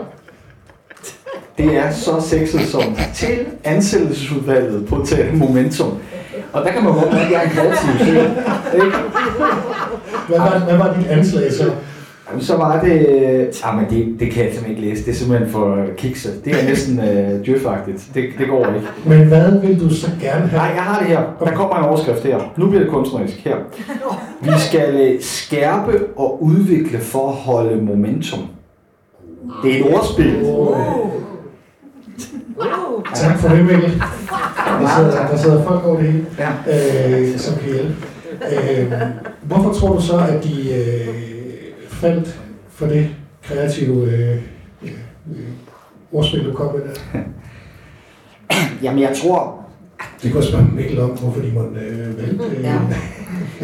det 1.59 1.77
er 1.77 1.92
så 1.92 2.20
sexet 2.20 2.61
som 2.61 2.96
til 3.14 3.46
ansættelsesudvalget 3.64 4.88
på 4.88 5.05
til 5.07 5.35
Momentum. 5.35 5.99
Og 6.53 6.64
der 6.64 6.72
kan 6.72 6.85
man 6.85 6.92
godt 6.92 7.12
mærke, 7.12 7.25
at 7.25 7.33
jeg 7.33 7.38
er 7.38 7.44
en 7.44 7.51
kreativ 7.51 8.14
Hvad 10.29 10.38
var, 10.38 10.59
hvad 10.59 10.77
var 10.77 10.94
dit 10.94 11.07
anslag 11.07 11.53
så? 11.53 11.72
Jamen, 12.29 12.43
så 12.43 12.57
var 12.57 12.81
det... 12.81 12.93
Jamen, 13.65 13.85
ah, 13.85 13.91
det, 13.91 14.17
det 14.21 14.31
kan 14.33 14.45
jeg 14.45 14.53
simpelthen 14.53 14.71
ikke 14.71 14.81
læse. 14.81 15.05
Det 15.05 15.11
er 15.11 15.15
simpelthen 15.15 15.51
for 15.51 15.87
kikset. 15.97 16.45
Det 16.45 16.53
er 16.62 16.65
næsten 16.69 17.01
øh, 17.01 17.47
djøfagtigt. 17.47 18.09
Det, 18.15 18.25
det 18.39 18.49
går 18.49 18.67
ikke. 18.75 18.89
Men 19.07 19.29
hvad 19.29 19.61
vil 19.61 19.81
du 19.81 19.95
så 19.95 20.11
gerne 20.21 20.47
have? 20.47 20.59
Nej, 20.59 20.73
jeg 20.75 20.83
har 20.83 20.99
det 20.99 21.09
her. 21.09 21.23
Der 21.41 21.51
kommer 21.51 21.77
en 21.77 21.85
overskrift 21.85 22.23
her. 22.23 22.53
Nu 22.57 22.67
bliver 22.69 22.83
det 22.83 22.93
kunstnerisk 22.93 23.37
her. 23.37 23.57
Vi 24.41 24.51
skal 24.59 24.95
øh, 24.95 25.23
skærpe 25.23 26.07
og 26.17 26.43
udvikle 26.43 26.99
for 26.99 27.29
at 27.29 27.35
holde 27.35 27.85
momentum. 27.85 28.41
Det 29.62 29.73
er 29.73 29.85
et 29.85 29.95
ordspil. 29.95 30.43
Oh. 30.45 30.79
Tak 33.15 33.39
for 33.39 33.49
det, 33.49 33.65
Mikkel. 33.65 34.03
Der 34.81 34.89
sidder, 34.97 35.29
der 35.31 35.37
sidder 35.37 35.65
folk 35.65 35.85
over 35.85 35.97
det 35.97 36.12
hele, 36.12 36.27
ja. 36.39 37.21
øh, 37.21 37.39
som 37.39 37.55
kan 37.59 37.73
hjælpe. 37.73 37.95
Øh, 38.53 38.93
hvorfor 39.43 39.73
tror 39.73 39.95
du 39.97 40.03
så, 40.03 40.17
at 40.17 40.45
de 40.45 40.75
øh, 40.75 41.36
faldt 41.97 42.41
for 42.69 42.87
det 42.87 43.09
kreative 43.43 44.13
øh, 44.13 44.43
øh, 44.83 44.91
ordspil, 46.13 46.45
du 46.45 46.53
kom 46.53 46.75
med 46.75 46.83
der? 46.85 47.21
Jamen, 48.83 49.03
jeg 49.03 49.17
tror, 49.23 49.67
Det 50.23 50.33
kunne 50.33 50.43
spørge 50.43 50.69
Mikkel 50.75 51.01
om, 51.01 51.11
hvorfor 51.11 51.41
de 51.41 51.53
måtte 51.55 51.81
øh, 51.81 52.19
vælge. 52.19 52.45
Øh. 52.57 52.65
Ja. 52.65 52.79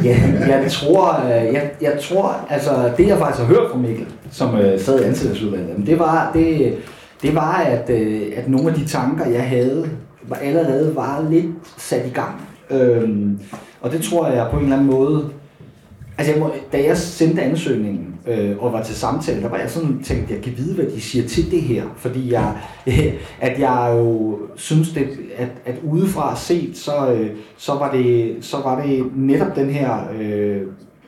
ja, 0.09 0.16
jeg 0.49 0.71
tror, 0.71 1.25
øh, 1.25 1.55
jeg, 1.55 1.71
jeg 1.81 1.99
tror, 2.01 2.47
altså 2.51 2.92
det 2.97 3.09
jeg 3.09 3.18
faktisk 3.18 3.47
har 3.47 3.55
hørt 3.55 3.71
fra 3.71 3.79
Mikkel, 3.79 4.07
som 4.31 4.57
øh, 4.57 4.81
sad 4.81 5.01
i 5.01 5.05
ansættelsesudvalget, 5.05 5.87
det 5.87 5.99
var, 5.99 6.31
det, 6.35 6.77
det 7.23 7.35
var 7.35 7.55
at, 7.55 7.90
øh, 7.90 8.23
at 8.37 8.49
nogle 8.49 8.68
af 8.68 8.75
de 8.75 8.85
tanker, 8.87 9.27
jeg 9.27 9.49
havde, 9.49 9.90
var 10.29 10.37
allerede 10.37 10.97
var 10.97 11.27
lidt 11.31 11.47
sat 11.79 12.07
i 12.07 12.11
gang. 12.11 12.40
Øhm, 12.71 13.40
og 13.81 13.92
det 13.92 14.03
tror 14.03 14.29
jeg 14.29 14.47
på 14.51 14.57
en 14.57 14.62
eller 14.62 14.77
anden 14.77 14.90
måde, 14.90 15.29
altså 16.18 16.33
jeg 16.33 16.40
må, 16.40 16.51
da 16.73 16.85
jeg 16.85 16.97
sendte 16.97 17.42
ansøgningen, 17.42 18.12
øh, 18.26 18.58
og 18.58 18.72
var 18.72 18.82
til 18.82 18.94
samtale, 18.94 19.42
der 19.42 19.48
var 19.48 19.56
jeg 19.56 19.70
sådan 19.70 20.02
tænkt, 20.02 20.30
jeg 20.30 20.40
kan 20.42 20.52
vide, 20.56 20.74
hvad 20.74 20.85
de 20.85 21.00
siger 21.00 21.28
til 21.28 21.50
det 21.50 21.62
her, 21.62 21.85
fordi 21.96 22.32
jeg, 22.32 22.56
at 23.40 23.61
jeg 23.61 23.94
jo 23.96 24.38
synes, 24.56 24.92
det, 24.92 25.08
at, 25.37 25.48
at 25.64 25.74
udefra 25.82 26.37
set, 26.37 26.76
så, 26.76 27.12
øh, 27.12 27.30
så, 27.56 27.72
var 27.72 27.92
det, 27.92 28.37
så 28.40 28.56
var 28.56 28.85
det 28.85 29.04
netop 29.16 29.56
den 29.56 29.70
her 29.70 29.98
øh, 30.20 30.62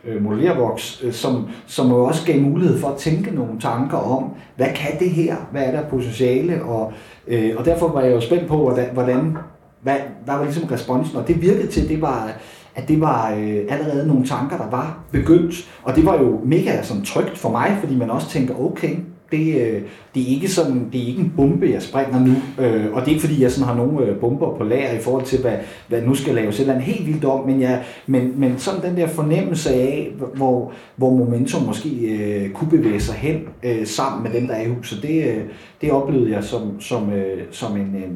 øh, 0.05 0.22
modellervoks, 0.22 1.00
øh, 1.05 1.12
som, 1.12 1.48
som 1.66 1.88
jo 1.88 2.05
også 2.05 2.27
gav 2.27 2.40
mulighed 2.40 2.79
for 2.79 2.88
at 2.88 2.96
tænke 2.96 3.35
nogle 3.35 3.61
tanker 3.61 3.98
om, 3.98 4.31
hvad 4.57 4.68
kan 4.74 4.98
det 4.98 5.11
her, 5.11 5.37
hvad 5.53 5.62
er 5.62 5.70
der 5.70 5.88
potentiale, 5.88 6.62
og, 6.62 6.92
øh, 7.27 7.50
og 7.57 7.64
derfor 7.64 7.88
var 7.88 8.00
jeg 8.00 8.12
jo 8.12 8.20
spændt 8.20 8.48
på, 8.48 8.57
hvordan, 8.57 8.88
hvordan 8.92 9.37
hvad, 9.83 9.96
hvad 10.24 10.35
var 10.35 10.44
ligesom 10.44 10.64
responsen, 10.64 11.16
og 11.16 11.29
det 11.29 11.42
virkede 11.42 11.66
til, 11.66 11.88
det 11.88 12.00
var, 12.00 12.31
at 12.75 12.89
det 12.89 13.01
var 13.01 13.35
øh, 13.35 13.61
allerede 13.69 14.09
nogle 14.09 14.27
tanker, 14.27 14.57
der 14.57 14.71
var 14.71 14.99
begyndt. 15.13 15.55
Og 15.83 15.97
det 15.97 16.07
var 16.07 16.19
jo 16.23 16.41
mega 16.45 16.83
sådan, 16.83 17.05
trygt 17.05 17.39
for 17.39 17.51
mig, 17.51 17.77
fordi 17.81 17.97
man 17.97 18.11
også 18.11 18.29
tænker, 18.29 18.61
okay, 18.61 18.97
det, 19.31 19.61
øh, 19.61 19.83
det, 20.15 20.23
er 20.23 20.27
ikke 20.27 20.49
sådan, 20.49 20.89
det 20.93 21.03
er 21.03 21.07
ikke 21.07 21.21
en 21.21 21.33
bombe, 21.37 21.71
jeg 21.73 21.83
springer 21.83 22.21
nu. 22.21 22.33
Øh, 22.65 22.93
og 22.93 23.01
det 23.01 23.07
er 23.07 23.15
ikke 23.15 23.21
fordi, 23.21 23.43
jeg 23.43 23.51
sådan 23.51 23.69
har 23.69 23.77
nogle 23.77 24.07
øh, 24.07 24.17
bomber 24.17 24.57
på 24.57 24.65
lager 24.65 24.93
i 24.93 24.99
forhold 24.99 25.25
til, 25.25 25.41
hvad, 25.41 25.57
hvad 25.89 26.03
nu 26.03 26.15
skal 26.15 26.35
laves 26.35 26.61
eller 26.61 26.79
helt 26.79 27.07
vildt 27.07 27.25
om. 27.25 27.47
Men, 27.47 27.61
jeg, 27.61 27.83
men, 28.07 28.41
men 28.41 28.59
sådan 28.59 28.83
den 28.83 28.97
der 28.97 29.07
fornemmelse 29.07 29.75
af, 29.75 30.13
hvor, 30.35 30.73
hvor 30.97 31.11
momentum 31.11 31.63
måske 31.63 31.91
øh, 31.91 32.51
kunne 32.51 32.71
bevæge 32.71 33.01
sig 33.01 33.15
hen 33.15 33.43
øh, 33.63 33.87
sammen 33.87 34.23
med 34.23 34.41
dem, 34.41 34.47
der 34.47 34.55
er 34.55 34.63
i 34.63 34.69
huset, 34.69 35.03
det, 35.03 35.25
øh, 35.25 35.43
det 35.81 35.91
oplevede 35.91 36.33
jeg 36.33 36.45
som, 36.45 36.81
som, 36.81 37.13
øh, 37.13 37.43
som, 37.51 37.77
en, 37.77 37.95
øh, 37.97 38.11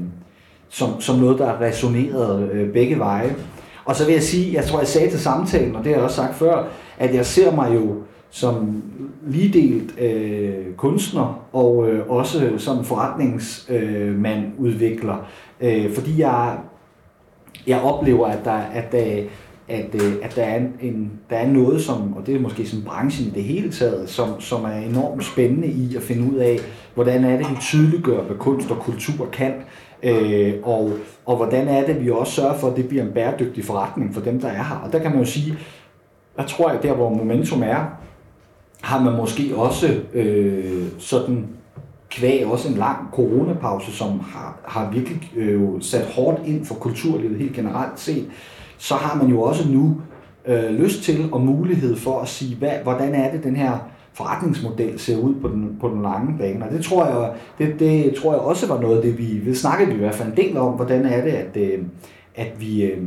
som, 0.68 1.00
som 1.00 1.18
noget, 1.18 1.38
der 1.38 1.60
resonerede 1.60 2.50
øh, 2.52 2.72
begge 2.72 2.98
veje. 2.98 3.34
Og 3.88 3.96
så 3.96 4.04
vil 4.04 4.12
jeg 4.12 4.22
sige, 4.22 4.54
jeg 4.54 4.64
tror, 4.64 4.78
jeg 4.78 4.88
sagde 4.88 5.10
til 5.10 5.20
samtalen, 5.20 5.76
og 5.76 5.84
det 5.84 5.92
har 5.92 5.96
jeg 5.96 6.04
også 6.04 6.16
sagt 6.16 6.34
før, 6.34 6.64
at 6.98 7.14
jeg 7.14 7.26
ser 7.26 7.54
mig 7.54 7.74
jo 7.74 7.96
som 8.30 8.82
ligedelt 9.26 10.00
øh, 10.00 10.74
kunstner 10.76 11.46
og 11.52 11.88
øh, 11.88 12.10
også 12.10 12.50
som 12.58 12.84
forretningsmand 12.84 14.44
øh, 14.44 14.60
udvikler, 14.60 15.26
øh, 15.60 15.92
fordi 15.94 16.20
jeg, 16.20 16.58
jeg 17.66 17.80
oplever, 17.80 18.26
at 18.26 18.38
der, 18.44 18.52
at, 18.52 18.94
at, 18.94 19.24
at, 19.68 19.94
øh, 19.94 20.12
at 20.22 20.36
der, 20.36 20.42
er 20.42 20.60
en, 20.80 21.12
der 21.30 21.36
er 21.36 21.48
noget, 21.48 21.82
som, 21.82 22.16
og 22.16 22.26
det 22.26 22.36
er 22.36 22.40
måske 22.40 22.66
som 22.66 22.82
branchen 22.82 23.26
i 23.26 23.30
det 23.30 23.44
hele 23.44 23.72
taget, 23.72 24.08
som, 24.08 24.40
som 24.40 24.64
er 24.64 24.76
enormt 24.90 25.24
spændende 25.24 25.68
i 25.68 25.96
at 25.96 26.02
finde 26.02 26.32
ud 26.32 26.36
af, 26.36 26.58
hvordan 26.94 27.24
er 27.24 27.36
det, 27.36 27.50
vi 27.50 27.56
tydeliggør, 27.60 28.22
hvad 28.22 28.36
kunst 28.36 28.70
og 28.70 28.78
kultur 28.78 29.26
kan, 29.32 29.52
Øh, 30.02 30.54
og, 30.62 30.90
og 31.26 31.36
hvordan 31.36 31.68
er 31.68 31.86
det, 31.86 32.04
vi 32.04 32.10
også 32.10 32.32
sørger 32.32 32.58
for, 32.58 32.70
at 32.70 32.76
det 32.76 32.88
bliver 32.88 33.02
en 33.02 33.12
bæredygtig 33.12 33.64
forretning 33.64 34.14
for 34.14 34.20
dem, 34.20 34.40
der 34.40 34.48
er 34.48 34.62
her. 34.62 34.80
Og 34.84 34.92
der 34.92 34.98
kan 34.98 35.10
man 35.10 35.20
jo 35.20 35.26
sige, 35.26 35.58
jeg 36.38 36.46
tror, 36.46 36.68
at 36.68 36.82
der 36.82 36.94
hvor 36.94 37.08
momentum 37.08 37.62
er, 37.62 37.84
har 38.82 39.02
man 39.02 39.16
måske 39.16 39.56
også 39.56 40.00
øh, 40.14 40.86
sådan 40.98 41.46
kvæg 42.10 42.46
også 42.46 42.68
en 42.68 42.74
lang 42.74 42.98
coronapause, 43.12 43.92
som 43.92 44.20
har, 44.20 44.58
har 44.64 44.90
virkelig 44.90 45.32
øh, 45.36 45.60
sat 45.80 46.06
hårdt 46.06 46.40
ind 46.46 46.64
for 46.64 46.74
kulturlivet 46.74 47.38
helt 47.38 47.54
generelt 47.54 48.00
set, 48.00 48.30
så 48.78 48.94
har 48.94 49.22
man 49.22 49.28
jo 49.28 49.42
også 49.42 49.68
nu 49.68 49.96
øh, 50.46 50.70
lyst 50.70 51.02
til 51.02 51.28
og 51.32 51.40
mulighed 51.40 51.96
for 51.96 52.20
at 52.20 52.28
sige, 52.28 52.56
hvad, 52.56 52.72
hvordan 52.82 53.14
er 53.14 53.30
det 53.30 53.44
den 53.44 53.56
her 53.56 53.78
forretningsmodel 54.18 54.98
ser 54.98 55.16
ud 55.16 55.34
på 55.34 55.48
den, 55.48 55.76
på 55.80 55.88
den 55.88 56.02
lange 56.02 56.38
bane. 56.38 56.64
Og 56.64 56.70
det 56.72 56.84
tror, 56.84 57.06
jeg, 57.06 57.32
det, 57.58 57.80
det 57.80 58.14
tror 58.14 58.32
jeg 58.32 58.40
også 58.40 58.66
var 58.66 58.80
noget 58.80 58.96
af 58.96 59.02
det, 59.02 59.18
vi, 59.18 59.24
vi 59.24 59.54
snakkede 59.54 59.90
vi 59.90 59.94
i 59.94 59.98
hvert 59.98 60.14
fald 60.14 60.28
en 60.28 60.36
del 60.36 60.56
om, 60.56 60.72
hvordan 60.72 61.06
er 61.06 61.24
det, 61.24 61.30
at, 61.30 61.56
øh, 61.56 61.78
at 62.36 62.52
vi, 62.60 62.84
øh, 62.84 63.02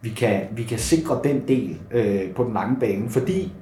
vi, 0.00 0.08
kan, 0.08 0.40
vi 0.56 0.62
kan 0.62 0.78
sikre 0.78 1.20
den 1.24 1.42
del 1.48 1.76
øh, 1.94 2.30
på 2.36 2.44
den 2.44 2.52
lange 2.52 2.76
bane, 2.80 3.10
fordi 3.10 3.52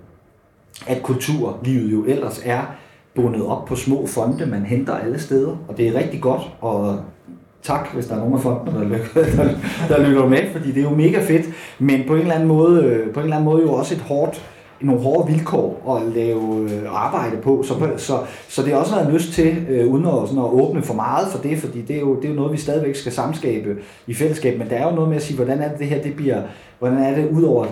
at 0.87 1.03
kulturlivet 1.03 1.92
jo 1.92 2.05
ellers 2.05 2.42
er 2.44 2.61
bundet 3.14 3.46
op 3.46 3.64
på 3.64 3.77
små 3.77 4.07
fonde, 4.07 4.46
man 4.46 4.62
henter 4.62 4.94
alle 4.94 5.18
steder, 5.18 5.57
og 5.68 5.77
det 5.77 5.88
er 5.88 5.94
rigtig 5.94 6.20
godt, 6.20 6.42
og 6.61 7.01
tak, 7.62 7.94
hvis 7.94 8.07
der 8.07 8.14
er 8.14 8.18
nogen 8.18 8.35
af 8.35 8.40
fondene, 8.40 8.90
der, 8.90 8.99
der, 9.37 9.49
der 9.88 10.09
lytter 10.09 10.29
med, 10.29 10.53
fordi 10.53 10.68
det 10.72 10.79
er 10.79 10.90
jo 10.90 10.96
mega 10.96 11.25
fedt, 11.25 11.46
men 11.79 12.03
på 12.07 12.14
en 12.14 12.20
eller 12.20 12.35
anden 12.35 12.49
måde, 12.49 12.85
øh, 12.85 13.12
på 13.12 13.20
en 13.20 13.25
eller 13.25 13.37
anden 13.37 13.51
måde 13.51 13.62
jo 13.62 13.72
også 13.72 13.94
et 13.94 14.01
hårdt 14.01 14.42
nogle 14.81 15.01
hårde 15.01 15.33
vilkår 15.33 15.97
at 15.97 16.15
lave 16.15 16.71
øh, 16.71 17.05
arbejde 17.05 17.37
på, 17.37 17.62
så, 17.62 17.75
så, 17.97 18.19
så 18.49 18.62
det 18.62 18.73
er 18.73 18.77
også 18.77 18.93
noget, 18.93 19.07
jeg 19.07 19.15
lyst 19.15 19.33
til, 19.33 19.67
øh, 19.69 19.87
uden 19.87 20.07
at, 20.07 20.29
sådan 20.29 20.39
at 20.39 20.51
åbne 20.51 20.83
for 20.83 20.95
meget 20.95 21.29
for 21.29 21.39
det, 21.39 21.59
fordi 21.59 21.83
det 21.83 21.97
er, 21.97 22.01
jo, 22.01 22.17
det 22.17 22.25
er 22.25 22.29
jo 22.29 22.35
noget, 22.35 22.53
vi 22.53 22.57
stadigvæk 22.57 22.95
skal 22.95 23.12
samskabe 23.12 23.77
i 24.07 24.15
fællesskab, 24.15 24.59
men 24.59 24.71
der 24.71 24.77
er 24.77 24.89
jo 24.89 24.95
noget 24.95 25.09
med 25.09 25.17
at 25.17 25.23
sige, 25.23 25.37
hvordan 25.37 25.59
er 25.59 25.69
det, 25.69 25.79
det 25.79 25.87
her, 25.87 26.03
det 26.03 26.17
bliver, 26.17 26.43
hvordan 26.79 26.99
er 26.99 27.15
det 27.15 27.31
udover 27.31 27.67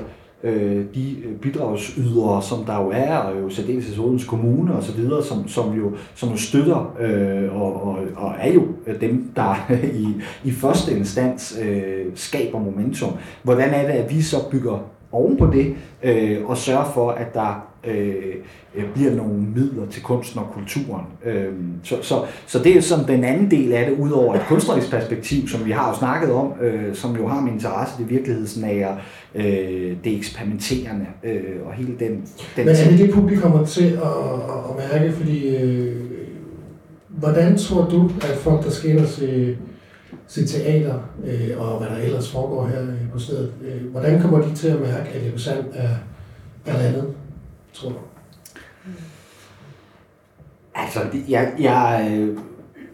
øh, 0.45 0.85
de 0.95 1.17
øh, 1.25 1.37
bidragsydere, 1.37 2.43
som 2.43 2.64
der 2.64 2.83
jo 2.83 2.90
er, 2.95 3.17
og 3.17 3.40
jo 3.40 3.51
særdeles 3.51 3.99
Odense 3.99 4.27
Kommune 4.27 4.75
og 4.75 4.83
så 4.83 4.93
videre, 4.93 5.25
som, 5.25 5.49
som, 5.49 5.73
jo, 5.73 5.93
som 6.14 6.29
jo 6.29 6.37
støtter 6.37 6.97
øh, 7.01 7.61
og, 7.61 7.87
og, 7.87 7.99
og 8.17 8.35
er 8.38 8.53
jo 8.53 8.62
dem, 9.01 9.31
der 9.37 9.73
i, 10.05 10.07
i 10.45 10.51
første 10.51 10.97
instans 10.97 11.59
øh, 11.62 12.07
skaber 12.14 12.59
momentum. 12.59 13.12
Hvordan 13.43 13.71
er 13.71 13.83
det, 13.83 13.93
at 13.93 14.11
vi 14.11 14.23
så 14.23 14.37
bygger 14.51 14.79
oven 15.14 15.37
på 15.37 15.46
det, 15.46 15.74
øh, 16.03 16.44
og 16.44 16.57
sørge 16.57 16.85
for, 16.94 17.11
at 17.11 17.35
der 17.35 17.68
øh, 17.87 18.35
øh, 18.74 18.85
bliver 18.94 19.14
nogle 19.14 19.35
midler 19.35 19.87
til 19.90 20.03
kunsten 20.03 20.40
og 20.40 20.46
kulturen. 20.55 21.05
Øh, 21.24 21.53
så, 21.83 21.96
så, 22.03 22.22
så 22.46 22.59
det 22.59 22.77
er 22.77 22.81
sådan 22.81 23.07
den 23.07 23.24
anden 23.24 23.50
del 23.50 23.72
af 23.72 23.90
det, 23.90 23.98
udover 23.98 24.35
et 24.35 24.42
kunstnerisk 24.48 24.90
perspektiv, 24.90 25.48
som 25.48 25.64
vi 25.64 25.70
har 25.70 25.88
jo 25.88 25.98
snakket 25.98 26.33
om, 26.33 26.53
øh, 26.62 26.94
som 26.94 27.16
jo 27.16 27.29
har 27.29 27.40
min 27.40 27.55
interesse, 27.55 27.94
det 27.98 28.11
virkelighedsnære, 28.11 28.96
øh, 29.35 29.96
det 30.05 30.16
eksperimenterende 30.16 31.07
øh, 31.24 31.66
og 31.66 31.72
hele 31.72 31.92
den, 31.98 32.11
den 32.57 32.66
Men 32.66 32.68
er 32.68 32.90
det 32.90 32.98
det, 32.98 33.11
publikum 33.11 33.50
kommer 33.50 33.66
til 33.66 33.85
at, 33.85 34.00
at 34.70 34.92
mærke? 34.92 35.12
Fordi, 35.12 35.57
øh, 35.57 35.96
hvordan 37.09 37.59
tror 37.59 37.88
du, 37.90 38.11
at 38.20 38.37
folk, 38.37 38.64
der 38.64 38.88
ind 38.88 38.98
og 38.98 39.09
se 40.27 40.47
teater, 40.47 41.01
øh, 41.25 41.51
og 41.59 41.79
hvad 41.79 41.89
der 41.89 41.97
ellers 41.97 42.31
foregår 42.31 42.67
her 42.67 42.83
øh, 42.83 43.11
på 43.13 43.19
stedet. 43.19 43.53
Øh, 43.65 43.91
hvordan 43.91 44.21
kommer 44.21 44.43
de 44.43 44.55
til 44.55 44.69
at 44.69 44.81
mærke, 44.81 45.09
at 45.09 45.25
Jeppe 45.27 45.41
Sand 45.41 45.65
er, 45.73 45.89
er 46.67 46.79
landet, 46.83 47.15
tror 47.73 47.89
du? 47.89 47.97
Mm. 48.87 48.93
Altså, 50.75 51.01
jeg, 51.29 51.53
jeg 51.59 52.11
øh, 52.13 52.39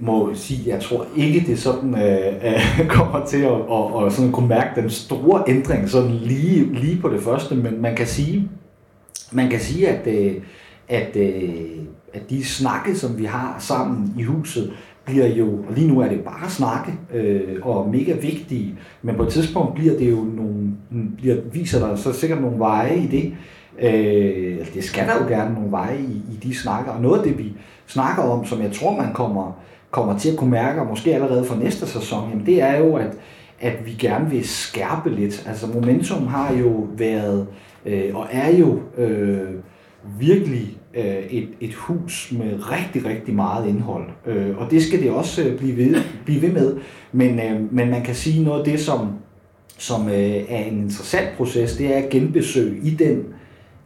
må 0.00 0.34
sige, 0.34 0.70
jeg 0.70 0.82
tror 0.82 1.06
ikke, 1.16 1.44
det 1.46 1.58
sådan 1.58 1.94
øh, 1.94 2.34
øh 2.44 2.88
kommer 2.96 3.26
til 3.26 3.40
at, 3.42 3.50
og, 3.50 3.94
og 3.94 4.12
sådan 4.12 4.32
kunne 4.32 4.48
mærke 4.48 4.80
den 4.80 4.90
store 4.90 5.44
ændring 5.48 5.88
sådan 5.88 6.10
lige, 6.10 6.74
lige 6.74 7.00
på 7.00 7.08
det 7.08 7.22
første, 7.22 7.54
men 7.54 7.82
man 7.82 7.96
kan 7.96 8.06
sige, 8.06 8.50
man 9.32 9.50
kan 9.50 9.60
sige 9.60 9.88
at, 9.88 10.06
øh, 10.06 10.34
at, 10.88 11.16
øh, 11.16 11.50
at 12.14 12.30
de 12.30 12.44
snakke, 12.44 12.96
som 12.96 13.18
vi 13.18 13.24
har 13.24 13.56
sammen 13.58 14.14
i 14.18 14.22
huset, 14.22 14.72
bliver 15.10 15.26
jo, 15.26 15.46
og 15.46 15.74
lige 15.74 15.88
nu 15.88 16.00
er 16.00 16.08
det 16.08 16.20
bare 16.20 16.50
snakke, 16.50 16.92
øh, 17.14 17.56
og 17.62 17.90
mega 17.90 18.12
vigtige, 18.12 18.74
men 19.02 19.16
på 19.16 19.22
et 19.22 19.28
tidspunkt 19.28 19.74
bliver 19.74 19.98
det 19.98 20.10
jo 20.10 20.16
nogle, 20.36 20.76
bliver, 21.16 21.36
viser 21.52 21.86
der 21.86 21.96
så 21.96 22.12
sikkert 22.12 22.40
nogle 22.40 22.58
veje 22.58 22.96
i 22.96 23.06
det. 23.06 23.32
Øh, 23.82 24.58
altså, 24.58 24.74
det 24.74 24.84
skal 24.84 25.06
der 25.06 25.14
jo 25.22 25.28
gerne 25.28 25.54
nogle 25.54 25.70
veje 25.70 25.98
i, 25.98 26.22
i 26.32 26.36
de 26.42 26.54
snakker, 26.54 26.92
og 26.92 27.02
noget 27.02 27.18
af 27.18 27.24
det, 27.24 27.38
vi 27.38 27.52
snakker 27.86 28.22
om, 28.22 28.46
som 28.46 28.62
jeg 28.62 28.72
tror, 28.72 28.96
man 28.96 29.12
kommer, 29.12 29.60
kommer 29.90 30.18
til 30.18 30.30
at 30.30 30.36
kunne 30.36 30.50
mærke, 30.50 30.80
og 30.80 30.86
måske 30.86 31.14
allerede 31.14 31.44
for 31.44 31.56
næste 31.56 31.86
sæson, 31.86 32.30
jamen 32.30 32.46
det 32.46 32.62
er 32.62 32.78
jo, 32.78 32.96
at, 32.96 33.12
at 33.60 33.86
vi 33.86 33.90
gerne 33.90 34.30
vil 34.30 34.48
skærpe 34.48 35.10
lidt. 35.10 35.44
Altså 35.48 35.66
Momentum 35.66 36.26
har 36.26 36.52
jo 36.52 36.88
været, 36.96 37.46
øh, 37.86 38.10
og 38.14 38.26
er 38.30 38.56
jo 38.56 38.78
øh, 38.98 39.48
virkelig 40.18 40.79
øh, 40.94 41.24
et, 41.30 41.48
et 41.60 41.74
hus 41.74 42.32
med 42.38 42.70
rigtig, 42.70 43.04
rigtig 43.04 43.34
meget 43.34 43.68
indhold. 43.68 44.04
Øh, 44.26 44.58
og 44.58 44.70
det 44.70 44.82
skal 44.82 45.02
det 45.02 45.10
også 45.10 45.42
øh, 45.42 45.58
blive, 45.58 45.76
ved, 45.76 45.96
blive 46.24 46.42
ved 46.42 46.52
med. 46.52 46.76
Men, 47.12 47.40
øh, 47.40 47.72
men 47.72 47.90
man 47.90 48.02
kan 48.02 48.14
sige 48.14 48.44
noget 48.44 48.58
af 48.58 48.64
det, 48.64 48.80
som, 48.80 49.08
som 49.78 50.08
øh, 50.08 50.44
er 50.48 50.64
en 50.64 50.82
interessant 50.82 51.36
proces, 51.36 51.76
det 51.76 51.94
er 51.94 51.98
at 51.98 52.10
genbesøge 52.10 52.80
i 52.82 52.90
den 52.90 53.24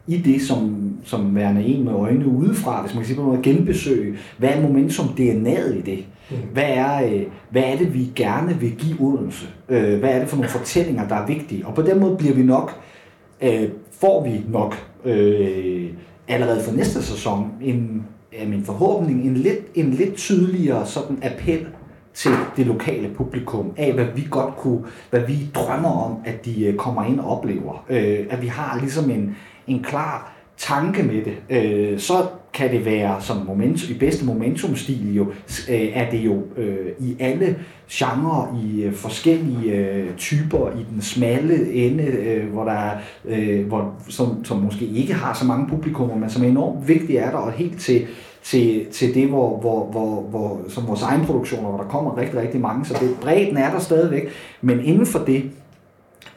i 0.07 0.17
det 0.17 0.41
som, 0.41 0.91
som 1.03 1.35
værende 1.35 1.63
en 1.63 1.83
med 1.83 1.93
øjnene 1.93 2.27
udefra, 2.27 2.81
hvis 2.81 2.93
man 2.93 3.01
kan 3.01 3.07
sige 3.07 3.17
på 3.17 3.23
noget, 3.23 3.41
genbesøge, 3.41 4.17
hvad 4.37 4.49
er 4.49 4.61
momentum 4.61 5.05
DNA'et 5.05 5.73
i 5.73 5.81
det? 5.81 6.05
Mm. 6.31 6.37
Hvad 6.53 6.63
er, 6.67 7.05
øh, 7.05 7.23
hvad 7.49 7.63
er 7.63 7.77
det, 7.77 7.93
vi 7.93 8.09
gerne 8.15 8.59
vil 8.59 8.71
give 8.71 8.95
Odense? 8.99 9.47
Øh, 9.69 9.99
hvad 9.99 10.09
er 10.09 10.19
det 10.19 10.29
for 10.29 10.35
nogle 10.35 10.49
fortællinger, 10.49 11.07
der 11.07 11.15
er 11.15 11.25
vigtige? 11.25 11.67
Og 11.67 11.75
på 11.75 11.81
den 11.81 11.99
måde 11.99 12.17
bliver 12.17 12.33
vi 12.33 12.43
nok, 12.43 12.81
øh, 13.41 13.69
får 13.91 14.23
vi 14.23 14.41
nok 14.49 14.75
øh, 15.05 15.89
allerede 16.27 16.63
for 16.63 16.71
næste 16.71 17.03
sæson 17.03 17.51
en, 17.61 18.05
er 18.33 18.47
min 18.47 18.63
forhåbning, 18.63 19.21
en 19.27 19.37
lidt, 19.37 19.59
en 19.75 19.91
lidt 19.91 20.15
tydeligere 20.15 20.85
sådan 20.85 21.19
appel 21.23 21.67
til 22.13 22.31
det 22.57 22.67
lokale 22.67 23.09
publikum, 23.09 23.73
af 23.77 23.93
hvad 23.93 24.05
vi 24.15 24.27
godt 24.29 24.55
kunne, 24.55 24.83
hvad 25.09 25.19
vi 25.19 25.49
drømmer 25.53 26.05
om, 26.05 26.17
at 26.25 26.45
de 26.45 26.65
øh, 26.65 26.75
kommer 26.75 27.03
ind 27.03 27.19
og 27.19 27.37
oplever. 27.37 27.85
Øh, 27.89 28.25
at 28.29 28.41
vi 28.41 28.47
har 28.47 28.79
ligesom 28.79 29.09
en, 29.09 29.35
en 29.67 29.83
klar 29.83 30.35
tanke 30.57 31.03
med 31.03 31.21
det. 31.25 31.37
Øh, 31.49 31.99
så 31.99 32.13
kan 32.55 32.71
det 32.71 32.85
være 32.85 33.21
som 33.21 33.37
momentum, 33.37 33.95
i 33.95 33.97
bedste 33.97 34.25
momentumstil 34.25 35.15
jo, 35.15 35.25
øh, 35.69 35.89
er 35.93 36.09
det 36.09 36.17
jo 36.17 36.43
øh, 36.57 36.91
i 36.99 37.15
alle 37.19 37.55
genrer, 37.91 38.61
i 38.63 38.83
øh, 38.83 38.93
forskellige 38.93 39.71
øh, 39.71 40.15
typer, 40.17 40.69
i 40.69 40.85
den 40.93 41.01
smalle 41.01 41.73
ende, 41.73 42.03
øh, 42.03 42.53
hvor 42.53 42.63
der 42.63 42.71
er, 42.71 42.97
øh, 43.25 43.67
hvor, 43.67 43.93
som, 44.09 44.45
som 44.45 44.57
måske 44.57 44.85
ikke 44.85 45.13
har 45.13 45.33
så 45.33 45.45
mange 45.45 45.67
publikummer, 45.69 46.15
men 46.15 46.29
som 46.29 46.43
er 46.43 46.47
enormt 46.47 46.87
vigtigt 46.87 47.19
er 47.19 47.31
der, 47.31 47.37
og 47.37 47.51
helt 47.51 47.79
til, 47.79 48.07
til, 48.43 48.85
til 48.91 49.15
det, 49.15 49.27
hvor, 49.27 49.59
hvor, 49.59 49.85
hvor, 49.91 50.21
hvor, 50.21 50.61
som 50.69 50.87
vores 50.87 51.01
egen 51.01 51.25
produktioner, 51.25 51.69
hvor 51.69 51.77
der 51.77 51.89
kommer 51.89 52.17
rigtig, 52.17 52.39
rigtig 52.39 52.61
mange, 52.61 52.85
så 52.85 52.97
det, 53.01 53.15
bredden 53.21 53.57
er 53.57 53.71
der 53.71 53.79
stadigvæk, 53.79 54.29
men 54.61 54.79
inden 54.79 55.05
for 55.05 55.19
det, 55.19 55.43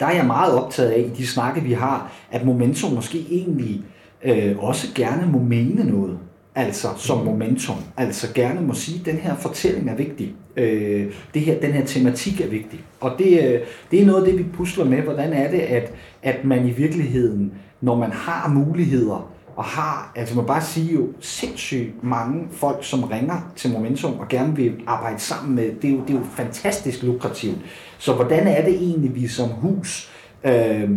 der 0.01 0.07
er 0.07 0.15
jeg 0.17 0.27
meget 0.27 0.55
optaget 0.55 0.91
af, 0.91 1.01
i 1.01 1.17
de 1.17 1.27
snakke, 1.27 1.61
vi 1.61 1.73
har, 1.73 2.13
at 2.31 2.47
momentum 2.47 2.93
måske 2.93 3.27
egentlig 3.31 3.83
øh, 4.25 4.59
også 4.59 4.87
gerne 4.95 5.33
må 5.33 5.39
mene 5.39 5.85
noget, 5.85 6.19
altså 6.55 6.89
som 6.97 7.25
momentum, 7.25 7.77
altså 7.97 8.33
gerne 8.35 8.61
må 8.61 8.75
sige, 8.75 9.01
at 9.01 9.07
den 9.07 9.17
her 9.17 9.37
fortælling 9.37 9.91
er 9.91 9.97
vigtig, 9.97 10.35
øh, 10.57 11.13
det 11.35 11.43
her, 11.43 11.61
den 11.61 11.73
her 11.73 11.85
tematik 11.85 12.41
er 12.41 12.49
vigtig. 12.49 12.81
Og 13.01 13.13
det, 13.19 13.27
øh, 13.27 13.61
det 13.91 14.03
er 14.03 14.07
noget 14.07 14.27
af 14.27 14.33
det, 14.33 14.39
vi 14.39 14.45
pusler 14.53 14.85
med, 14.85 15.03
hvordan 15.03 15.33
er 15.33 15.51
det, 15.51 15.61
at, 15.61 15.93
at 16.23 16.45
man 16.45 16.67
i 16.67 16.71
virkeligheden, 16.71 17.53
når 17.81 17.97
man 17.97 18.11
har 18.13 18.49
muligheder, 18.49 19.33
og 19.57 19.65
har, 19.65 20.13
altså 20.17 20.37
man 20.37 20.47
bare 20.47 20.63
sige 20.63 20.95
jo, 20.95 21.09
sindssygt 21.21 22.05
mange 22.05 22.49
folk, 22.53 22.85
som 22.85 23.05
ringer 23.05 23.53
til 23.57 23.73
Momentum 23.73 24.19
og 24.19 24.29
gerne 24.29 24.57
vil 24.57 24.75
arbejde 24.87 25.19
sammen 25.19 25.55
med, 25.55 25.73
det 25.83 25.91
er 25.91 25.95
jo, 25.95 26.01
det 26.01 26.11
er 26.11 26.19
jo 26.19 26.25
fantastisk 26.35 27.03
lukrativt. 27.03 27.59
Så 27.99 28.15
hvordan 28.15 28.47
er 28.47 28.65
det 28.65 28.75
egentlig, 28.75 29.15
vi 29.15 29.27
som 29.27 29.49
hus, 29.49 30.11
øh, 30.45 30.91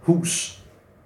hus 0.00 0.63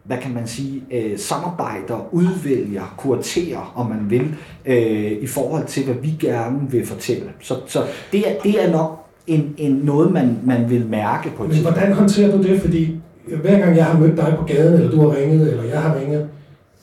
hvad 0.09 0.19
kan 0.23 0.35
man 0.35 0.47
sige, 0.47 0.83
øh, 0.91 1.19
samarbejder, 1.19 2.09
udvælger, 2.13 2.95
kuraterer, 2.97 3.73
om 3.77 3.87
man 3.87 4.11
vil, 4.11 4.35
øh, 4.67 5.13
i 5.13 5.27
forhold 5.27 5.65
til, 5.67 5.85
hvad 5.85 5.95
vi 5.95 6.15
gerne 6.21 6.71
vil 6.71 6.87
fortælle. 6.87 7.25
Så, 7.41 7.55
så 7.67 7.83
det, 8.13 8.31
er, 8.31 8.33
det 8.43 8.65
er 8.65 8.73
nok 8.73 9.07
en, 9.27 9.55
en 9.59 9.73
noget, 9.73 10.13
man, 10.13 10.39
man 10.45 10.71
vil 10.71 10.87
mærke 10.87 11.31
på 11.37 11.43
Men 11.43 11.63
hvordan 11.63 11.93
håndterer 11.93 12.37
du 12.37 12.43
det? 12.43 12.61
Fordi 12.61 12.97
hver 13.43 13.59
gang 13.59 13.77
jeg 13.77 13.85
har 13.85 13.99
mødt 13.99 14.17
dig 14.17 14.35
på 14.39 14.45
gaden, 14.45 14.75
eller 14.75 14.91
du 14.91 15.01
har 15.01 15.17
ringet, 15.17 15.51
eller 15.51 15.65
jeg 15.65 15.83
har 15.83 16.01
ringet, 16.01 16.29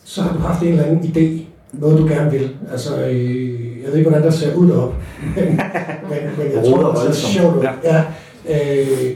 så 0.03 0.21
har 0.21 0.33
du 0.33 0.39
haft 0.39 0.61
en 0.61 0.67
eller 0.67 0.83
anden 0.83 0.99
idé, 1.03 1.41
noget 1.73 1.99
du 1.99 2.07
gerne 2.07 2.31
vil. 2.31 2.49
Altså, 2.71 3.07
øh, 3.07 3.51
jeg 3.83 3.91
ved 3.91 3.97
ikke, 3.97 4.09
hvordan 4.09 4.25
der 4.25 4.31
ser 4.31 4.55
ud 4.55 4.69
deroppe, 4.69 4.95
men, 5.37 5.47
men, 6.37 6.51
jeg 6.55 6.63
tror, 6.65 6.93
det 6.93 7.09
er 7.09 7.13
sjovt 7.13 7.63
Ja. 7.63 7.71
ja 7.83 8.03
øh, 8.49 9.15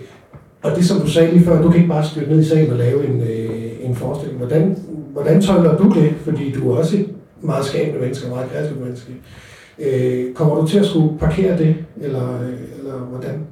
og 0.62 0.76
det, 0.76 0.86
som 0.86 0.99
du 0.99 1.07
sagde 1.07 1.32
lige 1.32 1.45
før, 1.45 1.62
du 1.62 1.70
kan 1.70 1.78
ikke 1.78 1.89
bare 1.89 2.05
styrte 2.05 2.30
ned 2.30 2.39
i 2.39 2.45
salen 2.45 2.72
og 2.72 2.78
lave 2.78 3.07
en, 3.07 3.22
øh, 3.22 3.68
en 3.90 3.96
forestilling. 3.96 4.38
Hvordan, 4.38 4.78
hvordan 5.12 5.42
tøjler 5.42 5.78
du 5.78 5.90
det? 5.94 6.16
Fordi 6.24 6.52
du 6.52 6.72
er 6.72 6.78
også 6.78 6.98
et 6.98 7.10
meget 7.42 7.66
skabende 7.66 8.00
menneske, 8.00 8.30
meget 8.30 8.50
kreativt 8.50 8.82
menneske. 8.82 9.14
Øh, 9.80 10.34
kommer 10.34 10.56
du 10.56 10.68
til 10.68 10.80
at 10.80 10.86
skulle 10.86 11.20
parkere 11.20 11.58
det, 11.58 11.76
eller, 12.02 12.40
eller 12.80 12.94
hvordan? 12.94 13.48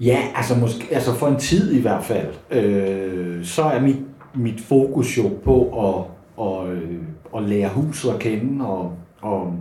Ja, 0.00 0.18
altså, 0.34 0.54
måske, 0.58 0.86
altså 0.90 1.14
for 1.14 1.26
en 1.26 1.36
tid 1.36 1.72
i 1.72 1.80
hvert 1.80 2.04
fald, 2.04 2.28
øh, 2.50 3.44
så 3.44 3.62
er 3.62 3.80
mit, 3.80 3.96
mit 4.34 4.60
fokus 4.60 5.18
jo 5.18 5.30
på 5.44 5.86
at, 5.88 6.04
at, 6.46 6.76
øh, 6.76 6.98
at 7.36 7.42
lære 7.42 7.68
huset 7.68 8.10
at 8.10 8.18
kende 8.18 8.66
og, 8.66 8.92
og, 9.20 9.52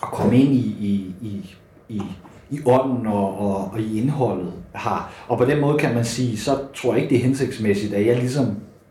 og 0.00 0.08
komme 0.08 0.36
ind 0.36 0.54
i, 0.54 0.76
i, 0.80 1.14
i, 1.20 1.56
i 1.88 2.02
i 2.50 2.60
ånden 2.66 3.06
og, 3.06 3.40
og, 3.40 3.70
og 3.72 3.80
i 3.80 4.00
indholdet 4.02 4.52
har. 4.72 5.12
Og 5.28 5.38
på 5.38 5.44
den 5.44 5.60
måde 5.60 5.78
kan 5.78 5.94
man 5.94 6.04
sige, 6.04 6.38
så 6.38 6.50
tror 6.74 6.92
jeg 6.94 7.02
ikke, 7.02 7.14
det 7.14 7.20
er 7.20 7.26
hensigtsmæssigt, 7.26 7.94
at 7.94 8.06
jeg 8.06 8.16
ligesom 8.16 8.46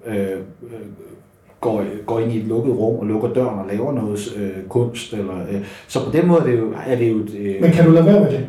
øh, 0.05 0.17
øh, 0.17 0.37
går, 1.61 1.83
går 2.05 2.19
ind 2.19 2.31
i 2.31 2.37
et 2.37 2.45
lukket 2.45 2.75
rum 2.75 2.99
og 2.99 3.05
lukker 3.05 3.33
døren 3.33 3.59
og 3.59 3.65
laver 3.71 3.93
noget 3.93 4.19
øh, 4.37 4.63
kunst. 4.69 5.13
Eller, 5.13 5.37
øh. 5.51 5.61
Så 5.87 6.05
på 6.05 6.11
den 6.11 6.27
måde 6.27 6.39
er 6.39 6.45
det 6.45 6.57
jo... 6.59 6.73
Er 6.87 6.95
det 6.95 7.09
jo 7.09 7.17
øh, 7.37 7.61
Men 7.61 7.71
kan 7.71 7.85
du 7.85 7.91
lade 7.91 8.05
være 8.05 8.19
med 8.19 8.31
det? 8.31 8.47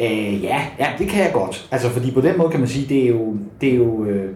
Øh, 0.00 0.44
ja, 0.44 0.60
ja, 0.78 0.86
det 0.98 1.08
kan 1.08 1.24
jeg 1.24 1.30
godt. 1.32 1.68
Altså, 1.70 1.88
fordi 1.88 2.10
på 2.10 2.20
den 2.20 2.38
måde 2.38 2.50
kan 2.50 2.60
man 2.60 2.68
sige, 2.68 2.86
det 2.88 3.04
er 3.04 3.08
jo, 3.08 3.36
det 3.60 3.72
er 3.72 3.76
jo, 3.76 4.04
øh, 4.04 4.30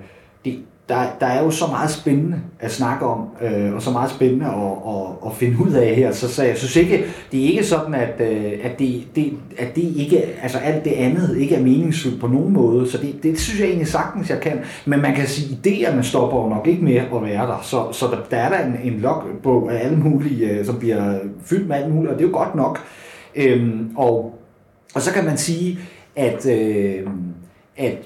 der, 0.89 1.03
der 1.21 1.27
er 1.27 1.43
jo 1.43 1.51
så 1.51 1.67
meget 1.67 1.91
spændende 1.91 2.41
at 2.61 2.73
snakke 2.73 3.07
om, 3.07 3.29
øh, 3.43 3.75
og 3.75 3.83
så 3.83 3.91
meget 3.91 4.11
spændende 4.11 4.47
at, 4.47 4.95
at, 4.95 5.07
at 5.27 5.37
finde 5.37 5.57
ud 5.67 5.73
af 5.73 5.95
her. 5.95 6.13
Så, 6.13 6.29
så 6.29 6.45
jeg 6.45 6.57
synes 6.57 6.77
ikke, 6.77 7.05
det 7.33 7.41
er 7.41 7.45
ikke 7.45 7.65
sådan, 7.65 7.95
at, 7.95 8.21
øh, 8.21 8.53
at, 8.63 8.79
det, 8.79 9.07
det, 9.17 9.33
at 9.59 9.77
det 9.77 9.83
ikke, 9.83 10.25
altså 10.43 10.59
alt 10.59 10.85
det 10.85 10.91
andet 10.91 11.37
ikke 11.37 11.55
er 11.55 11.63
meningsfuldt 11.63 12.21
på 12.21 12.27
nogen 12.27 12.53
måde. 12.53 12.91
Så 12.91 12.99
det, 12.99 13.23
det 13.23 13.41
synes 13.41 13.61
jeg 13.61 13.67
egentlig 13.67 13.89
sagtens, 13.89 14.31
jeg 14.31 14.41
kan. 14.41 14.61
Men 14.87 15.03
man 15.03 15.15
kan 15.15 15.27
sige, 15.27 15.59
at 15.65 15.67
idéerne 15.67 16.03
stopper 16.03 16.43
jo 16.43 16.49
nok 16.49 16.67
ikke 16.67 16.85
med 16.85 16.97
at 16.97 17.23
være 17.23 17.47
der. 17.47 17.61
Så, 17.63 17.93
så 17.93 18.07
der, 18.07 18.19
der 18.31 18.37
er 18.37 18.49
der 18.49 18.67
en, 18.67 18.93
en 18.93 19.01
logbog 19.01 19.73
af 19.73 19.85
alle 19.85 19.99
mulige, 19.99 20.51
øh, 20.51 20.67
som 20.67 20.79
bliver 20.79 21.19
fyldt 21.45 21.69
med 21.69 21.77
alt 21.77 21.95
muligt, 21.95 22.13
og 22.13 22.19
det 22.19 22.25
er 22.25 22.29
jo 22.29 22.37
godt 22.37 22.55
nok. 22.55 22.79
Øhm, 23.37 23.91
og, 23.97 24.39
og 24.95 25.03
så 25.03 25.13
kan 25.13 25.25
man 25.25 25.37
sige, 25.37 25.79
at, 26.17 26.47
øh, 26.47 27.07
at 27.77 27.99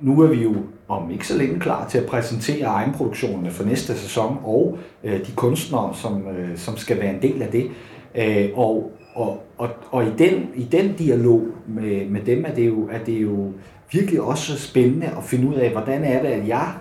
nu 0.00 0.20
er 0.20 0.26
vi 0.26 0.42
jo 0.42 0.54
om 0.88 1.10
ikke 1.10 1.26
så 1.26 1.38
længe 1.38 1.60
klar 1.60 1.88
til 1.88 1.98
at 1.98 2.06
præsentere 2.06 2.66
egenproduktionerne 2.66 3.50
for 3.50 3.64
næste 3.64 3.98
sæson, 3.98 4.38
og 4.44 4.78
øh, 5.04 5.26
de 5.26 5.32
kunstnere, 5.36 5.94
som, 5.94 6.28
øh, 6.28 6.58
som 6.58 6.76
skal 6.76 7.00
være 7.00 7.14
en 7.14 7.22
del 7.22 7.42
af 7.42 7.48
det. 7.48 7.70
Øh, 8.14 8.48
og 8.54 8.92
og, 9.16 9.42
og, 9.58 9.68
og 9.90 10.04
i, 10.04 10.10
den, 10.18 10.48
i 10.54 10.64
den 10.64 10.92
dialog 10.92 11.46
med, 11.66 12.06
med 12.06 12.20
dem 12.20 12.44
er 12.44 12.54
det, 12.54 12.66
jo, 12.66 12.88
er 12.92 13.04
det 13.04 13.22
jo 13.22 13.52
virkelig 13.92 14.20
også 14.20 14.58
spændende 14.58 15.06
at 15.06 15.24
finde 15.24 15.48
ud 15.48 15.54
af, 15.54 15.70
hvordan 15.70 16.04
er 16.04 16.22
det, 16.22 16.28
at 16.28 16.48
jeg 16.48 16.72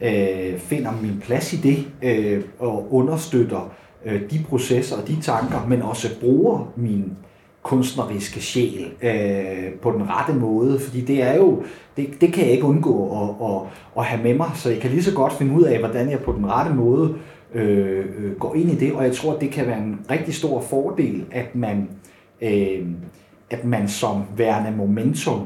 øh, 0.00 0.58
finder 0.58 0.92
min 1.02 1.22
plads 1.24 1.52
i 1.52 1.56
det, 1.56 1.86
øh, 2.02 2.42
og 2.58 2.94
understøtter 2.94 3.72
øh, 4.04 4.30
de 4.30 4.44
processer 4.48 4.96
og 4.96 5.08
de 5.08 5.20
tanker, 5.20 5.66
men 5.68 5.82
også 5.82 6.20
bruger 6.20 6.72
min 6.76 7.12
kunstneriske 7.64 8.40
sjæl 8.40 8.92
øh, 9.02 9.72
på 9.82 9.90
den 9.90 10.08
rette 10.08 10.32
måde, 10.32 10.80
fordi 10.80 11.00
det 11.00 11.22
er 11.22 11.36
jo, 11.36 11.62
det, 11.96 12.20
det 12.20 12.32
kan 12.32 12.44
jeg 12.44 12.52
ikke 12.52 12.64
undgå 12.64 13.22
at, 13.22 13.50
at, 13.50 13.60
at 13.98 14.04
have 14.04 14.22
med 14.22 14.34
mig, 14.34 14.50
så 14.54 14.70
jeg 14.70 14.80
kan 14.80 14.90
lige 14.90 15.02
så 15.02 15.14
godt 15.14 15.32
finde 15.32 15.54
ud 15.54 15.62
af, 15.62 15.78
hvordan 15.78 16.10
jeg 16.10 16.20
på 16.20 16.32
den 16.32 16.50
rette 16.50 16.74
måde 16.74 17.14
øh, 17.54 17.98
øh 18.18 18.36
går 18.38 18.54
ind 18.54 18.70
i 18.70 18.74
det, 18.74 18.92
og 18.92 19.04
jeg 19.04 19.12
tror, 19.12 19.34
at 19.34 19.40
det 19.40 19.50
kan 19.50 19.66
være 19.66 19.78
en 19.78 20.00
rigtig 20.10 20.34
stor 20.34 20.60
fordel, 20.60 21.24
at 21.30 21.54
man, 21.54 21.88
øh, 22.42 22.86
at 23.50 23.64
man 23.64 23.88
som 23.88 24.22
værende 24.36 24.76
momentum, 24.76 25.40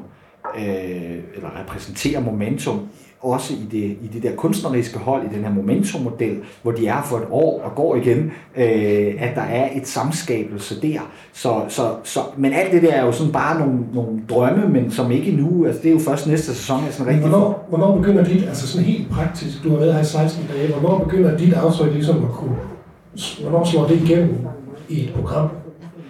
øh, 0.57 1.19
eller 1.35 1.61
repræsenterer 1.61 2.21
momentum 2.21 2.89
også 3.21 3.55
i 3.55 3.67
det, 3.71 3.97
i 4.03 4.11
det 4.13 4.23
der 4.23 4.37
kunstneriske 4.37 4.99
hold, 4.99 5.23
i 5.25 5.37
den 5.37 5.45
her 5.45 5.53
momentummodel, 5.53 6.39
hvor 6.63 6.73
de 6.73 6.87
er 6.87 7.03
for 7.03 7.17
et 7.17 7.27
år 7.31 7.63
og 7.63 7.75
går 7.75 7.97
igen, 7.97 8.33
øh, 8.57 9.15
at 9.19 9.35
der 9.35 9.43
er 9.43 9.69
et 9.75 9.87
samskabelse 9.89 10.83
der. 10.83 11.11
Så, 11.33 11.63
så, 11.69 11.91
så, 12.05 12.21
men 12.37 12.53
alt 12.53 12.73
det 12.73 12.83
der 12.83 12.93
er 12.93 13.05
jo 13.05 13.13
sådan 13.13 13.33
bare 13.33 13.59
nogle, 13.59 13.79
nogle 13.95 14.21
drømme, 14.31 14.69
men 14.69 14.91
som 14.91 15.11
ikke 15.11 15.33
nu, 15.33 15.67
altså 15.67 15.83
det 15.83 15.89
er 15.89 15.93
jo 15.93 15.99
først 15.99 16.27
næste 16.27 16.55
sæson. 16.55 16.85
Er 16.85 16.91
sådan 16.91 17.07
rigtig 17.07 17.29
hvornår, 17.29 17.67
hvornår 17.69 17.97
begynder 17.97 18.25
dit, 18.25 18.45
altså 18.45 18.67
sådan 18.67 18.87
helt 18.87 19.11
praktisk, 19.11 19.65
du 19.65 19.71
har 19.71 19.77
været 19.77 19.95
her 19.95 20.01
i 20.01 20.05
16 20.05 20.47
dage, 20.55 20.73
hvornår 20.73 20.99
begynder 20.99 21.37
dit 21.37 21.55
aftryk 21.55 21.93
ligesom 21.93 22.25
at 22.25 22.31
kunne, 22.31 22.57
hvornår 23.41 23.65
slår 23.65 23.87
det 23.87 24.03
igennem 24.03 24.37
i 24.89 25.05
et 25.05 25.13
program? 25.15 25.49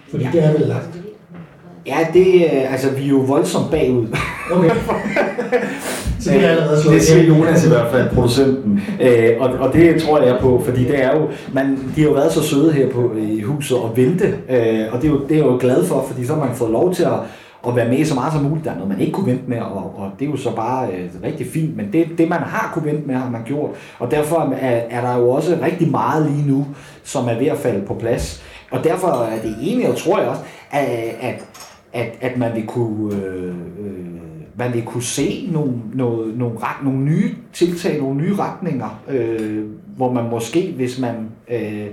Fordi 0.09 0.23
ja. 0.23 0.31
det 0.31 0.43
er 0.43 0.51
vel 0.51 0.61
lagt. 0.61 0.98
Ja, 1.89 2.07
det, 2.13 2.43
øh, 2.43 2.71
altså 2.71 2.89
vi 2.89 3.03
er 3.03 3.09
jo 3.09 3.17
voldsomt 3.17 3.71
bagud. 3.71 4.07
Okay. 4.51 4.69
Så 6.19 6.31
det 6.31 6.45
er 6.45 6.49
allerede 6.49 6.81
slået 6.81 6.95
Det 6.95 7.03
siger 7.03 7.23
Jonas 7.23 7.65
i 7.65 7.67
hvert 7.67 7.91
fald, 7.91 8.09
producenten. 8.09 8.81
Øh, 9.01 9.35
og, 9.39 9.49
og 9.49 9.73
det 9.73 10.01
tror 10.01 10.21
jeg 10.21 10.37
på, 10.41 10.61
fordi 10.65 10.83
det 10.83 11.03
er 11.03 11.17
jo, 11.17 11.27
man, 11.53 11.79
de 11.95 12.01
har 12.01 12.07
jo 12.07 12.13
været 12.13 12.31
så 12.31 12.43
søde 12.43 12.73
her 12.73 12.89
på, 12.89 13.11
i 13.17 13.41
huset 13.41 13.77
og 13.77 13.97
vente, 13.97 14.25
øh, 14.49 14.93
og 14.93 15.01
det 15.01 15.07
er, 15.07 15.11
jo, 15.11 15.19
det 15.23 15.31
er 15.31 15.35
jeg 15.35 15.45
jo 15.45 15.57
glad 15.59 15.85
for, 15.85 16.05
fordi 16.07 16.25
så 16.25 16.33
har 16.33 16.45
man 16.45 16.55
fået 16.55 16.71
lov 16.71 16.93
til 16.93 17.03
at, 17.03 17.19
at 17.67 17.75
være 17.75 17.89
med 17.89 18.05
så 18.05 18.15
meget 18.15 18.33
som 18.33 18.43
muligt. 18.43 18.65
Der 18.65 18.71
er 18.71 18.75
noget, 18.75 18.89
man 18.89 18.99
ikke 18.99 19.11
kunne 19.11 19.31
vente 19.31 19.43
med, 19.47 19.59
og, 19.59 19.93
og 19.97 20.11
det 20.19 20.27
er 20.27 20.29
jo 20.31 20.37
så 20.37 20.55
bare 20.55 20.87
øh, 20.87 21.09
rigtig 21.23 21.47
fint, 21.47 21.77
men 21.77 21.89
det, 21.93 22.07
det, 22.17 22.29
man 22.29 22.39
har 22.39 22.71
kunne 22.73 22.85
vente 22.85 23.07
med, 23.07 23.15
har 23.15 23.29
man 23.29 23.41
gjort. 23.45 23.69
Og 23.99 24.11
derfor 24.11 24.53
er, 24.61 24.81
er 24.89 25.01
der 25.01 25.17
jo 25.17 25.29
også 25.29 25.57
rigtig 25.63 25.91
meget 25.91 26.31
lige 26.31 26.47
nu, 26.47 26.65
som 27.03 27.27
er 27.27 27.39
ved 27.39 27.47
at 27.47 27.57
falde 27.57 27.85
på 27.85 27.93
plads. 27.93 28.43
Og 28.71 28.83
derfor 28.83 29.07
er 29.07 29.41
det 29.41 29.55
egentlig, 29.61 29.89
og 29.89 29.97
tror 29.97 30.19
jeg 30.19 30.29
også, 30.29 30.41
at, 30.71 30.87
at, 31.21 31.45
at, 31.93 32.17
at 32.21 32.37
man 32.37 32.55
vil 32.55 32.65
kunne... 32.67 33.15
Øh, 33.15 33.55
øh, 33.79 34.05
man 34.57 34.73
vil 34.73 34.83
kunne 34.83 35.03
se 35.03 35.49
nogle, 35.51 35.73
noget, 35.93 36.37
nogle, 36.37 36.57
ret, 36.57 36.83
nogle 36.83 36.99
nye 36.99 37.35
tiltag, 37.53 37.99
nogle 38.01 38.21
nye 38.21 38.35
retninger, 38.35 39.03
øh, 39.09 39.65
hvor 39.97 40.13
man 40.13 40.29
måske, 40.29 40.73
hvis 40.75 40.99
man 40.99 41.15
øh, 41.51 41.87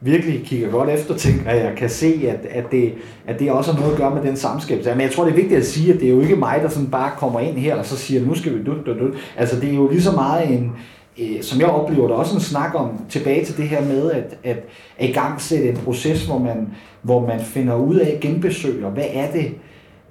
virkelig 0.00 0.42
kigger 0.44 0.70
godt 0.70 0.90
efter, 0.90 1.16
tænker, 1.16 1.50
at 1.50 1.64
jeg 1.64 1.72
kan 1.76 1.90
se, 1.90 2.28
at, 2.28 2.46
at, 2.50 2.64
det, 2.72 2.92
at 3.26 3.38
det 3.38 3.50
også 3.50 3.72
har 3.72 3.80
noget 3.80 3.92
at 3.92 3.98
gøre 3.98 4.14
med 4.14 4.22
den 4.22 4.36
samskabelse. 4.36 4.90
Men 4.90 5.00
jeg 5.00 5.10
tror, 5.10 5.24
det 5.24 5.30
er 5.30 5.36
vigtigt 5.36 5.58
at 5.58 5.66
sige, 5.66 5.94
at 5.94 6.00
det 6.00 6.08
er 6.08 6.12
jo 6.12 6.20
ikke 6.20 6.36
mig, 6.36 6.60
der 6.62 6.68
sådan 6.68 6.90
bare 6.90 7.10
kommer 7.16 7.40
ind 7.40 7.56
her 7.56 7.76
og 7.76 7.86
så 7.86 7.96
siger, 7.96 8.26
nu 8.26 8.34
skal 8.34 8.58
vi 8.58 8.64
dut, 8.64 8.86
dut, 8.86 9.00
dut. 9.00 9.14
Altså, 9.36 9.60
det 9.60 9.70
er 9.70 9.74
jo 9.74 9.88
lige 9.88 10.02
så 10.02 10.12
meget 10.12 10.52
en, 10.52 10.72
øh, 11.18 11.42
som 11.42 11.60
jeg 11.60 11.68
oplever 11.68 12.06
det, 12.06 12.16
også 12.16 12.34
en 12.34 12.40
snak 12.40 12.74
om 12.74 12.90
tilbage 13.08 13.44
til 13.44 13.56
det 13.56 13.68
her 13.68 13.84
med 13.84 14.10
at, 14.10 14.38
at, 14.44 14.64
at 14.98 15.08
i 15.08 15.12
gang 15.12 15.40
sætte 15.40 15.68
en 15.68 15.76
proces, 15.76 16.26
hvor 16.26 16.38
man, 16.38 16.68
hvor 17.02 17.26
man 17.26 17.40
finder 17.40 17.74
ud 17.74 17.96
af 17.96 18.18
genbesøger, 18.20 18.90
hvad 18.90 19.06
er 19.12 19.32
det, 19.32 19.54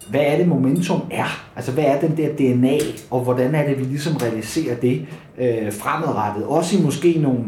hvad 0.09 0.21
er 0.21 0.37
det 0.37 0.47
momentum 0.47 1.01
er? 1.11 1.45
Altså 1.55 1.71
hvad 1.71 1.83
er 1.83 1.99
den 1.99 2.17
der 2.17 2.29
DNA, 2.29 2.77
og 3.11 3.21
hvordan 3.21 3.55
er 3.55 3.67
det, 3.67 3.79
vi 3.79 3.83
ligesom 3.83 4.15
realiserer 4.15 4.75
det 4.75 5.05
øh, 5.37 5.73
fremadrettet? 5.73 6.45
Også 6.45 6.77
i 6.77 6.81
måske 6.81 7.19
nogle, 7.19 7.43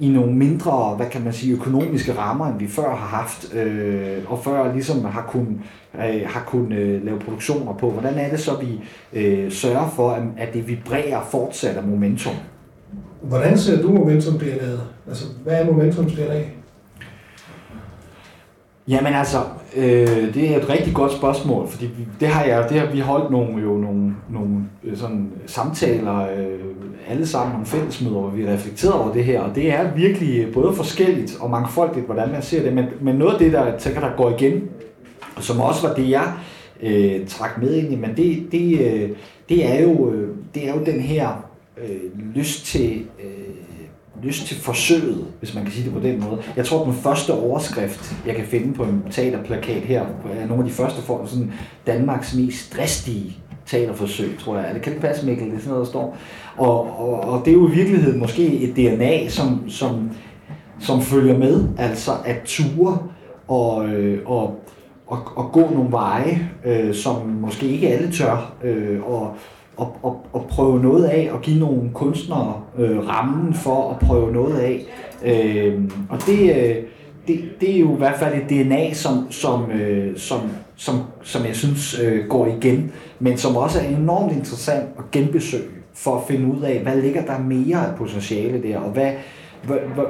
i 0.00 0.08
nogle 0.08 0.32
mindre, 0.32 0.94
hvad 0.96 1.06
kan 1.06 1.24
man 1.24 1.32
sige, 1.32 1.52
økonomiske 1.52 2.12
rammer, 2.12 2.46
end 2.46 2.58
vi 2.58 2.68
før 2.68 2.96
har 2.96 3.18
haft, 3.18 3.54
øh, 3.54 4.18
og 4.26 4.44
før 4.44 4.72
ligesom 4.72 5.04
har 5.04 5.26
kunnet 5.28 5.58
øh, 5.94 6.22
har 6.26 6.44
kun 6.46 6.72
øh, 6.72 7.04
lave 7.04 7.18
produktioner 7.18 7.72
på. 7.72 7.90
Hvordan 7.90 8.14
er 8.14 8.30
det 8.30 8.40
så, 8.40 8.50
vi 8.56 8.80
øh, 9.12 9.52
sørger 9.52 9.88
for, 9.88 10.10
at, 10.10 10.22
at 10.36 10.54
det 10.54 10.68
vibrerer 10.68 11.24
fortsat 11.30 11.76
af 11.76 11.84
momentum? 11.84 12.34
Hvordan 13.20 13.58
ser 13.58 13.82
du 13.82 13.92
momentum 13.92 14.38
DNA? 14.38 14.78
Altså, 15.08 15.24
hvad 15.44 15.60
er 15.60 15.66
momentum 15.66 16.04
DNA? 16.04 16.42
Jamen 18.88 19.14
altså, 19.14 19.38
øh, 19.76 20.34
det 20.34 20.50
er 20.50 20.56
et 20.56 20.68
rigtig 20.68 20.94
godt 20.94 21.12
spørgsmål, 21.12 21.68
fordi 21.68 21.90
det 22.20 22.28
har 22.28 22.44
jeg, 22.44 22.66
det 22.68 22.80
har 22.80 22.86
vi 22.86 23.00
holdt 23.00 23.30
nogle, 23.30 23.62
jo 23.62 23.76
nogle, 23.78 24.14
nogle 24.30 24.64
øh, 24.84 24.96
sådan 24.96 25.30
samtaler, 25.46 26.20
øh, 26.20 26.58
alle 27.08 27.26
sammen 27.26 27.52
nogle 27.52 27.66
fællesmøder, 27.66 28.18
hvor 28.18 28.30
vi 28.30 28.48
reflekterer 28.48 28.92
over 28.92 29.12
det 29.12 29.24
her, 29.24 29.40
og 29.40 29.54
det 29.54 29.72
er 29.72 29.94
virkelig 29.94 30.44
øh, 30.44 30.52
både 30.52 30.74
forskelligt 30.74 31.36
og 31.40 31.50
mangfoldigt, 31.50 32.06
hvordan 32.06 32.32
man 32.32 32.42
ser 32.42 32.62
det, 32.62 32.72
men, 32.72 32.84
men 33.00 33.14
noget 33.14 33.32
af 33.32 33.38
det, 33.38 33.52
der, 33.52 33.64
jeg 33.64 33.78
tænker, 33.78 34.00
der 34.00 34.16
går 34.16 34.30
igen, 34.30 34.62
som 35.40 35.60
også 35.60 35.88
var 35.88 35.94
det, 35.94 36.10
jeg 36.10 36.32
øh, 36.82 37.26
trak 37.26 37.62
med 37.62 37.74
ind 37.74 37.92
i, 37.92 37.96
men 37.96 38.10
det, 38.16 38.46
det, 38.52 38.80
øh, 38.80 39.10
det, 39.48 39.66
er 39.66 39.82
jo, 39.82 40.10
øh, 40.10 40.28
det 40.54 40.68
er 40.68 40.74
jo 40.74 40.84
den 40.84 41.00
her 41.00 41.45
øh, 41.82 42.34
lyst 42.34 42.66
til 42.66 43.06
øh, 43.24 43.54
lyst 44.22 44.46
til 44.46 44.56
forsøget, 44.56 45.26
hvis 45.38 45.54
man 45.54 45.64
kan 45.64 45.72
sige 45.72 45.84
det 45.84 45.92
på 45.92 46.00
den 46.00 46.20
måde. 46.20 46.42
Jeg 46.56 46.66
tror, 46.66 46.84
den 46.84 46.94
første 46.94 47.32
overskrift, 47.34 48.14
jeg 48.26 48.36
kan 48.36 48.44
finde 48.44 48.74
på 48.74 48.84
en 48.84 49.02
teaterplakat 49.10 49.82
her, 49.82 50.02
er 50.32 50.46
nogle 50.46 50.62
af 50.62 50.68
de 50.68 50.74
første 50.74 51.02
for 51.02 51.26
sådan 51.26 51.52
Danmarks 51.86 52.34
mest 52.34 52.76
dristige 52.76 53.36
teaterforsøg, 53.66 54.38
tror 54.38 54.56
jeg. 54.56 54.74
Det 54.74 54.82
kan 54.82 54.92
det 54.92 55.00
passe, 55.00 55.26
Mikkel? 55.26 55.46
Det 55.46 55.54
er 55.54 55.58
sådan 55.58 55.70
noget, 55.70 55.86
der 55.86 55.90
står. 55.90 56.16
Og, 56.56 57.00
og, 57.00 57.20
og 57.20 57.44
det 57.44 57.50
er 57.50 57.54
jo 57.54 57.68
i 57.68 57.70
virkeligheden 57.70 58.18
måske 58.18 58.46
et 58.46 58.76
DNA, 58.76 59.28
som, 59.28 59.68
som, 59.68 60.10
som 60.80 61.02
følger 61.02 61.38
med, 61.38 61.68
altså 61.78 62.12
at 62.24 62.42
ture 62.44 62.98
og, 63.48 63.88
øh, 63.88 64.20
og, 64.26 64.60
og, 65.06 65.18
og 65.36 65.52
gå 65.52 65.70
nogle 65.70 65.92
veje, 65.92 66.50
øh, 66.64 66.94
som 66.94 67.26
måske 67.26 67.66
ikke 67.66 67.88
alle 67.88 68.12
tør, 68.12 68.54
øh, 68.64 69.02
og, 69.02 69.36
at, 69.80 69.86
at, 70.04 70.12
at 70.34 70.46
prøve 70.46 70.82
noget 70.82 71.04
af, 71.04 71.28
og 71.32 71.40
give 71.40 71.60
nogle 71.60 71.90
kunstnere 71.94 72.60
øh, 72.78 73.08
rammen 73.08 73.54
for 73.54 73.90
at 73.90 73.98
prøve 73.98 74.32
noget 74.32 74.58
af. 74.58 74.84
Øh, 75.24 75.80
og 76.08 76.18
det, 76.26 76.56
øh, 76.56 76.76
det, 77.26 77.40
det 77.60 77.76
er 77.76 77.80
jo 77.80 77.94
i 77.94 77.98
hvert 77.98 78.18
fald 78.18 78.34
et 78.34 78.50
DNA, 78.50 78.92
som, 78.92 79.26
som, 79.30 79.70
øh, 79.70 80.18
som, 80.18 80.40
som, 80.76 81.02
som 81.22 81.46
jeg 81.46 81.56
synes 81.56 82.00
øh, 82.00 82.28
går 82.28 82.46
igen, 82.46 82.92
men 83.18 83.36
som 83.36 83.56
også 83.56 83.80
er 83.80 83.84
enormt 83.84 84.32
interessant 84.32 84.88
at 84.98 85.10
genbesøge, 85.12 85.64
for 85.94 86.16
at 86.16 86.22
finde 86.28 86.54
ud 86.56 86.62
af, 86.62 86.80
hvad 86.80 86.96
ligger 86.96 87.24
der 87.24 87.38
mere 87.38 87.88
af 87.88 87.96
potentiale 87.96 88.62
der, 88.62 88.78
og 88.78 88.90
hvad, 88.90 89.12
hvad, 89.62 89.76
hvad, 89.94 90.04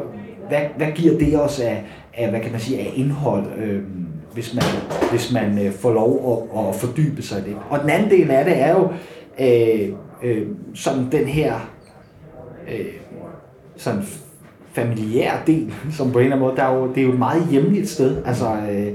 hvad, 0.49 0.61
hvad 0.77 0.93
giver 0.95 1.19
det 1.19 1.41
os 1.41 1.61
af, 1.61 1.85
af, 2.15 2.31
hvad 2.31 2.41
kan 2.41 2.53
man 2.53 2.61
sige, 2.61 2.81
af 2.81 2.93
indhold, 2.95 3.45
øh, 3.59 3.83
hvis 4.33 4.55
man, 4.55 4.65
hvis 5.11 5.33
man 5.33 5.67
øh, 5.67 5.73
får 5.73 5.93
lov 5.93 6.49
at, 6.57 6.69
at 6.69 6.75
fordybe 6.75 7.23
sig 7.23 7.39
i 7.39 7.51
det. 7.51 7.57
Og 7.71 7.81
den 7.81 7.91
anden 7.91 8.11
del 8.11 8.31
af 8.31 8.45
det 8.45 8.61
er 8.61 8.71
jo, 8.71 8.89
øh, 9.41 9.89
øh, 10.23 10.47
sådan 10.75 11.13
den 11.13 11.27
her 11.27 11.55
øh, 12.73 12.87
sådan 13.77 14.03
familiær 14.73 15.43
del, 15.47 15.75
som 15.93 16.13
på 16.13 16.19
en 16.19 16.25
eller 16.25 16.37
anden 16.37 16.49
måde, 16.49 16.57
der 16.57 16.63
er 16.63 16.77
jo, 16.77 16.89
det 16.89 16.99
er 16.99 17.03
jo 17.03 17.13
et 17.13 17.19
meget 17.19 17.49
hjemligt 17.51 17.89
sted, 17.89 18.17
altså 18.25 18.57
øh, 18.71 18.93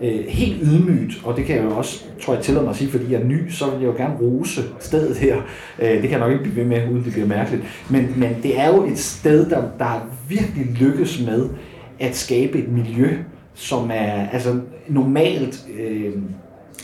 øh, 0.00 0.24
helt 0.28 0.62
ydmygt, 0.62 1.20
og 1.24 1.36
det 1.36 1.44
kan 1.44 1.56
jeg 1.56 1.64
jo 1.64 1.76
også, 1.76 2.04
tror 2.22 2.34
jeg, 2.34 2.42
tillade 2.42 2.64
mig 2.64 2.70
at 2.70 2.76
sige, 2.76 2.90
fordi 2.90 3.12
jeg 3.12 3.20
er 3.20 3.24
ny, 3.24 3.50
så 3.50 3.70
vil 3.70 3.80
jeg 3.80 3.86
jo 3.86 3.96
gerne 3.96 4.14
rose 4.20 4.62
stedet 4.80 5.16
her. 5.16 5.36
Øh, 5.82 5.90
det 5.90 6.00
kan 6.02 6.10
jeg 6.10 6.18
nok 6.18 6.32
ikke 6.32 6.42
blive 6.42 6.56
ved 6.56 6.64
med, 6.64 6.90
uden 6.90 7.04
det 7.04 7.12
bliver 7.12 7.26
mærkeligt. 7.26 7.62
Men, 7.90 8.14
men 8.16 8.36
det 8.42 8.60
er 8.60 8.68
jo 8.68 8.84
et 8.84 8.98
sted, 8.98 9.50
der, 9.50 9.62
der 9.78 10.10
virkelig 10.28 10.66
lykkes 10.66 11.22
med 11.26 11.48
at 11.98 12.16
skabe 12.16 12.58
et 12.58 12.68
miljø, 12.68 13.08
som 13.54 13.90
er 13.94 14.28
altså 14.28 14.60
normalt... 14.88 15.66
Øh, 15.80 16.12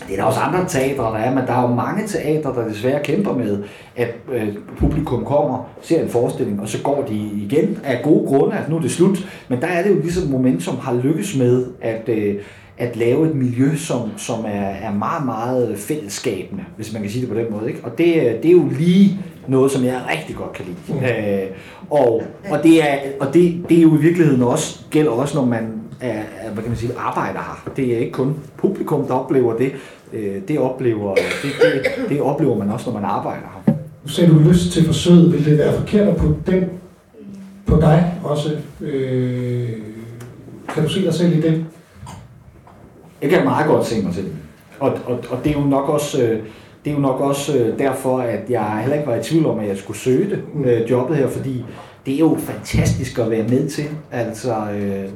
det 0.08 0.12
er 0.12 0.16
der 0.16 0.24
også 0.24 0.40
andre 0.40 0.68
teatre, 0.68 1.04
der 1.04 1.18
er, 1.18 1.34
men 1.34 1.46
der 1.46 1.52
er 1.52 1.62
jo 1.68 1.74
mange 1.74 2.06
teatre, 2.06 2.54
der 2.54 2.68
desværre 2.68 3.02
kæmper 3.04 3.34
med, 3.34 3.62
at 3.96 4.14
øh, 4.32 4.48
publikum 4.78 5.24
kommer, 5.24 5.68
ser 5.82 6.02
en 6.02 6.08
forestilling, 6.08 6.60
og 6.60 6.68
så 6.68 6.82
går 6.82 7.04
de 7.08 7.14
igen 7.16 7.78
af 7.84 8.02
gode 8.02 8.26
grunde, 8.26 8.56
at 8.56 8.68
nu 8.68 8.76
er 8.76 8.80
det 8.80 8.90
slut. 8.90 9.28
Men 9.48 9.60
der 9.60 9.66
er 9.66 9.82
det 9.82 9.90
jo 9.90 10.00
ligesom 10.00 10.30
Momentum 10.30 10.78
har 10.78 10.94
lykkes 10.94 11.36
med 11.36 11.66
at, 11.80 12.08
øh, 12.08 12.34
at 12.78 12.96
lave 12.96 13.28
et 13.28 13.34
miljø, 13.34 13.76
som, 13.76 14.00
som 14.16 14.44
er, 14.44 14.68
er 14.88 14.92
meget, 14.92 15.24
meget 15.24 15.78
fællesskabende, 15.78 16.64
hvis 16.76 16.92
man 16.92 17.02
kan 17.02 17.10
sige 17.10 17.20
det 17.20 17.28
på 17.28 17.38
den 17.38 17.46
måde. 17.50 17.68
Ikke? 17.68 17.80
Og 17.84 17.90
det, 17.90 18.38
det 18.42 18.48
er 18.48 18.52
jo 18.52 18.68
lige 18.78 19.18
noget, 19.48 19.70
som 19.70 19.84
jeg 19.84 20.00
rigtig 20.12 20.36
godt 20.36 20.52
kan 20.52 20.64
lide. 20.64 20.98
Mm. 20.98 21.04
Øh, 21.04 21.46
og 21.90 22.22
og, 22.50 22.62
det, 22.62 22.90
er, 22.90 22.96
og 23.20 23.34
det, 23.34 23.64
det 23.68 23.78
er 23.78 23.82
jo 23.82 23.98
i 23.98 24.00
virkeligheden 24.00 24.42
også, 24.42 24.80
gælder 24.90 25.10
også, 25.10 25.36
når 25.36 25.44
man 25.44 25.72
er, 26.00 26.22
er 26.40 26.50
hvad 26.50 26.62
kan 26.62 26.70
man 26.70 26.78
sige, 26.78 26.92
arbejder 26.98 27.38
her. 27.38 27.72
Det 27.76 27.94
er 27.94 27.98
ikke 27.98 28.12
kun 28.12 28.36
publikum, 28.56 29.06
der 29.06 29.14
oplever 29.14 29.56
det. 29.56 29.72
Øh, 30.12 30.36
det, 30.48 30.58
oplever, 30.58 31.14
det, 31.14 31.24
det, 31.62 32.08
det 32.08 32.20
oplever 32.20 32.58
man 32.58 32.70
også, 32.70 32.90
når 32.90 33.00
man 33.00 33.10
arbejder 33.10 33.62
her. 33.66 33.74
Nu 34.04 34.08
sagde 34.08 34.30
du 34.30 34.38
lyst 34.38 34.72
til 34.72 34.86
forsøget. 34.86 35.32
Vil 35.32 35.44
det 35.44 35.58
være 35.58 35.78
forkert 35.78 36.08
at 36.08 36.16
putte 36.16 36.40
den 36.46 36.64
på 37.66 37.80
dig 37.80 38.20
også? 38.24 38.56
Øh, 38.80 39.70
kan 40.68 40.82
du 40.82 40.88
se 40.88 41.04
dig 41.04 41.14
selv 41.14 41.38
i 41.38 41.40
det? 41.40 41.64
Jeg 43.22 43.30
kan 43.30 43.44
meget 43.44 43.66
godt 43.66 43.86
se 43.86 44.02
mig 44.02 44.14
selv. 44.14 44.30
Og, 44.80 44.98
og, 45.06 45.18
og 45.30 45.38
det 45.44 45.56
er 45.56 45.60
jo 45.60 45.66
nok 45.66 45.88
også... 45.88 46.22
Øh, 46.22 46.42
det 46.84 46.92
er 46.92 46.96
jo 46.96 47.00
nok 47.02 47.20
også 47.20 47.58
øh, 47.58 47.78
derfor, 47.78 48.18
at 48.18 48.40
jeg 48.50 48.78
heller 48.80 48.96
ikke 48.96 49.08
var 49.08 49.16
i 49.16 49.22
tvivl 49.22 49.46
om, 49.46 49.58
at 49.58 49.68
jeg 49.68 49.76
skulle 49.76 49.98
søge 49.98 50.30
det, 50.30 50.42
mm. 50.54 50.64
jobbet 50.90 51.16
her, 51.16 51.28
fordi 51.28 51.64
det 52.06 52.14
er 52.14 52.18
jo 52.18 52.38
fantastisk 52.40 53.18
at 53.18 53.30
være 53.30 53.42
med 53.42 53.68
til. 53.68 53.84
Altså, 54.12 54.54
øh, 54.54 55.08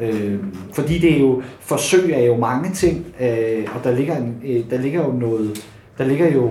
øh, 0.00 0.38
fordi 0.72 0.98
det 0.98 1.16
er 1.16 1.20
jo, 1.20 1.42
forsøg 1.60 2.12
er 2.12 2.24
jo 2.24 2.36
mange 2.36 2.70
ting, 2.70 3.06
øh, 3.20 3.68
og 3.74 3.84
der 3.84 3.94
ligger, 3.94 4.16
en, 4.16 4.42
øh, 4.44 4.70
der 4.70 4.78
ligger 4.78 5.04
jo 5.06 5.12
noget, 5.12 5.66
der 5.98 6.04
ligger 6.04 6.32
jo 6.32 6.50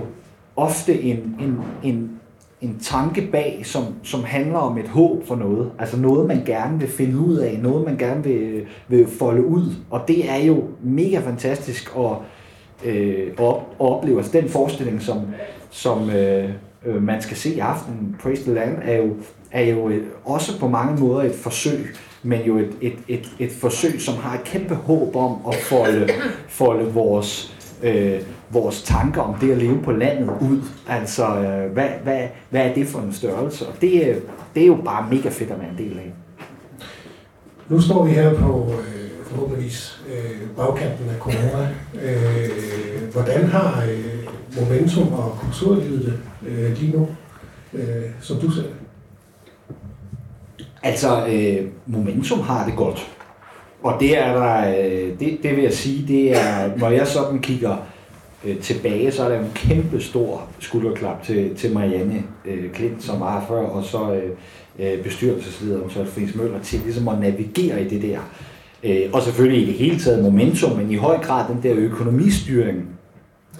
ofte 0.56 1.02
en, 1.02 1.16
en, 1.16 1.58
en, 1.82 2.10
en 2.60 2.78
tanke 2.82 3.28
bag, 3.32 3.60
som, 3.64 3.84
som 4.02 4.24
handler 4.24 4.58
om 4.58 4.78
et 4.78 4.88
håb 4.88 5.26
for 5.26 5.36
noget. 5.36 5.70
Altså 5.78 5.96
noget, 5.96 6.28
man 6.28 6.42
gerne 6.46 6.78
vil 6.78 6.88
finde 6.88 7.18
ud 7.18 7.36
af, 7.36 7.58
noget, 7.62 7.84
man 7.84 7.96
gerne 7.96 8.24
vil, 8.24 8.66
vil 8.88 9.06
folde 9.06 9.46
ud. 9.46 9.74
Og 9.90 10.00
det 10.08 10.30
er 10.30 10.44
jo 10.44 10.64
mega 10.82 11.18
fantastisk 11.18 11.90
at, 11.98 12.12
øh, 12.84 13.32
at 13.38 13.54
opleve. 13.78 14.18
Altså 14.18 14.40
den 14.40 14.48
forestilling, 14.48 15.02
som, 15.02 15.20
som 15.70 16.10
øh, 16.10 16.50
øh, 16.86 17.02
man 17.02 17.22
skal 17.22 17.36
se 17.36 17.54
i 17.54 17.58
aften, 17.58 18.16
Praise 18.22 18.42
the 18.42 18.54
Land, 18.54 18.78
er 18.82 18.96
jo, 18.96 19.14
er 19.50 19.64
jo 19.64 19.88
øh, 19.88 20.06
også 20.24 20.60
på 20.60 20.68
mange 20.68 21.00
måder 21.00 21.22
et 21.22 21.34
forsøg, 21.34 21.96
men 22.22 22.42
jo 22.42 22.58
et, 22.58 22.70
et, 22.80 22.98
et, 23.08 23.28
et 23.38 23.52
forsøg, 23.52 24.00
som 24.00 24.14
har 24.14 24.34
et 24.34 24.44
kæmpe 24.44 24.74
håb 24.74 25.16
om 25.16 25.38
at 25.48 25.54
folde, 25.54 26.08
folde 26.48 26.92
vores, 26.92 27.56
øh, 27.82 28.20
vores 28.50 28.82
tanker 28.82 29.22
om 29.22 29.34
det 29.40 29.52
at 29.52 29.58
leve 29.58 29.82
på 29.82 29.92
landet 29.92 30.30
ud. 30.40 30.60
Altså, 30.88 31.26
øh, 31.26 31.72
hvad, 31.72 31.88
hvad, 32.02 32.28
hvad 32.50 32.60
er 32.60 32.74
det 32.74 32.86
for 32.86 32.98
en 32.98 33.12
størrelse? 33.12 33.66
Og 33.66 33.74
det, 33.80 34.08
øh, 34.08 34.16
det 34.54 34.62
er 34.62 34.66
jo 34.66 34.78
bare 34.84 35.06
mega 35.10 35.28
fedt 35.28 35.50
at 35.50 35.58
være 35.60 35.70
en 35.70 35.78
del 35.78 35.98
af. 35.98 36.12
Nu 37.68 37.80
står 37.80 38.04
vi 38.04 38.10
her 38.10 38.34
på 38.34 38.70
øh, 38.70 39.10
forhåbentligvis 39.24 40.00
øh, 40.08 40.48
bagkanten 40.56 41.08
af 41.08 41.18
corona. 41.18 41.68
Øh, 42.02 43.12
hvordan 43.12 43.44
har 43.44 43.84
øh, 43.90 44.26
momentum 44.60 45.12
og 45.12 45.38
kulturlivet 45.40 46.18
øh, 46.46 46.78
lige 46.78 46.92
nu, 46.92 47.08
øh, 47.72 48.04
som 48.20 48.36
du 48.36 48.50
ser 48.50 48.62
det? 48.62 48.85
Altså, 50.86 51.26
øh, 51.26 51.66
momentum 51.86 52.40
har 52.40 52.66
det 52.66 52.76
godt. 52.76 53.08
Og 53.82 53.96
det 54.00 54.18
er 54.18 54.32
der, 54.32 54.68
øh, 54.68 55.20
det, 55.20 55.38
det 55.42 55.56
vil 55.56 55.62
jeg 55.62 55.72
sige, 55.72 56.08
det 56.08 56.36
er, 56.36 56.76
når 56.76 56.90
jeg 56.90 57.06
sådan 57.06 57.38
kigger 57.38 57.76
øh, 58.44 58.58
tilbage, 58.58 59.12
så 59.12 59.24
er 59.24 59.28
der 59.28 59.38
en 59.38 59.50
kæmpe 59.54 60.00
stor 60.00 60.46
skulderklap 60.58 61.22
til, 61.22 61.56
til 61.56 61.74
Marianne 61.74 62.22
øh, 62.44 62.70
Klint, 62.70 63.02
som 63.02 63.20
var 63.20 63.44
før, 63.48 63.62
og 63.62 63.84
så 63.84 64.12
øh, 64.12 64.22
bestyrelsesleder 64.78 65.02
bestyrelseslederen, 65.02 65.90
så 65.90 66.04
Friis 66.04 66.34
Møller, 66.34 66.62
til 66.62 66.80
ligesom 66.84 67.08
at 67.08 67.20
navigere 67.20 67.82
i 67.82 67.88
det 67.88 68.02
der. 68.02 68.18
Øh, 68.84 69.10
og 69.12 69.22
selvfølgelig 69.22 69.62
i 69.62 69.66
det 69.66 69.74
hele 69.74 69.98
taget 69.98 70.22
momentum, 70.22 70.76
men 70.76 70.90
i 70.90 70.96
høj 70.96 71.18
grad 71.18 71.48
den 71.48 71.62
der 71.62 71.74
økonomistyring 71.76 72.88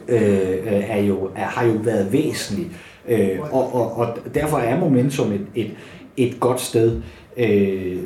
øh, 0.08 0.22
øh 0.22 0.90
er 0.90 1.00
jo, 1.00 1.30
er, 1.36 1.44
har 1.44 1.64
jo 1.64 1.72
været 1.72 2.12
væsentlig. 2.12 2.66
Øh, 3.08 3.38
og, 3.40 3.74
og, 3.74 3.96
og 3.98 4.18
derfor 4.34 4.58
er 4.58 4.80
momentum 4.80 5.32
et, 5.32 5.46
et, 5.54 5.70
et 6.16 6.40
godt 6.40 6.60
sted 6.60 7.02
øh, 7.36 7.96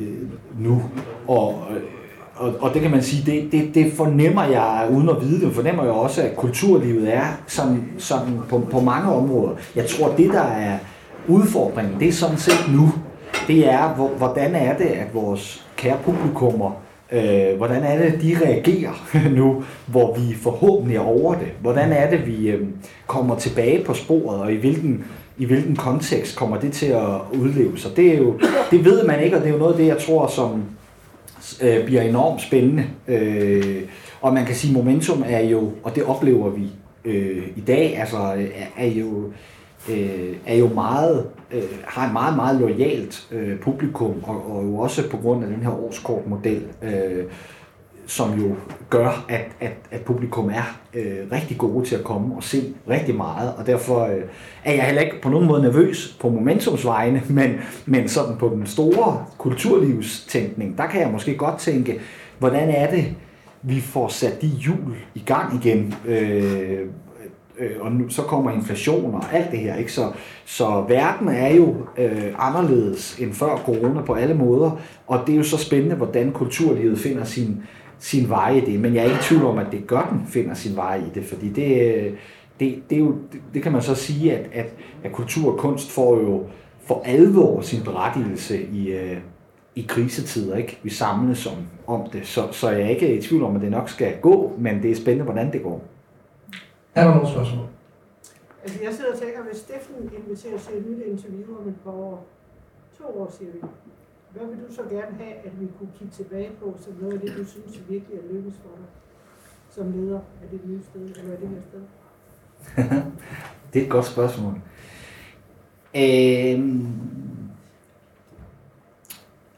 nu. 0.59 0.83
Og, 1.29 1.63
og, 2.35 2.55
og 2.61 2.75
det 2.75 2.83
kan 2.83 2.91
man 2.91 3.03
sige, 3.03 3.33
det, 3.33 3.53
det, 3.53 3.75
det 3.75 3.93
fornemmer 3.93 4.45
jeg, 4.45 4.89
uden 4.93 5.09
at 5.09 5.17
vide 5.21 5.47
det, 5.47 5.55
fornemmer 5.55 5.83
jeg 5.83 5.93
også, 5.93 6.23
at 6.23 6.37
kulturlivet 6.37 7.15
er 7.15 7.27
sådan, 7.47 7.85
sådan 7.99 8.39
på, 8.49 8.63
på 8.71 8.81
mange 8.81 9.13
områder. 9.13 9.57
Jeg 9.77 9.87
tror, 9.87 10.15
det 10.17 10.31
der 10.33 10.43
er, 10.43 10.79
udfordringen, 11.29 12.01
det 12.01 12.09
er 12.09 12.13
sådan 12.13 12.39
set 12.39 12.75
nu, 12.75 12.93
det 13.47 13.69
er, 13.69 13.89
hvordan 13.95 14.55
er 14.55 14.79
det, 14.79 14.85
at 14.85 15.15
vores 15.15 15.67
kære 15.77 15.97
publikummer, 16.05 16.71
øh, 17.13 17.57
hvordan 17.57 17.83
er 17.83 17.99
det, 17.99 18.23
de 18.23 18.37
reagerer 18.45 18.93
nu, 19.39 19.65
hvor 19.87 20.19
vi 20.19 20.35
forhåbentlig 20.35 20.97
er 20.97 21.01
over 21.01 21.35
det? 21.35 21.49
Hvordan 21.61 21.93
er 21.93 22.11
det, 22.11 22.27
vi 22.27 22.49
øh, 22.49 22.67
kommer 23.07 23.37
tilbage 23.37 23.85
på 23.85 23.95
sporet, 23.95 24.41
og 24.41 24.53
i 24.53 24.57
hvilken, 24.57 25.05
i 25.39 25.45
hvilken 25.45 25.77
kontekst 25.77 26.37
kommer 26.37 26.61
det 26.61 26.73
til 26.73 26.87
at 26.87 27.21
udleve 27.33 27.79
sig? 27.79 27.97
Det, 27.97 28.15
er 28.15 28.19
jo, 28.19 28.41
det 28.71 28.85
ved 28.85 29.07
man 29.07 29.23
ikke, 29.23 29.37
og 29.37 29.43
det 29.43 29.49
er 29.49 29.53
jo 29.53 29.59
noget 29.59 29.73
af 29.73 29.79
det, 29.79 29.87
jeg 29.87 29.99
tror, 29.99 30.27
som 30.27 30.63
øh, 31.63 31.85
bliver 31.85 32.03
enormt 32.03 32.43
spændende. 32.43 32.85
Øh, 33.09 33.83
og 34.21 34.35
man 34.35 34.45
kan 34.45 34.55
sige, 34.55 34.73
momentum 34.73 35.25
er 35.27 35.41
jo, 35.41 35.71
og 35.83 35.95
det 35.95 36.05
oplever 36.05 36.51
vi 36.51 36.67
øh, 37.05 37.43
i 37.57 37.61
dag, 37.61 37.99
altså 37.99 38.17
er, 38.17 38.85
er 38.85 38.87
jo 38.87 39.33
øh, 39.89 40.37
er 40.47 40.57
jo 40.57 40.69
meget, 40.69 41.27
øh, 41.51 41.63
har 41.85 42.07
et 42.07 42.13
meget, 42.13 42.37
meget 42.37 42.61
lojalt 42.61 43.29
øh, 43.33 43.61
publikum, 43.61 44.15
og, 44.23 44.57
og 44.57 44.65
jo 44.65 44.77
også 44.77 45.11
på 45.11 45.17
grund 45.17 45.45
af 45.45 45.51
den 45.51 45.63
her 45.63 45.71
årskortmodel, 45.71 46.63
øh, 46.83 47.25
som 48.07 48.41
jo 48.41 48.55
gør, 48.91 49.25
at, 49.29 49.47
at, 49.61 49.73
at 49.91 50.01
publikum 50.01 50.51
er 50.51 50.79
øh, 50.95 51.33
rigtig 51.33 51.59
gode 51.59 51.87
til 51.87 51.95
at 51.95 52.05
komme 52.05 52.37
og 52.37 52.43
se 52.45 52.75
rigtig 52.89 53.15
meget, 53.15 53.55
og 53.59 53.67
derfor 53.67 54.05
øh, 54.07 54.23
er 54.65 54.73
jeg 54.73 54.85
heller 54.85 55.03
ikke 55.03 55.21
på 55.23 55.29
nogen 55.29 55.47
måde 55.47 55.63
nervøs 55.63 56.17
på 56.21 56.29
Momentums 56.29 56.85
vegne, 56.85 57.23
men, 57.39 57.51
men 57.87 58.09
sådan 58.09 58.37
på 58.37 58.49
den 58.49 58.67
store 58.67 59.25
kulturlivstænkning, 59.39 60.79
der 60.79 60.87
kan 60.87 61.01
jeg 61.01 61.11
måske 61.11 61.37
godt 61.37 61.59
tænke, 61.59 62.01
hvordan 62.39 62.69
er 62.69 62.91
det, 62.91 63.05
vi 63.63 63.81
får 63.81 64.09
sat 64.09 64.43
de 64.43 64.47
hjul 64.47 64.97
i 65.15 65.23
gang 65.27 65.65
igen, 65.65 65.95
øh, 66.07 66.81
øh, 67.61 67.77
og 67.81 67.93
nu, 67.93 68.09
så 68.09 68.23
kommer 68.23 68.51
inflation 68.51 69.15
og 69.15 69.25
alt 69.33 69.51
det 69.51 69.59
her. 69.59 69.77
Ikke? 69.77 69.93
Så, 69.93 70.13
så 70.45 70.85
verden 70.89 71.29
er 71.29 71.55
jo 71.55 71.75
øh, 71.99 72.35
anderledes 72.39 73.19
end 73.19 73.33
før 73.33 73.57
corona 73.57 74.03
på 74.03 74.15
alle 74.15 74.35
måder, 74.35 74.81
og 75.07 75.21
det 75.27 75.33
er 75.33 75.37
jo 75.37 75.43
så 75.43 75.59
spændende, 75.59 75.97
hvordan 75.97 76.33
kulturlivet 76.33 76.99
finder 76.99 77.25
sin, 77.25 77.63
sin 77.99 78.29
vej 78.29 78.51
i 78.51 78.61
det. 78.61 78.81
Men 78.81 78.95
jeg 78.95 79.01
er 79.01 79.05
ikke 79.05 79.17
i 79.17 79.23
tvivl 79.23 79.45
om, 79.45 79.59
at 79.59 79.67
det 79.73 79.87
gør 79.87 80.09
den 80.13 80.27
finder 80.27 80.55
sin 80.55 80.77
vej 80.77 80.97
i 80.97 81.11
det, 81.15 81.25
fordi 81.25 81.49
det, 81.49 82.15
det, 82.61 82.83
det, 82.91 82.97
er 82.97 83.01
jo, 83.01 83.15
det, 83.33 83.41
det 83.55 83.63
kan 83.63 83.73
man 83.73 83.83
så 83.83 83.95
sige, 83.95 84.33
at, 84.33 84.47
at, 84.53 84.75
at 85.05 85.13
kultur 85.13 85.53
og 85.53 85.59
kunst 85.59 85.91
får 85.91 86.21
jo 86.21 86.43
for 86.87 87.03
alvor 87.05 87.61
sin 87.61 87.83
berettigelse 87.85 88.63
i, 88.73 88.89
øh, 88.89 89.17
i 89.75 89.87
krisetider. 89.89 90.57
Ikke? 90.57 90.79
Vi 90.83 90.91
samles 90.91 91.47
om, 91.47 91.57
om 91.87 92.11
det, 92.13 92.27
så, 92.27 92.43
så 92.53 92.71
jeg 92.71 92.83
er 92.83 92.89
ikke 92.89 93.17
i 93.17 93.23
tvivl 93.23 93.43
om, 93.43 93.57
at 93.57 93.63
det 93.63 93.71
nok 93.71 93.89
skal 93.89 94.13
gå, 94.23 94.53
men 94.59 94.83
det 94.83 94.91
er 94.91 94.95
spændende, 94.95 95.25
hvordan 95.25 95.53
det 95.53 95.63
går. 95.63 95.85
Er 96.95 97.05
der 97.05 97.15
nogle 97.15 97.31
spørgsmål? 97.31 97.67
Altså 98.63 98.79
jeg 98.83 98.95
sidder 98.95 99.13
og 99.13 99.19
tænker, 99.19 99.43
hvis 99.43 99.57
Steffen 99.57 100.11
inviterer 100.19 100.59
til 100.59 100.77
et 100.77 100.87
nyt 100.91 101.07
interview 101.07 101.61
om 101.61 101.69
et 101.69 101.77
par 101.85 101.91
år, 101.91 102.27
to 102.99 103.05
år 103.21 103.31
siger 103.39 103.53
vi, 103.53 103.59
hvad 104.33 104.47
vil 104.47 104.69
du 104.69 104.75
så 104.75 104.83
gerne 104.83 105.17
have, 105.17 105.33
at 105.33 105.61
vi 105.61 105.67
kunne 105.79 105.91
kigge 105.99 106.15
tilbage 106.15 106.51
på, 106.61 106.75
som 106.79 106.93
noget 107.01 107.15
af 107.15 107.21
det, 107.21 107.37
du 107.39 107.45
synes 107.45 107.81
virkelig 107.89 108.19
er 108.19 108.33
lykkedes 108.33 108.57
for 108.57 108.71
dig, 108.77 108.87
som 109.71 109.93
leder 109.93 110.21
af 110.43 110.49
det 110.51 110.61
nye 110.69 110.81
sted, 110.83 111.01
eller 111.01 111.37
det 111.37 111.49
her 111.49 111.61
sted? 111.69 111.81
det 113.73 113.81
er 113.81 113.85
et 113.85 113.91
godt 113.91 114.05
spørgsmål. 114.05 114.53
Øhm, 115.97 116.87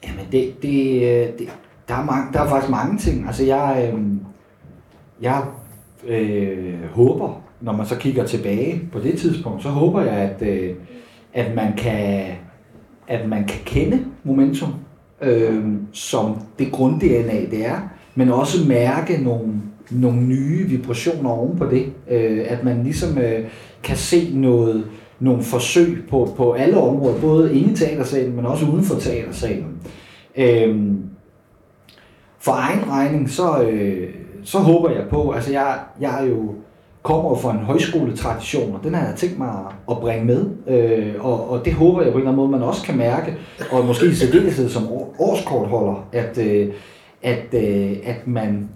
jamen 0.04 0.26
det, 0.32 0.62
det, 0.62 1.38
det, 1.38 1.52
der, 1.88 1.94
er 1.94 2.04
mange, 2.04 2.32
der 2.32 2.40
er 2.40 2.48
faktisk 2.48 2.70
mange 2.70 2.98
ting. 2.98 3.26
Altså 3.26 3.44
jeg, 3.44 3.90
øhm, 3.92 4.26
jeg 5.20 5.46
øh, 6.09 6.74
håber, 6.90 7.42
når 7.61 7.72
man 7.72 7.86
så 7.86 7.96
kigger 7.96 8.24
tilbage 8.24 8.80
på 8.92 8.98
det 8.98 9.18
tidspunkt, 9.18 9.62
så 9.62 9.68
håber 9.68 10.03
jeg, 10.03 10.14
at, 10.14 10.48
øh, 10.48 10.74
at, 11.34 11.55
man, 11.55 11.72
kan, 11.76 12.24
at 13.09 13.28
man 13.28 13.44
kan 13.44 13.61
kende 13.64 14.05
momentum 14.24 14.74
øh, 15.22 15.64
som 15.92 16.38
det 16.59 16.72
grund-DNA, 16.72 17.46
det 17.50 17.66
er, 17.66 17.78
men 18.14 18.28
også 18.28 18.68
mærke 18.68 19.24
nogle, 19.24 19.53
nogle 19.90 20.22
nye 20.22 20.68
vibrationer 20.68 21.30
oven 21.30 21.59
på 21.59 21.66
det. 21.66 21.92
Øh, 22.11 22.44
at 22.48 22.64
man 22.64 22.82
ligesom 22.82 23.18
øh, 23.18 23.44
kan 23.82 23.96
se 23.96 24.30
noget, 24.34 24.84
nogle 25.20 25.42
forsøg 25.42 26.05
på, 26.11 26.34
på 26.36 26.53
alle 26.53 26.76
områder, 26.76 27.20
både 27.20 27.59
inde 27.59 27.72
i 27.72 27.76
teatersalen, 27.76 28.36
men 28.36 28.46
også 28.46 28.66
uden 28.66 28.84
for 28.84 28.94
teatersalen. 28.94 29.76
Øh, 30.36 30.76
for 32.38 32.53
egen 32.53 32.90
regning, 32.90 33.30
så, 33.30 33.62
øh, 33.62 34.09
så 34.45 34.59
håber 34.59 34.90
jeg 34.90 35.05
på, 35.11 35.30
altså 35.30 35.53
jeg, 35.53 35.78
jeg 36.01 36.22
er 36.24 36.28
jo 36.28 36.55
kommer 37.03 37.34
fra 37.34 37.53
en 37.53 37.59
højskoletradition, 37.59 38.74
og 38.74 38.80
den 38.84 38.95
har 38.95 39.07
jeg 39.07 39.16
tænkt 39.16 39.38
mig 39.38 39.51
at 39.90 39.97
bringe 39.97 40.24
med, 40.24 40.47
øh, 40.66 41.14
og, 41.20 41.51
og 41.51 41.64
det 41.64 41.72
håber 41.72 42.03
jeg 42.03 42.12
på 42.12 42.18
en 42.18 42.20
eller 42.20 42.32
anden 42.32 42.36
måde, 42.36 42.51
man 42.51 42.68
også 42.68 42.82
kan 42.82 42.97
mærke, 42.97 43.36
og 43.70 43.84
måske 43.84 44.07
i 44.07 44.14
særdeleshed 44.14 44.68
som 44.68 44.88
årskortholder, 45.18 46.09
at, 46.12 46.38
øh, 46.38 46.68
at, 47.22 47.55
øh, 47.55 47.97
at 48.05 48.26
man 48.26 48.68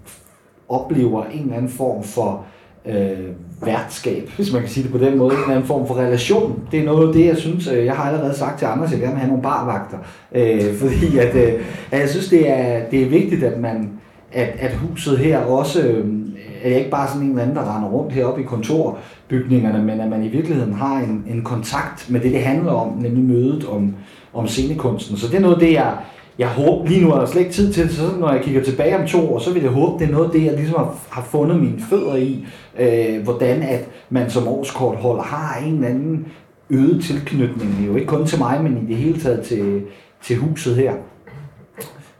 oplever 0.69 1.25
en 1.25 1.41
eller 1.41 1.55
anden 1.55 1.71
form 1.71 2.03
for 2.03 2.45
øh, 2.85 3.29
værtskab, 3.61 4.29
hvis 4.35 4.53
man 4.53 4.61
kan 4.61 4.69
sige 4.69 4.83
det 4.83 4.91
på 4.91 4.97
den 4.97 5.17
måde, 5.17 5.33
en 5.33 5.41
eller 5.41 5.53
anden 5.55 5.67
form 5.67 5.87
for 5.87 5.95
relation. 5.95 6.63
Det 6.71 6.79
er 6.79 6.83
noget 6.85 7.07
af 7.07 7.13
det, 7.13 7.25
jeg 7.25 7.37
synes, 7.37 7.67
øh, 7.67 7.85
jeg 7.85 7.95
har 7.95 8.03
allerede 8.03 8.33
sagt 8.33 8.59
til 8.59 8.65
andre, 8.65 8.85
at 8.85 8.91
jeg 8.91 8.99
gerne 8.99 9.13
vil 9.13 9.19
have 9.19 9.29
nogle 9.29 9.43
barvagter, 9.43 9.97
øh, 10.31 10.75
fordi 10.75 11.17
at, 11.17 11.35
øh, 11.35 11.65
at 11.91 11.99
jeg 11.99 12.09
synes, 12.09 12.29
det 12.29 12.49
er, 12.49 12.89
det 12.91 13.01
er 13.01 13.09
vigtigt, 13.09 13.43
at 13.43 13.59
man, 13.59 13.91
at, 14.37 14.53
at 14.59 14.73
huset 14.73 15.17
her 15.17 15.37
også 15.37 15.81
øhm, 15.81 16.35
er 16.63 16.77
ikke 16.77 16.89
bare 16.89 17.07
sådan 17.07 17.21
en 17.21 17.29
eller 17.29 17.41
anden, 17.41 17.55
der 17.55 17.75
render 17.75 17.89
rundt 17.89 18.13
heroppe 18.13 18.41
i 18.41 18.45
kontorbygningerne, 18.45 19.83
men 19.83 19.99
at 19.99 20.09
man 20.09 20.23
i 20.23 20.27
virkeligheden 20.27 20.73
har 20.73 20.97
en, 20.97 21.23
en 21.29 21.43
kontakt 21.43 22.09
med 22.09 22.19
det, 22.19 22.31
det 22.31 22.41
handler 22.41 22.71
om, 22.71 22.97
nemlig 22.97 23.23
mødet 23.23 23.65
om, 23.65 23.95
om 24.33 24.47
scenekunsten. 24.47 25.17
Så 25.17 25.27
det 25.27 25.35
er 25.35 25.39
noget 25.39 25.59
det, 25.59 25.73
jeg, 25.73 25.97
jeg 26.39 26.47
håber, 26.47 26.87
lige 26.87 27.01
nu 27.01 27.11
er 27.11 27.19
der 27.19 27.25
slet 27.25 27.41
ikke 27.41 27.53
tid 27.53 27.73
til, 27.73 27.89
så 27.89 28.01
når 28.19 28.31
jeg 28.31 28.41
kigger 28.43 28.63
tilbage 28.63 28.97
om 28.97 29.07
to 29.07 29.33
år, 29.33 29.39
så 29.39 29.53
vil 29.53 29.61
jeg 29.61 29.71
håbe, 29.71 29.99
det 29.99 30.09
er 30.09 30.11
noget 30.11 30.25
af 30.25 30.31
det, 30.31 30.43
jeg 30.45 30.53
ligesom 30.53 30.75
har, 30.77 30.95
har 31.09 31.21
fundet 31.21 31.59
mine 31.59 31.81
fødder 31.89 32.15
i, 32.15 32.45
øh, 32.79 33.23
hvordan 33.23 33.61
at 33.61 33.87
man 34.09 34.29
som 34.29 34.47
årskortholder 34.47 35.23
har 35.23 35.63
en 35.65 35.73
eller 35.73 35.87
anden 35.87 36.27
øget 36.69 37.03
tilknytning, 37.03 37.87
jo 37.87 37.95
ikke 37.95 38.07
kun 38.07 38.25
til 38.25 38.39
mig, 38.39 38.63
men 38.63 38.83
i 38.83 38.87
det 38.87 38.95
hele 38.95 39.19
taget 39.19 39.41
til, 39.41 39.81
til 40.23 40.37
huset 40.37 40.75
her. 40.75 40.93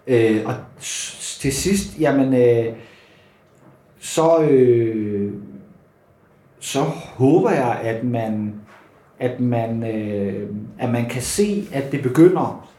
Øh, 0.08 0.42
og 0.46 0.54
til 1.40 1.54
sidst, 1.54 2.00
jamen, 2.00 2.34
øh, 2.34 2.74
så, 4.00 4.40
øh, 4.40 5.34
så 6.60 6.80
håber 7.18 7.52
jeg, 7.52 7.80
at 7.84 8.04
man, 8.04 8.54
at 9.20 9.40
man, 9.40 9.84
øh, 9.84 10.50
at 10.80 10.90
man 10.90 11.06
kan 11.06 11.22
se, 11.22 11.68
at 11.74 11.92
det 11.92 12.02
begynder, 12.02 12.70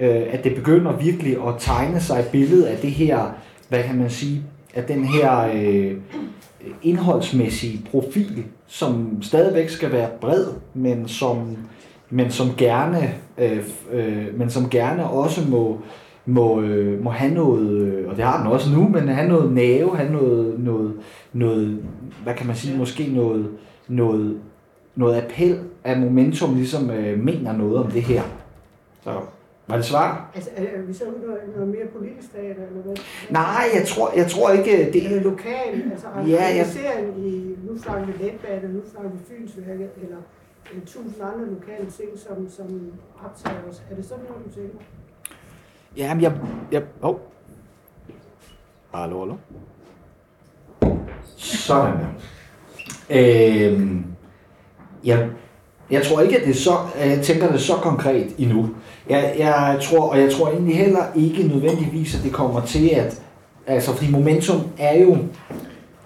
øh, 0.00 0.22
at 0.30 0.44
det 0.44 0.54
begynder 0.54 0.96
virkelig 0.96 1.36
at 1.48 1.54
tegne 1.58 2.00
sig 2.00 2.18
et 2.18 2.28
billede 2.32 2.70
af 2.70 2.78
det 2.78 2.90
her, 2.90 3.32
hvad 3.68 3.82
kan 3.82 3.98
man 3.98 4.10
sige, 4.10 4.42
at 4.74 4.88
den 4.88 5.04
her 5.04 5.50
øh, 5.54 5.96
indholdsmæssige 6.82 7.86
profil, 7.90 8.44
som 8.66 9.22
stadigvæk 9.22 9.68
skal 9.68 9.92
være 9.92 10.08
bred, 10.20 10.46
men 10.74 11.08
som, 11.08 11.56
men 12.10 12.30
som 12.30 12.46
gerne, 12.56 13.14
øh, 13.38 13.64
øh, 13.92 14.38
men 14.38 14.50
som 14.50 14.70
gerne 14.70 15.10
også 15.10 15.48
må, 15.48 15.80
må, 16.26 16.60
øh, 16.60 17.04
må 17.04 17.10
have 17.10 17.34
noget, 17.34 17.70
øh, 17.70 18.08
og 18.08 18.16
det 18.16 18.24
har 18.24 18.38
den 18.38 18.52
også 18.52 18.70
nu, 18.74 18.88
men 18.88 19.08
have 19.08 19.28
noget 19.28 19.52
næve, 19.52 19.96
have 19.96 20.12
noget, 20.12 20.60
noget, 20.60 20.92
noget 21.32 21.82
hvad 22.22 22.34
kan 22.34 22.46
man 22.46 22.56
sige, 22.56 22.78
måske 22.78 23.12
noget, 23.14 23.48
noget, 23.88 24.40
noget 24.94 25.22
appel 25.22 25.60
af 25.84 26.00
momentum, 26.00 26.54
ligesom 26.54 26.90
øh, 26.90 27.18
mener 27.18 27.52
noget 27.52 27.76
om 27.76 27.90
det 27.90 28.02
her. 28.02 28.22
Så 29.04 29.20
var 29.68 29.76
det 29.76 29.84
svar? 29.84 30.30
Altså, 30.34 30.50
er 30.56 30.82
vi 30.82 30.92
så 30.92 31.04
noget, 31.04 31.38
noget 31.56 31.68
mere 31.68 31.86
politisk 31.96 32.32
teater, 32.32 32.62
eller 32.68 32.82
hvad? 32.82 32.96
Nej, 33.30 33.64
jeg 33.74 33.86
tror, 33.86 34.12
jeg 34.16 34.26
tror 34.26 34.50
ikke... 34.50 34.92
Det... 34.92 35.06
Er 35.06 35.08
det 35.08 35.22
lokalt? 35.22 35.92
Altså, 35.92 36.06
ja, 36.26 36.44
jeg... 36.56 36.66
i, 37.18 37.54
nu 37.68 37.78
snakker 37.78 38.06
vi 38.06 38.12
letbane, 38.24 38.74
nu 38.74 38.80
snakker 38.92 39.10
vi 39.10 39.18
Fynsværket, 39.28 39.90
eller, 40.02 40.20
eller 40.70 40.84
tusind 40.86 41.22
andre 41.22 41.46
lokale 41.54 41.90
ting, 41.90 42.10
som, 42.14 42.48
som 42.48 42.92
optager 43.24 43.62
os. 43.70 43.82
Er 43.90 43.94
det 43.94 44.04
sådan 44.04 44.24
noget, 44.24 44.44
du 44.44 44.50
tænker? 44.60 44.78
Jamen, 45.96 46.22
jeg... 46.22 46.32
jeg 46.72 46.82
oh. 47.02 47.16
Hallo, 48.94 49.18
hallo. 49.18 49.34
Sådan 51.36 51.94
der. 51.98 52.06
Øhm, 53.10 54.04
jeg, 55.04 55.28
jeg 55.90 56.02
tror 56.02 56.20
ikke, 56.20 56.38
at 56.38 56.44
det 56.44 56.50
er 56.50 56.60
så... 56.60 56.76
Jeg 56.98 57.20
tænker 57.22 57.52
det 57.52 57.60
så 57.60 57.72
konkret 57.72 58.34
endnu. 58.38 58.68
Jeg, 59.08 59.34
jeg 59.38 59.78
tror, 59.82 60.10
og 60.10 60.20
jeg 60.20 60.32
tror 60.32 60.48
egentlig 60.48 60.76
heller 60.76 61.04
ikke 61.16 61.42
nødvendigvis, 61.42 62.16
at 62.16 62.24
det 62.24 62.32
kommer 62.32 62.60
til 62.60 62.88
at... 62.88 63.22
Altså, 63.66 63.92
fordi 63.92 64.10
momentum 64.10 64.60
er 64.78 65.00
jo 65.00 65.16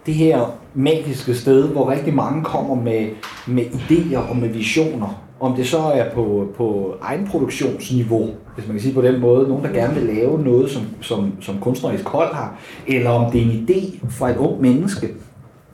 det 0.06 0.14
her 0.14 0.58
magiske 0.74 1.34
sted, 1.34 1.68
hvor 1.68 1.90
rigtig 1.90 2.14
mange 2.14 2.44
kommer 2.44 2.74
med, 2.74 3.08
med 3.46 3.64
idéer 3.64 4.30
og 4.30 4.36
med 4.36 4.48
visioner. 4.48 5.27
Om 5.40 5.54
det 5.56 5.66
så 5.66 5.78
er 5.78 6.10
på, 6.14 6.48
på 6.56 6.94
egenproduktionsniveau, 7.02 8.28
hvis 8.54 8.66
man 8.66 8.74
kan 8.74 8.82
sige 8.82 8.94
på 8.94 9.02
den 9.02 9.20
måde, 9.20 9.48
nogen 9.48 9.64
der 9.64 9.72
gerne 9.72 9.94
vil 9.94 10.14
lave 10.14 10.42
noget, 10.42 10.70
som, 10.70 10.82
som, 11.00 11.32
som 11.40 11.58
kunstnerisk 11.60 12.08
hold 12.08 12.34
har, 12.34 12.58
eller 12.86 13.10
om 13.10 13.32
det 13.32 13.40
er 13.40 13.44
en 13.44 13.68
idé 13.68 14.08
fra 14.10 14.30
et 14.30 14.36
ung 14.36 14.60
menneske. 14.60 15.08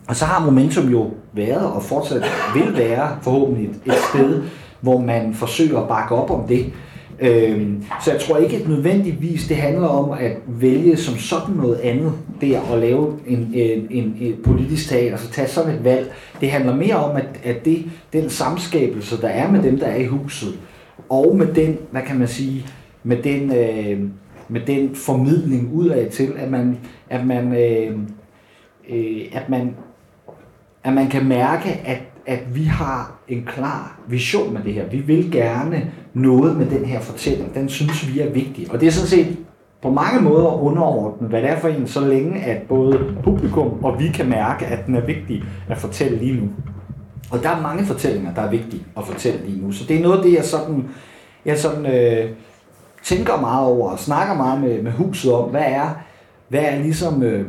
Og 0.08 0.16
så 0.16 0.24
har 0.24 0.44
Momentum 0.44 0.88
jo 0.88 1.10
været, 1.32 1.72
og 1.72 1.82
fortsat 1.82 2.24
vil 2.54 2.76
være 2.76 3.08
forhåbentlig 3.22 3.64
et, 3.64 3.76
et 3.86 3.94
sted, 4.10 4.42
hvor 4.80 4.98
man 4.98 5.34
forsøger 5.34 5.80
at 5.80 5.88
bakke 5.88 6.14
op 6.14 6.30
om 6.30 6.48
det. 6.48 6.72
Øhm, 7.20 7.84
så 8.04 8.12
jeg 8.12 8.20
tror 8.20 8.36
ikke 8.36 8.56
at 8.56 8.68
nødvendigvis, 8.68 9.48
det 9.48 9.56
handler 9.56 9.86
om 9.88 10.10
at 10.10 10.36
vælge 10.46 10.96
som 10.96 11.16
sådan 11.16 11.54
noget 11.54 11.76
andet, 11.76 12.12
det 12.40 12.54
at 12.72 12.78
lave 12.78 13.18
en, 13.26 13.50
en, 13.54 13.86
en, 13.90 14.16
en 14.20 14.34
politisk 14.44 14.88
tag, 14.88 15.10
altså 15.10 15.30
tage 15.30 15.48
sådan 15.48 15.74
et 15.74 15.84
valg. 15.84 16.12
Det 16.40 16.50
handler 16.50 16.76
mere 16.76 16.96
om, 16.96 17.16
at, 17.16 17.26
at 17.44 17.64
det, 17.64 17.84
den 18.12 18.30
samskabelse, 18.30 19.20
der 19.20 19.28
er 19.28 19.50
med 19.50 19.62
dem, 19.62 19.78
der 19.78 19.86
er 19.86 19.96
i 19.96 20.06
huset, 20.06 20.58
og 21.08 21.36
med 21.36 21.46
den, 21.46 21.78
hvad 21.90 22.02
kan 22.02 22.18
man 22.18 22.28
sige, 22.28 22.66
med 23.02 23.16
den, 23.16 23.52
øh, 23.56 24.08
med 24.48 24.60
den 24.66 24.94
formidling 24.94 25.72
udad 25.72 26.10
til, 26.10 26.32
at 26.36 26.50
man, 26.50 26.78
at 27.10 27.26
man, 27.26 27.52
øh, 27.52 27.98
øh, 28.90 29.22
at 29.32 29.48
man, 29.48 29.74
at 30.84 30.92
man 30.92 31.08
kan 31.08 31.28
mærke, 31.28 31.68
at, 31.84 32.02
at 32.26 32.54
vi 32.54 32.64
har 32.64 33.18
en 33.28 33.44
klar 33.46 34.00
vision 34.08 34.52
med 34.54 34.62
det 34.64 34.74
her. 34.74 34.86
Vi 34.86 34.98
vil 34.98 35.32
gerne 35.32 35.92
noget 36.14 36.56
med 36.56 36.66
den 36.66 36.84
her 36.84 37.00
fortælling. 37.00 37.54
Den 37.54 37.68
synes 37.68 38.14
vi 38.14 38.20
er 38.20 38.30
vigtig. 38.30 38.66
Og 38.70 38.80
det 38.80 38.86
er 38.86 38.92
sådan 38.92 39.08
set 39.08 39.36
på 39.82 39.90
mange 39.90 40.20
måder 40.20 40.62
underordnet, 40.62 41.30
hvad 41.30 41.42
det 41.42 41.50
er 41.50 41.58
for 41.58 41.68
en, 41.68 41.86
så 41.86 42.00
længe 42.00 42.40
at 42.40 42.62
både 42.62 43.14
publikum 43.24 43.84
og 43.84 43.98
vi 43.98 44.08
kan 44.08 44.28
mærke, 44.28 44.66
at 44.66 44.86
den 44.86 44.94
er 44.94 45.06
vigtig 45.06 45.44
at 45.68 45.78
fortælle 45.78 46.18
lige 46.18 46.40
nu. 46.40 46.48
Og 47.30 47.42
der 47.42 47.48
er 47.48 47.60
mange 47.60 47.84
fortællinger, 47.84 48.34
der 48.34 48.42
er 48.42 48.50
vigtige 48.50 48.82
at 48.96 49.06
fortælle 49.06 49.46
lige 49.46 49.62
nu. 49.62 49.72
Så 49.72 49.84
det 49.88 49.96
er 49.96 50.02
noget 50.02 50.16
af 50.16 50.22
det, 50.22 50.34
jeg 50.34 50.44
sådan, 50.44 50.88
jeg 51.44 51.58
sådan 51.58 51.86
øh, 51.86 52.30
tænker 53.04 53.40
meget 53.40 53.66
over 53.66 53.90
og 53.90 53.98
snakker 53.98 54.34
meget 54.34 54.60
med, 54.60 54.82
med 54.82 54.92
huset 54.92 55.32
om, 55.32 55.50
hvad 55.50 55.64
er, 55.66 55.88
hvad 56.48 56.60
er 56.60 56.78
ligesom... 56.78 57.22
Øh, 57.22 57.46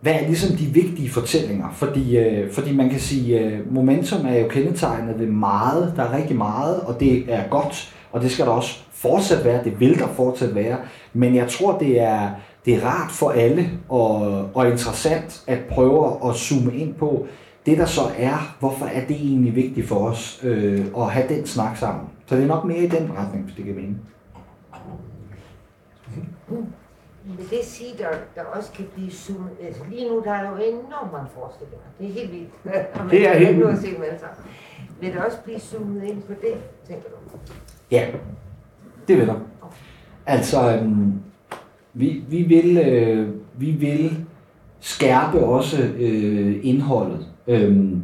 hvad 0.00 0.12
er 0.12 0.26
ligesom 0.26 0.56
de 0.56 0.64
vigtige 0.64 1.10
fortællinger? 1.10 1.70
Fordi, 1.72 2.18
øh, 2.18 2.52
fordi 2.52 2.76
man 2.76 2.90
kan 2.90 3.00
sige, 3.00 3.40
øh, 3.40 3.74
momentum 3.74 4.26
er 4.26 4.38
jo 4.38 4.48
kendetegnet 4.48 5.18
ved 5.18 5.26
meget, 5.26 5.92
der 5.96 6.02
er 6.02 6.16
rigtig 6.16 6.36
meget, 6.36 6.80
og 6.80 7.00
det 7.00 7.32
er 7.32 7.48
godt, 7.50 7.94
og 8.12 8.20
det 8.20 8.30
skal 8.30 8.46
der 8.46 8.52
også 8.52 8.80
fortsat 8.92 9.44
være, 9.44 9.64
det 9.64 9.80
vil 9.80 9.98
der 9.98 10.08
fortsat 10.08 10.54
være, 10.54 10.78
men 11.12 11.34
jeg 11.34 11.48
tror, 11.48 11.78
det 11.78 12.00
er, 12.00 12.30
det 12.64 12.74
er 12.74 12.86
rart 12.86 13.10
for 13.10 13.30
alle 13.30 13.70
og, 13.88 14.20
og 14.54 14.70
interessant 14.70 15.42
at 15.46 15.58
prøve 15.70 16.28
at 16.28 16.34
zoome 16.34 16.76
ind 16.76 16.94
på 16.94 17.26
det, 17.66 17.78
der 17.78 17.86
så 17.86 18.00
er, 18.18 18.56
hvorfor 18.60 18.86
er 18.86 19.06
det 19.06 19.16
egentlig 19.16 19.56
vigtigt 19.56 19.88
for 19.88 19.96
os 19.96 20.40
øh, 20.42 20.86
at 20.96 21.10
have 21.10 21.28
den 21.28 21.46
snak 21.46 21.76
sammen. 21.76 22.04
Så 22.26 22.36
det 22.36 22.42
er 22.42 22.48
nok 22.48 22.64
mere 22.64 22.78
i 22.78 22.88
den 22.88 23.10
retning, 23.18 23.44
hvis 23.44 23.54
det 23.56 23.64
kan 23.64 23.74
mene. 23.74 23.96
Vil 27.36 27.50
det 27.50 27.64
sige, 27.64 27.90
der, 27.98 28.08
der 28.34 28.42
også 28.42 28.72
kan 28.72 28.86
blive 28.94 29.10
zoomet? 29.10 29.50
Altså 29.62 29.82
lige 29.90 30.08
nu 30.08 30.22
der 30.24 30.32
er 30.32 30.50
jo 30.50 30.56
enormt 30.56 31.12
mange 31.12 31.28
forestillinger. 31.34 31.86
Det 31.98 32.08
er 32.08 32.12
helt 32.12 32.32
vildt. 32.32 33.10
det 33.10 33.28
er 33.28 33.38
helt 33.44 33.56
vildt. 33.56 33.80
Se 33.80 33.94
dem 33.94 34.02
alle 34.02 34.18
sammen. 34.18 34.44
Vil 35.00 35.12
der 35.12 35.22
også 35.22 35.38
blive 35.44 35.58
zoomet 35.58 36.04
ind 36.04 36.22
på 36.22 36.32
det, 36.32 36.54
tænker 36.88 37.08
du? 37.08 37.38
Ja, 37.90 38.06
det 39.08 39.18
vil 39.18 39.26
der. 39.26 39.34
Altså, 40.26 40.76
øhm, 40.76 41.12
vi, 41.94 42.24
vi, 42.28 42.42
vil, 42.42 42.78
øh, 42.78 43.28
vi 43.58 43.70
vil 43.70 44.26
skærpe 44.80 45.44
også 45.44 45.82
øh, 45.98 46.60
indholdet. 46.62 47.26
Øhm, 47.46 48.02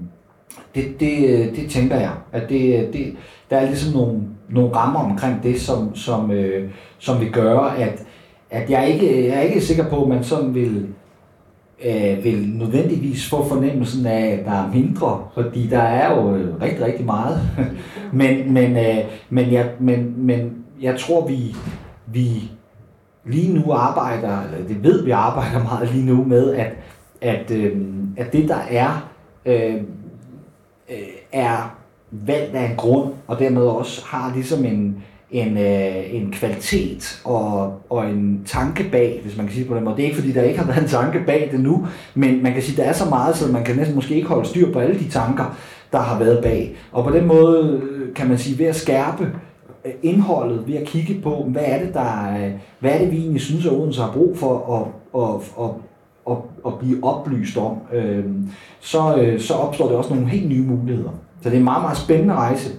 det, 0.74 1.00
det, 1.00 1.50
det 1.56 1.70
tænker 1.70 1.96
jeg, 1.96 2.12
at 2.32 2.48
det, 2.48 2.92
det, 2.92 3.16
der 3.50 3.56
er 3.56 3.66
ligesom 3.66 3.92
nogle, 3.92 4.22
nogle 4.48 4.76
rammer 4.76 5.00
omkring 5.00 5.42
det, 5.42 5.60
som, 5.60 5.94
som, 5.94 6.30
øh, 6.30 6.70
som 6.98 7.20
vil 7.20 7.32
gøre, 7.32 7.78
at, 7.78 8.06
at 8.50 8.70
jeg, 8.70 8.88
ikke, 8.88 9.28
jeg 9.28 9.36
er 9.36 9.40
ikke 9.40 9.60
sikker 9.60 9.88
på, 9.88 10.02
at 10.02 10.08
man 10.08 10.24
sådan 10.24 10.54
vil, 10.54 10.86
øh, 11.84 12.24
vil 12.24 12.48
nødvendigvis 12.48 13.28
få 13.28 13.48
fornemmelsen 13.48 14.06
af, 14.06 14.26
at 14.26 14.44
der 14.44 14.52
er 14.52 14.72
mindre, 14.72 15.24
fordi 15.34 15.66
der 15.66 15.82
er 15.82 16.14
jo 16.14 16.36
øh, 16.36 16.60
rigtig, 16.60 16.84
rigtig 16.84 17.06
meget. 17.06 17.40
men, 18.12 18.52
men, 18.52 18.76
øh, 18.76 19.04
men, 19.30 19.52
jeg, 19.52 19.70
men, 19.80 20.14
men 20.16 20.64
jeg 20.80 20.98
tror, 20.98 21.26
vi, 21.26 21.56
vi 22.06 22.50
lige 23.24 23.54
nu 23.54 23.72
arbejder, 23.72 24.42
eller 24.42 24.68
det 24.68 24.82
ved 24.82 25.04
vi 25.04 25.10
arbejder 25.10 25.62
meget 25.72 25.90
lige 25.92 26.06
nu 26.06 26.24
med, 26.24 26.54
at, 26.54 26.72
at, 27.20 27.50
øh, 27.50 27.76
at 28.16 28.32
det 28.32 28.48
der 28.48 28.60
er, 28.70 29.10
øh, 29.46 29.74
øh, 30.90 30.96
er 31.32 31.76
valgt 32.10 32.54
af 32.54 32.70
en 32.70 32.76
grund, 32.76 33.12
og 33.26 33.38
dermed 33.38 33.62
også 33.62 34.04
har 34.06 34.32
ligesom 34.34 34.64
en, 34.64 35.02
en, 35.34 35.58
øh, 35.58 36.14
en 36.14 36.32
kvalitet 36.32 37.20
og, 37.24 37.72
og 37.90 38.10
en 38.10 38.42
tanke 38.46 38.84
bag, 38.92 39.20
hvis 39.24 39.36
man 39.36 39.46
kan 39.46 39.54
sige 39.54 39.68
på 39.68 39.74
den 39.74 39.84
måde. 39.84 39.96
Det 39.96 40.02
er 40.02 40.06
ikke 40.06 40.18
fordi, 40.18 40.32
der 40.32 40.42
ikke 40.42 40.58
har 40.58 40.66
været 40.66 40.82
en 40.82 40.88
tanke 40.88 41.22
bag 41.26 41.48
det 41.52 41.60
nu, 41.60 41.86
men 42.14 42.42
man 42.42 42.52
kan 42.52 42.62
sige, 42.62 42.82
der 42.82 42.88
er 42.88 42.92
så 42.92 43.08
meget, 43.08 43.36
så 43.36 43.52
man 43.52 43.64
kan 43.64 43.76
næsten 43.76 43.94
måske 43.94 44.14
ikke 44.14 44.28
holde 44.28 44.48
styr 44.48 44.72
på 44.72 44.78
alle 44.78 44.98
de 44.98 45.08
tanker, 45.08 45.56
der 45.92 45.98
har 45.98 46.18
været 46.18 46.42
bag. 46.42 46.76
Og 46.92 47.04
på 47.04 47.10
den 47.10 47.26
måde 47.26 47.80
øh, 47.82 48.14
kan 48.14 48.28
man 48.28 48.38
sige, 48.38 48.58
ved 48.58 48.66
at 48.66 48.76
skærpe 48.76 49.32
øh, 49.84 49.92
indholdet, 50.02 50.66
ved 50.66 50.74
at 50.74 50.86
kigge 50.86 51.20
på, 51.22 51.46
hvad 51.48 51.62
er 51.64 51.84
det, 51.84 51.94
der, 51.94 52.36
øh, 52.36 52.50
hvad 52.80 52.90
er 52.90 52.98
det 52.98 53.12
vi 53.12 53.16
egentlig 53.16 53.42
synes, 53.42 53.66
at 53.66 53.72
Odense 53.72 54.00
har 54.00 54.12
brug 54.12 54.38
for 54.38 54.74
at, 54.76 54.86
at, 55.22 55.64
at, 55.64 55.70
at, 56.30 56.36
at 56.66 56.78
blive 56.78 57.04
oplyst 57.04 57.56
om, 57.56 57.76
øh, 57.92 58.24
så, 58.80 59.16
øh, 59.16 59.40
så 59.40 59.54
opstår 59.54 59.88
det 59.88 59.96
også 59.96 60.14
nogle 60.14 60.28
helt 60.28 60.48
nye 60.48 60.62
muligheder. 60.62 61.10
Så 61.40 61.48
det 61.48 61.54
er 61.54 61.58
en 61.58 61.64
meget, 61.64 61.82
meget 61.82 61.98
spændende 61.98 62.34
rejse. 62.34 62.70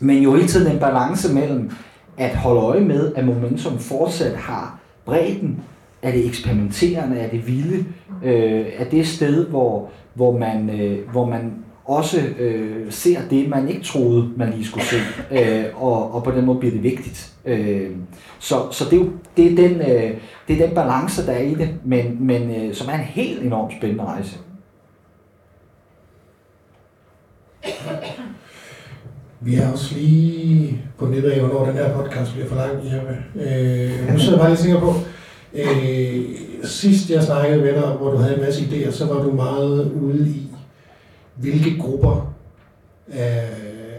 Men 0.00 0.22
jo 0.22 0.34
hele 0.34 0.48
tiden 0.48 0.72
en 0.72 0.78
balance 0.78 1.34
mellem 1.34 1.70
at 2.18 2.36
holde 2.36 2.60
øje 2.60 2.80
med, 2.80 3.14
at 3.14 3.24
momentum 3.24 3.78
fortsat 3.78 4.36
har 4.36 4.78
bredden, 5.04 5.60
er 6.02 6.12
det 6.12 6.26
eksperimenterende, 6.26 7.18
er 7.18 7.30
det 7.30 7.46
vilde, 7.46 7.84
øh, 8.24 8.66
er 8.78 8.84
det 8.84 9.06
sted, 9.06 9.46
hvor, 9.46 9.90
hvor, 10.14 10.38
man, 10.38 10.80
øh, 10.80 11.08
hvor 11.10 11.26
man 11.26 11.52
også 11.84 12.20
øh, 12.38 12.92
ser 12.92 13.20
det, 13.30 13.48
man 13.48 13.68
ikke 13.68 13.82
troede, 13.82 14.30
man 14.36 14.50
lige 14.50 14.64
skulle 14.64 14.84
se, 14.84 14.96
øh, 15.30 15.82
og, 15.82 16.14
og 16.14 16.24
på 16.24 16.30
den 16.30 16.44
måde 16.44 16.58
bliver 16.58 16.72
det 16.72 16.82
vigtigt. 16.82 17.32
Øh, 17.44 17.90
så 18.38 18.54
så 18.70 18.84
det, 18.84 18.92
er 18.92 18.96
jo, 18.96 19.10
det, 19.36 19.52
er 19.52 19.56
den, 19.56 19.80
øh, 19.80 20.20
det 20.48 20.62
er 20.62 20.66
den 20.66 20.74
balance, 20.74 21.26
der 21.26 21.32
er 21.32 21.42
i 21.42 21.54
det, 21.54 21.74
men, 21.84 22.16
men 22.26 22.50
øh, 22.54 22.74
som 22.74 22.88
er 22.88 22.94
en 22.94 23.00
helt 23.00 23.42
enormt 23.42 23.72
spændende 23.72 24.04
rejse. 24.04 24.38
Vi 29.40 29.54
er 29.54 29.72
også 29.72 29.94
lige 29.94 30.82
på 30.98 31.06
nettet 31.06 31.30
af, 31.30 31.40
hvornår 31.40 31.66
den 31.66 31.74
her 31.74 31.94
podcast 31.94 32.32
bliver 32.32 32.48
for 32.48 32.56
lang, 32.56 32.76
med. 32.84 33.16
Øh, 33.34 34.12
nu 34.12 34.18
sidder 34.18 34.32
jeg 34.32 34.40
bare 34.40 34.50
lige 34.50 34.62
tænker 34.62 34.80
på, 34.80 34.94
øh, 35.54 36.24
sidst 36.64 37.10
jeg 37.10 37.22
snakkede 37.22 37.60
med 37.62 37.72
dig, 37.74 37.88
hvor 37.90 38.10
du 38.10 38.16
havde 38.16 38.34
en 38.34 38.40
masse 38.40 38.62
idéer, 38.62 38.90
så 38.90 39.06
var 39.06 39.22
du 39.22 39.32
meget 39.32 39.92
ude 39.92 40.28
i, 40.28 40.50
hvilke 41.34 41.78
grupper 41.78 42.34
af, 43.12 43.44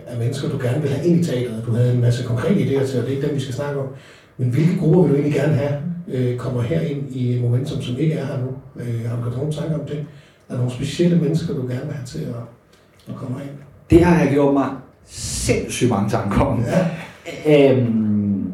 af 0.08 0.18
mennesker, 0.18 0.50
du 0.50 0.58
gerne 0.58 0.82
vil 0.82 0.92
have 0.92 1.08
ind 1.08 1.20
i 1.20 1.24
teateret. 1.24 1.64
Du 1.66 1.72
havde 1.72 1.94
en 1.94 2.02
masse 2.02 2.24
konkrete 2.24 2.60
idéer 2.60 2.88
til, 2.88 3.00
og 3.00 3.06
det 3.06 3.12
er 3.12 3.16
ikke 3.16 3.28
dem, 3.28 3.36
vi 3.36 3.42
skal 3.42 3.54
snakke 3.54 3.80
om. 3.80 3.88
Men 4.38 4.50
hvilke 4.50 4.78
grupper 4.80 5.02
vil 5.02 5.10
du 5.10 5.16
egentlig 5.16 5.40
gerne 5.40 5.54
have, 5.54 5.76
øh, 6.08 6.38
kommer 6.38 6.62
her 6.62 6.82
ind 6.82 7.16
i 7.16 7.42
Momentum, 7.42 7.82
som 7.82 7.98
ikke 7.98 8.14
er 8.14 8.26
her 8.26 8.38
nu? 8.38 8.50
Øh, 8.82 9.10
har 9.10 9.16
du 9.16 9.22
gjort 9.22 9.38
nogle 9.38 9.54
tanker 9.54 9.80
om 9.80 9.86
det? 9.86 9.98
Er 10.50 10.54
der 10.54 10.58
nogle 10.58 10.72
specielle 10.72 11.20
mennesker, 11.20 11.54
du 11.54 11.62
gerne 11.62 11.86
vil 11.86 11.94
have 11.94 12.06
til 12.06 12.20
at, 12.20 12.44
at 13.10 13.16
komme 13.16 13.38
ind? 13.44 13.52
Det 13.90 14.06
har 14.06 14.24
jeg 14.24 14.34
gjort 14.34 14.54
mig 14.54 14.70
sindssygt 15.10 15.90
mange 15.90 16.10
tanker 16.10 16.42
om. 16.42 16.64
Ja. 17.46 17.72
Øhm, 17.72 18.52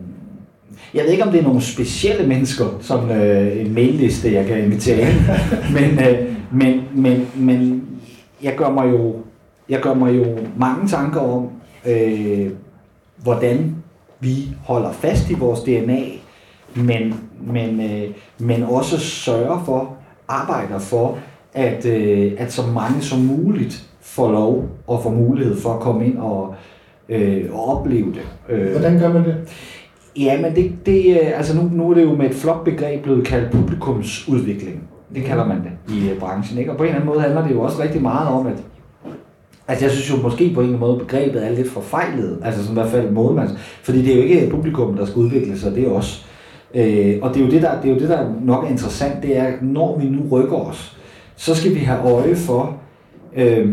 jeg 0.94 1.04
ved 1.04 1.12
ikke, 1.12 1.24
om 1.24 1.32
det 1.32 1.40
er 1.40 1.44
nogle 1.44 1.62
specielle 1.62 2.28
mennesker, 2.28 2.66
som 2.82 3.12
øh, 3.12 3.62
en 3.62 3.74
mailliste, 3.74 4.34
jeg 4.34 4.46
kan 4.46 4.64
invitere 4.64 5.00
ind. 5.00 5.20
men, 5.80 6.00
øh, 6.08 6.34
men, 6.52 6.82
men, 6.94 7.28
men 7.36 7.88
jeg 8.44 8.56
gør 8.56 8.70
mig 8.70 8.92
jo, 8.92 9.16
jeg 9.70 9.82
gør 9.82 9.94
mig 9.94 10.18
jo 10.18 10.38
mange 10.58 10.88
tanker 10.88 11.20
om, 11.20 11.50
øh, 11.86 12.52
hvordan 13.24 13.76
vi 14.20 14.50
holder 14.64 14.92
fast 14.92 15.30
i 15.30 15.34
vores 15.34 15.60
DNA, 15.60 16.02
men, 16.76 17.14
men, 17.42 17.92
øh, 17.92 18.10
men 18.38 18.64
også 18.64 19.00
sørger 19.00 19.64
for, 19.66 19.96
arbejder 20.28 20.80
for, 20.80 21.18
at, 21.54 21.86
øh, 21.86 22.32
at 22.38 22.54
så 22.54 22.62
mange 22.68 23.02
som 23.02 23.20
muligt 23.20 23.86
får 24.16 24.32
lov 24.32 24.70
og 24.88 25.04
får 25.04 25.10
mulighed 25.10 25.58
for 25.58 25.74
at 25.74 25.80
komme 25.80 26.06
ind 26.06 26.18
og, 26.18 26.56
øh, 27.10 27.46
og 27.54 27.78
opleve 27.78 28.14
det. 28.14 28.28
Øh, 28.50 28.72
Hvordan 28.72 29.00
gør 29.00 29.14
man 29.14 29.24
det? 29.24 29.36
Ja, 30.18 30.42
men 30.42 30.56
det, 30.56 30.72
det, 30.86 31.18
altså 31.36 31.58
nu, 31.58 31.70
nu 31.74 31.90
er 31.90 31.94
det 31.94 32.04
jo 32.04 32.16
med 32.16 32.26
et 32.26 32.36
flot 32.36 32.64
begreb 32.64 33.04
blevet 33.04 33.26
kaldt 33.28 33.52
publikumsudvikling. 33.52 34.84
Det 35.16 35.24
kalder 35.24 35.48
man 35.48 35.58
det 35.58 35.96
i 35.96 36.12
uh, 36.12 36.20
branchen. 36.20 36.60
Ikke? 36.60 36.72
Og 36.72 36.78
på 36.78 36.84
en 36.84 36.88
eller 36.88 36.96
anden 37.02 37.14
måde 37.14 37.22
handler 37.22 37.48
det 37.48 37.56
jo 37.56 37.62
også 37.62 37.82
rigtig 37.82 38.02
meget 38.02 38.28
om, 38.28 38.48
at 38.48 38.64
Altså 39.68 39.86
jeg 39.86 39.92
synes 39.92 40.12
jo 40.12 40.24
måske 40.24 40.54
på 40.54 40.60
en 40.60 40.66
eller 40.66 40.78
anden 40.78 40.80
måde, 40.80 41.00
begrebet 41.00 41.46
er 41.46 41.52
lidt 41.52 41.70
forfejlet, 41.70 42.40
altså 42.44 42.66
som 42.66 42.74
i 42.74 42.80
hvert 42.80 42.92
fald 42.92 43.12
mådemands, 43.12 43.52
fordi 43.84 44.02
det 44.02 44.12
er 44.12 44.16
jo 44.16 44.22
ikke 44.22 44.50
publikum, 44.50 44.96
der 44.96 45.06
skal 45.06 45.20
udvikle 45.20 45.60
sig, 45.60 45.76
det 45.76 45.88
er 45.88 45.92
os. 45.92 46.28
Øh, 46.74 47.18
og 47.22 47.34
det 47.34 47.42
er, 47.42 47.46
jo 47.46 47.52
det, 47.52 47.62
der, 47.62 47.82
det 47.82 47.90
er 47.90 47.94
jo 47.94 48.00
det, 48.00 48.10
der 48.10 48.26
nok 48.42 48.64
er 48.64 48.68
interessant, 48.68 49.24
det 49.24 49.38
er, 49.38 49.52
når 49.62 49.98
vi 50.00 50.06
nu 50.06 50.20
rykker 50.32 50.56
os, 50.56 50.98
så 51.36 51.56
skal 51.56 51.76
vi 51.76 51.80
have 51.80 52.12
øje 52.12 52.36
for, 52.36 52.78
øh, 53.36 53.70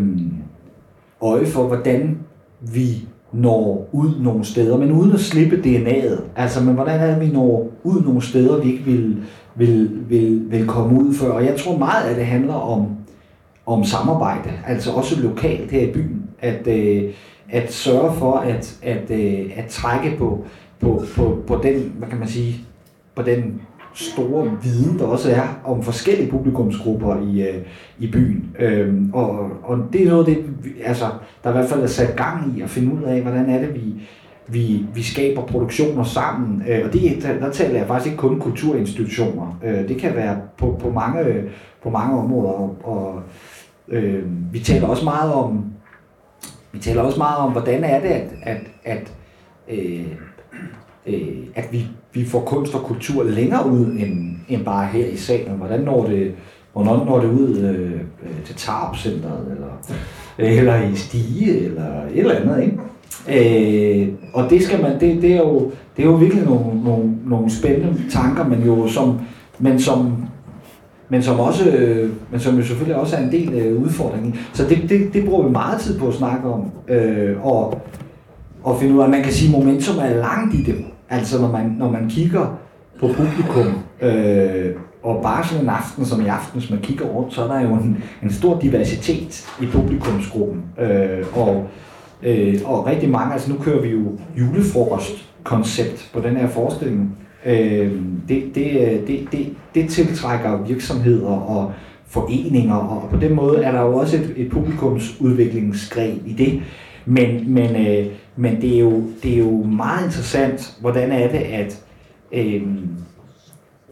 øje 1.23 1.47
for, 1.47 1.67
hvordan 1.67 2.19
vi 2.61 3.09
når 3.33 3.89
ud 3.93 4.11
nogle 4.21 4.45
steder, 4.45 4.77
men 4.77 4.93
uden 4.93 5.13
at 5.13 5.21
slippe 5.21 5.57
DNA'et. 5.57 6.21
Altså, 6.37 6.65
men 6.65 6.75
hvordan 6.75 7.01
er 7.01 7.07
det, 7.07 7.29
vi 7.29 7.33
når 7.33 7.71
ud 7.83 8.03
nogle 8.03 8.23
steder, 8.23 8.63
vi 8.63 8.73
ikke 8.73 8.85
vil, 8.85 9.17
vil, 9.55 9.91
vil, 10.09 10.51
vil 10.51 10.67
komme 10.67 11.03
ud 11.03 11.15
før? 11.15 11.31
Og 11.31 11.45
jeg 11.45 11.57
tror 11.57 11.79
meget, 11.79 12.11
at 12.11 12.17
det 12.17 12.27
handler 12.27 12.55
om, 12.55 12.87
om 13.67 13.85
samarbejde, 13.85 14.51
altså 14.67 14.91
også 14.91 15.21
lokalt 15.23 15.71
her 15.71 15.89
i 15.89 15.93
byen. 15.93 16.23
At, 16.41 16.67
øh, 16.67 17.13
at 17.51 17.73
sørge 17.73 18.13
for 18.13 18.33
at, 18.33 18.79
at, 18.83 19.11
øh, 19.11 19.51
at 19.57 19.67
trække 19.69 20.17
på, 20.19 20.45
på, 20.81 21.03
på, 21.17 21.43
på 21.47 21.61
den, 21.63 21.93
hvad 21.99 22.09
kan 22.09 22.19
man 22.19 22.29
sige, 22.29 22.61
på 23.15 23.23
den 23.23 23.61
store 23.95 24.51
viden, 24.63 24.99
der 24.99 25.05
også 25.05 25.31
er 25.31 25.61
om 25.65 25.83
forskellige 25.83 26.31
publikumsgrupper 26.31 27.17
i, 27.21 27.49
øh, 27.49 27.63
i 27.99 28.11
byen. 28.11 28.57
Øhm, 28.59 29.11
og, 29.15 29.51
og 29.63 29.79
det 29.93 30.03
er 30.03 30.09
noget 30.11 30.27
det, 30.27 30.45
altså, 30.85 31.05
der 31.45 31.51
i 31.51 31.53
hvert 31.53 31.69
fald 31.69 31.83
er 31.83 31.87
sat 31.87 32.17
gang 32.17 32.59
i 32.59 32.63
at 32.63 32.71
finde 32.71 32.95
ud 32.95 33.03
af, 33.03 33.23
hvordan 33.23 33.51
er 33.51 33.59
det, 33.59 33.75
vi, 33.75 33.95
vi, 34.49 34.87
vi 34.95 35.03
skaber 35.03 35.43
produktioner 35.43 36.05
sammen. 36.05 36.63
Øh, 36.69 36.81
og 36.85 36.93
det, 36.93 37.23
der, 37.23 37.39
der 37.39 37.51
taler 37.51 37.79
jeg 37.79 37.87
faktisk 37.87 38.11
ikke 38.11 38.21
kun 38.21 38.41
kulturinstitutioner. 38.41 39.59
Øh, 39.65 39.89
det 39.89 39.97
kan 39.97 40.15
være 40.15 40.41
på, 40.59 40.79
på, 40.81 40.91
mange, 40.91 41.45
på 41.83 41.91
mange 41.91 42.19
områder. 42.19 42.51
Og, 42.51 42.77
og 42.85 43.23
øh, 43.89 44.23
vi 44.53 44.59
taler 44.59 44.87
også 44.87 45.05
meget 45.05 45.33
om, 45.33 45.65
vi 46.73 46.79
taler 46.79 47.03
også 47.03 47.19
meget 47.19 47.39
om, 47.39 47.53
hvordan 47.53 47.85
er 47.85 48.01
det, 48.01 48.09
at, 48.09 48.31
at, 48.43 48.61
at, 48.85 49.13
øh, 49.69 50.07
øh, 51.07 51.47
at 51.55 51.69
vi, 51.73 51.87
vi 52.15 52.25
får 52.25 52.41
kunst 52.41 52.75
og 52.75 52.81
kultur 52.81 53.25
længere 53.25 53.71
ud 53.71 53.87
end, 53.87 54.37
end 54.49 54.65
bare 54.65 54.87
her 54.87 55.07
i 55.07 55.17
salen. 55.17 55.57
Hvordan 55.57 55.81
når 55.81 56.05
det, 56.05 56.33
hvornår 56.73 57.05
når 57.05 57.21
det 57.21 57.29
ud 57.29 57.59
øh, 57.59 58.01
til 58.45 58.55
Tarp-centret, 58.55 59.47
eller, 59.51 59.99
eller 60.39 60.91
i 60.91 60.95
Stige, 60.95 61.65
eller 61.65 62.03
et 62.15 62.19
eller 62.19 62.35
andet, 62.35 62.63
ikke? 62.63 62.79
Øh, 63.29 64.09
og 64.33 64.51
det 64.51 64.63
skal 64.63 64.83
man, 64.83 65.01
det, 65.01 65.23
det, 65.23 65.33
er 65.33 65.39
jo, 65.39 65.71
det 65.97 66.03
er 66.03 66.07
jo 66.07 66.15
virkelig 66.15 66.45
nogle, 66.45 66.85
nogle, 66.85 67.15
nogle 67.27 67.51
spændende 67.51 68.03
tanker, 68.11 68.45
men 68.45 68.63
jo 68.67 68.89
som, 68.89 69.21
men 69.59 69.81
som, 69.81 70.17
men 71.09 71.23
som 71.23 71.41
også, 71.41 71.71
øh, 71.71 72.11
men 72.31 72.41
som 72.41 72.57
jo 72.57 72.63
selvfølgelig 72.63 72.97
også 72.97 73.17
er 73.17 73.21
en 73.21 73.33
del 73.33 73.59
af 73.59 73.73
udfordringen. 73.73 74.39
Så 74.53 74.69
det, 74.69 74.79
det, 74.89 75.15
det 75.15 75.25
bruger 75.25 75.47
vi 75.47 75.53
meget 75.53 75.81
tid 75.81 75.99
på 75.99 76.09
at 76.09 76.15
snakke 76.15 76.49
om, 76.49 76.71
øh, 76.89 77.47
og, 77.47 77.81
og 78.63 78.81
finde 78.81 78.95
ud 78.95 79.01
af, 79.01 79.05
at 79.05 79.11
man 79.11 79.23
kan 79.23 79.33
sige, 79.33 79.57
at 79.57 79.61
momentum 79.61 79.97
er 79.99 80.17
langt 80.17 80.55
i 80.55 80.63
det. 80.63 80.85
Altså 81.13 81.41
når 81.41 81.53
man, 81.53 81.75
når 81.79 81.91
man 81.91 82.09
kigger 82.09 82.59
på 83.01 83.07
publikum, 83.07 83.79
øh, 84.01 84.75
og 85.03 85.23
bare 85.23 85.45
sådan 85.45 85.65
en 85.65 85.71
aften 85.71 86.05
som 86.05 86.21
i 86.21 86.27
aften, 86.27 86.61
hvis 86.61 86.71
man 86.71 86.81
kigger 86.81 87.05
rundt, 87.05 87.35
så 87.35 87.45
er 87.45 87.49
der 87.49 87.61
jo 87.61 87.75
en, 87.75 88.05
en 88.23 88.33
stor 88.33 88.61
diversitet 88.61 89.49
i 89.63 89.67
publikumsgruppen. 89.67 90.63
Øh, 90.79 91.25
og 91.35 91.67
Øh, 92.23 92.61
og 92.65 92.87
rigtig 92.87 93.11
mange, 93.11 93.33
altså 93.33 93.53
nu 93.53 93.59
kører 93.59 93.83
vi 93.83 93.89
jo 93.89 94.19
julefrokost-koncept 94.39 96.11
på 96.13 96.21
den 96.21 96.37
her 96.37 96.49
forestilling. 96.49 97.17
Øh, 97.47 97.93
det, 98.29 98.43
det, 98.55 99.01
det, 99.07 99.29
det, 99.33 99.49
det 99.75 99.89
tiltrækker 99.89 100.63
virksomheder 100.67 101.31
og 101.31 101.73
foreninger, 102.07 102.75
og 102.75 103.09
på 103.11 103.17
den 103.17 103.35
måde 103.35 103.63
er 103.63 103.73
der 103.73 103.81
jo 103.81 103.97
også 103.97 104.17
et, 104.17 104.33
et 104.37 104.51
publikumsudviklingsgreb 104.51 106.27
i 106.27 106.33
det. 106.33 106.63
Men, 107.07 107.55
men, 107.55 107.87
øh, 107.87 108.07
men 108.37 108.61
det, 108.61 108.75
er 108.75 108.81
jo, 108.81 109.03
det 109.23 109.35
er 109.35 109.39
jo 109.39 109.63
meget 109.63 110.05
interessant, 110.05 110.77
hvordan 110.81 111.13
er 111.13 111.29
det, 111.29 111.39
at, 111.39 111.85
øh, 112.33 112.63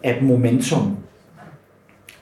at 0.02 0.22
momentum 0.22 0.96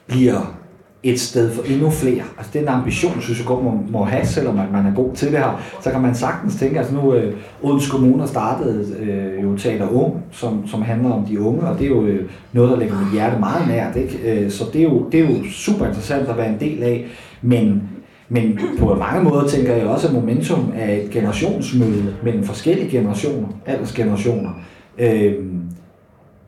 bliver 0.07 0.59
et 1.03 1.19
sted 1.19 1.51
for 1.51 1.63
endnu 1.63 1.89
flere. 1.89 2.23
Altså 2.37 2.51
den 2.53 2.67
ambition, 2.67 3.21
synes 3.21 3.39
jeg 3.39 3.47
godt 3.47 3.63
må, 3.63 3.79
må 3.89 4.03
have, 4.03 4.25
selvom 4.25 4.55
man 4.55 4.85
er 4.85 4.93
god 4.95 5.13
til 5.13 5.31
det 5.31 5.37
her. 5.37 5.61
Så 5.81 5.91
kan 5.91 6.01
man 6.01 6.15
sagtens 6.15 6.55
tænke, 6.55 6.77
altså 6.77 6.93
nu 6.93 7.13
øh, 7.13 7.35
Odense 7.63 7.91
Kommune 7.91 8.27
startede 8.27 8.95
øh, 8.99 9.43
jo 9.43 9.57
Teater 9.57 9.89
Ung, 9.89 10.23
som, 10.31 10.67
som 10.67 10.81
handler 10.81 11.11
om 11.11 11.25
de 11.25 11.39
unge, 11.39 11.61
og 11.61 11.79
det 11.79 11.85
er 11.85 11.89
jo 11.89 12.05
øh, 12.05 12.29
noget, 12.53 12.71
der 12.71 12.77
ligger 12.77 12.99
mit 12.99 13.13
hjerte 13.13 13.39
meget 13.39 13.67
nært. 13.67 13.95
Ikke? 13.95 14.43
Øh, 14.43 14.51
så 14.51 14.63
det 14.73 14.79
er, 14.79 14.83
jo, 14.83 15.09
det 15.11 15.19
er 15.19 15.29
jo 15.29 15.43
super 15.51 15.85
interessant 15.85 16.29
at 16.29 16.37
være 16.37 16.49
en 16.49 16.59
del 16.59 16.83
af. 16.83 17.05
Men, 17.41 17.89
men 18.29 18.59
på 18.79 18.95
mange 18.95 19.23
måder 19.23 19.47
tænker 19.47 19.75
jeg 19.75 19.87
også, 19.87 20.07
at 20.07 20.13
momentum 20.13 20.71
er 20.75 20.93
et 20.93 21.09
generationsmøde 21.09 22.15
mellem 22.23 22.43
forskellige 22.43 22.89
generationer, 22.89 23.47
aldersgenerationer. 23.65 24.49
Øhm, 24.97 25.61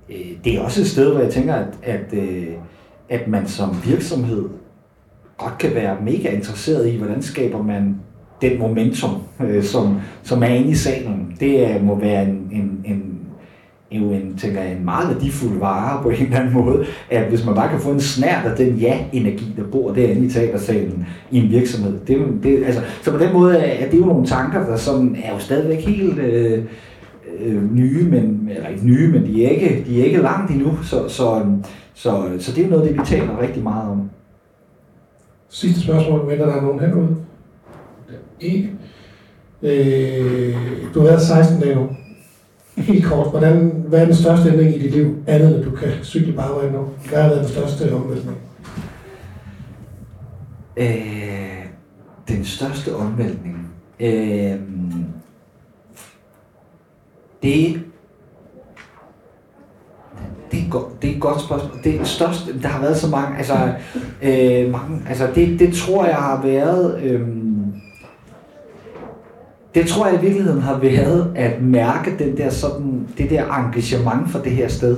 øh, 0.10 0.16
det 0.44 0.56
er 0.56 0.62
også 0.62 0.82
et 0.82 0.88
sted, 0.88 1.12
hvor 1.12 1.22
jeg 1.22 1.32
tænker, 1.32 1.56
at, 1.56 1.68
at 1.84 2.14
øh, 2.14 2.48
at 3.12 3.28
man 3.28 3.48
som 3.48 3.76
virksomhed 3.86 4.50
godt 5.38 5.58
kan 5.58 5.76
være 5.76 5.98
mega 6.02 6.30
interesseret 6.30 6.90
i, 6.90 6.98
hvordan 6.98 7.22
skaber 7.22 7.64
man 7.64 7.96
den 8.42 8.60
momentum, 8.60 9.22
øh, 9.40 9.64
som, 9.64 10.00
som 10.24 10.44
er 10.44 10.48
inde 10.48 10.70
i 10.70 10.76
salen. 10.76 11.36
Det 11.40 11.84
må 11.84 11.96
være 11.96 12.24
en, 12.24 12.50
en, 12.52 12.82
en, 12.86 13.11
jo 13.92 14.12
en, 14.12 14.38
tænker 14.38 14.62
jeg, 14.62 14.72
en 14.72 14.86
meget 14.86 15.10
værdifuld 15.10 15.60
vare 15.60 16.04
på 16.04 16.10
en 16.10 16.26
eller 16.26 16.40
anden 16.40 16.54
måde, 16.54 16.86
at 17.10 17.30
hvis 17.30 17.46
man 17.46 17.56
bare 17.56 17.70
kan 17.70 17.80
få 17.80 17.92
en 17.92 18.00
snært 18.00 18.46
af 18.46 18.58
den 18.58 18.76
ja-energi, 18.76 19.54
der 19.58 19.64
bor 19.64 19.94
derinde 19.94 20.26
i 20.26 20.30
teatersalen 20.30 21.08
i 21.32 21.40
en 21.40 21.50
virksomhed. 21.50 22.00
Det, 22.08 22.18
det, 22.44 22.66
altså, 22.66 22.82
så 23.02 23.12
på 23.12 23.18
den 23.18 23.34
måde 23.34 23.58
er 23.58 23.90
det 23.92 24.00
jo 24.00 24.06
nogle 24.06 24.28
tanker, 24.28 24.66
der 24.66 24.78
som 24.78 25.16
er 25.24 25.34
jo 25.34 25.40
stadigvæk 25.40 25.86
helt 25.86 26.20
øh, 26.20 26.64
øh, 27.40 27.76
nye, 27.76 28.10
men, 28.10 28.50
eller 28.56 28.68
ikke 28.68 28.86
nye, 28.86 29.12
men 29.12 29.26
de 29.26 29.46
er 29.46 29.50
ikke, 29.50 29.86
de 29.88 30.02
er 30.02 30.06
ikke 30.06 30.22
langt 30.22 30.52
endnu. 30.52 30.78
Så, 30.84 31.08
så, 31.08 31.46
så, 31.94 32.24
så 32.40 32.52
det 32.56 32.66
er 32.66 32.70
noget 32.70 32.90
det, 32.90 32.94
vi 32.94 33.06
taler 33.06 33.42
rigtig 33.42 33.64
meget 33.64 33.92
om. 33.92 34.10
Sidste 35.50 35.82
spørgsmål, 35.82 36.30
venter 36.30 36.46
der 36.46 36.56
er 36.56 36.62
nogen 36.62 36.80
herude? 36.80 37.16
Ikke. 38.40 38.70
Øh, 39.64 40.56
du 40.94 41.00
har 41.00 41.08
været 41.08 41.22
16 41.22 41.60
dage 41.62 41.76
nu. 41.76 41.90
Helt 42.82 43.06
kort, 43.06 43.30
hvordan, 43.32 43.84
hvad 43.88 44.02
er 44.02 44.06
den 44.06 44.16
største 44.16 44.50
ændring 44.50 44.76
i 44.76 44.80
dit 44.80 44.92
liv, 44.92 45.16
andet 45.28 45.56
end 45.56 45.64
du 45.66 45.72
kan 45.72 45.90
cykle 46.04 46.34
bare 46.34 46.72
nu? 46.72 46.88
Hvad 47.10 47.22
har 47.22 47.30
været 47.30 47.42
den 47.42 47.50
største 47.50 47.94
omvæltning? 47.96 48.38
Øh, 50.78 51.66
den 52.28 52.46
største 52.46 52.96
omvæltning? 52.96 53.72
Øh, 54.00 54.56
det 57.44 57.82
det 60.52 60.60
er, 60.60 60.70
go- 60.70 60.90
det 61.02 61.10
er 61.12 61.16
et 61.16 61.22
godt 61.22 61.42
spørgsmål. 61.42 61.80
Det 61.84 61.96
er 61.96 62.04
største, 62.04 62.62
der 62.62 62.68
har 62.68 62.82
været 62.82 62.98
så 62.98 63.10
mange, 63.10 63.38
altså, 63.38 63.54
øh, 64.22 64.72
mange, 64.72 65.02
altså 65.10 65.28
det, 65.36 65.60
det 65.60 65.74
tror 65.74 66.06
jeg 66.06 66.16
har 66.16 66.42
været, 66.42 67.02
øh, 67.04 67.22
det 69.76 69.88
tror 69.88 70.08
jeg 70.08 70.16
i 70.16 70.22
virkeligheden 70.22 70.62
har 70.62 70.80
været 70.80 71.34
at 71.36 71.62
mærke 71.62 72.12
den 72.20 72.38
der 72.38 72.50
sådan, 72.50 73.08
det 73.18 73.30
der 73.30 73.46
engagement 73.46 74.32
for 74.32 74.40
det 74.40 74.52
her 74.52 74.68
sted. 74.68 74.98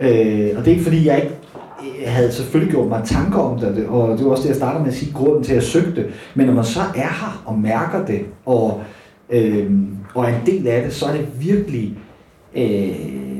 Øh, 0.00 0.50
og 0.56 0.64
det 0.64 0.66
er 0.66 0.70
ikke 0.70 0.82
fordi, 0.82 1.06
jeg 1.06 1.22
ikke 1.22 1.36
jeg 2.02 2.12
havde 2.12 2.32
selvfølgelig 2.32 2.72
gjort 2.72 2.88
mig 2.88 3.02
tanker 3.04 3.38
om 3.38 3.58
det, 3.58 3.86
og 3.86 4.18
det 4.18 4.24
var 4.24 4.30
også 4.30 4.42
det, 4.42 4.48
jeg 4.48 4.56
startede 4.56 4.82
med 4.82 4.92
at 4.92 4.96
sige, 4.96 5.12
grunden 5.12 5.44
til, 5.44 5.52
at 5.52 5.56
jeg 5.56 5.62
søgte. 5.62 6.06
Men 6.34 6.46
når 6.46 6.54
man 6.54 6.64
så 6.64 6.80
er 6.80 6.84
her 6.94 7.42
og 7.46 7.58
mærker 7.58 8.06
det, 8.06 8.20
og, 8.46 8.82
øh, 9.30 9.70
og 10.14 10.24
er 10.24 10.28
en 10.28 10.46
del 10.46 10.66
af 10.66 10.82
det, 10.82 10.92
så 10.92 11.06
er 11.06 11.12
det 11.12 11.26
virkelig, 11.40 11.98
øh, 12.56 12.90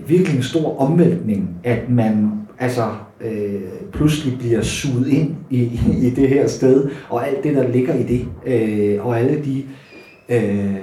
virkelig 0.07 0.36
en 0.36 0.42
stor 0.42 0.80
omvæltning, 0.80 1.51
at 1.64 1.90
man 1.90 2.30
altså 2.59 2.88
øh, 3.20 3.61
pludselig 3.92 4.38
bliver 4.38 4.62
suget 4.62 5.09
ind 5.09 5.34
i, 5.51 5.80
i 6.07 6.11
det 6.11 6.28
her 6.28 6.46
sted, 6.46 6.90
og 7.09 7.28
alt 7.28 7.44
det, 7.44 7.57
der 7.57 7.68
ligger 7.68 7.94
i 7.94 8.03
det, 8.03 8.26
øh, 8.46 9.07
og 9.07 9.20
alle 9.20 9.44
de 9.44 9.59
øh, 9.59 9.64
Øh, 10.31 10.76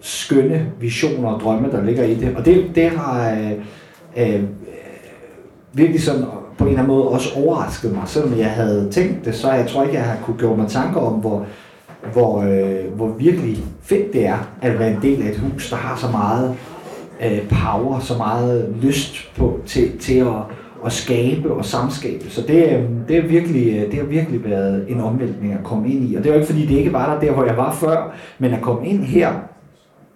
skønne 0.00 0.66
visioner 0.80 1.28
og 1.28 1.40
drømme, 1.40 1.70
der 1.70 1.84
ligger 1.84 2.04
i 2.04 2.14
det. 2.14 2.36
Og 2.36 2.44
det, 2.44 2.70
det 2.74 2.90
har 2.90 3.30
øh, 3.30 3.52
øh, 4.16 4.42
virkelig 5.72 6.02
sådan 6.02 6.24
på 6.58 6.64
en 6.64 6.68
eller 6.68 6.82
anden 6.82 6.96
måde 6.96 7.08
også 7.08 7.28
overrasket 7.36 7.92
mig. 7.92 8.02
Selvom 8.06 8.38
jeg 8.38 8.50
havde 8.50 8.88
tænkt 8.90 9.24
det, 9.24 9.34
så 9.34 9.52
jeg 9.52 9.66
tror 9.68 9.82
ikke, 9.82 9.94
jeg 9.94 10.04
har 10.04 10.16
kunne 10.24 10.38
gøre 10.38 10.56
mig 10.56 10.68
tanker 10.68 11.00
om, 11.00 11.12
hvor, 11.12 11.46
hvor, 12.12 12.42
øh, 12.42 12.94
hvor 12.96 13.08
virkelig 13.08 13.58
fedt 13.82 14.12
det 14.12 14.26
er 14.26 14.48
at 14.62 14.78
være 14.78 14.90
en 14.90 15.02
del 15.02 15.22
af 15.22 15.30
et 15.30 15.38
hus, 15.38 15.70
der 15.70 15.76
har 15.76 15.96
så 15.96 16.08
meget 16.08 16.54
øh, 17.24 17.48
power, 17.48 18.00
så 18.00 18.16
meget 18.16 18.74
lyst 18.82 19.36
på, 19.36 19.60
til, 19.66 19.98
til 19.98 20.18
at, 20.18 20.26
at 20.86 20.92
skabe 20.92 21.52
og 21.52 21.64
samskabe. 21.64 22.30
Så 22.30 22.42
det, 22.48 22.72
øh, 22.72 22.84
det, 23.08 23.16
er 23.16 23.22
virkelig, 23.22 23.76
øh, 23.76 23.90
det 23.90 23.94
har 23.94 24.04
virkelig 24.04 24.44
været 24.44 24.84
en 24.88 25.00
omvæltning 25.00 25.52
at 25.52 25.64
komme 25.64 25.88
ind 25.88 26.10
i. 26.10 26.14
Og 26.14 26.22
det 26.24 26.30
var 26.30 26.36
ikke 26.36 26.52
fordi, 26.52 26.66
det 26.66 26.78
ikke 26.78 26.92
var 26.92 27.14
der, 27.14 27.20
der 27.20 27.32
hvor 27.32 27.44
jeg 27.44 27.56
var 27.56 27.72
før, 27.74 28.14
men 28.38 28.54
at 28.54 28.62
komme 28.62 28.86
ind 28.88 29.04
her 29.04 29.32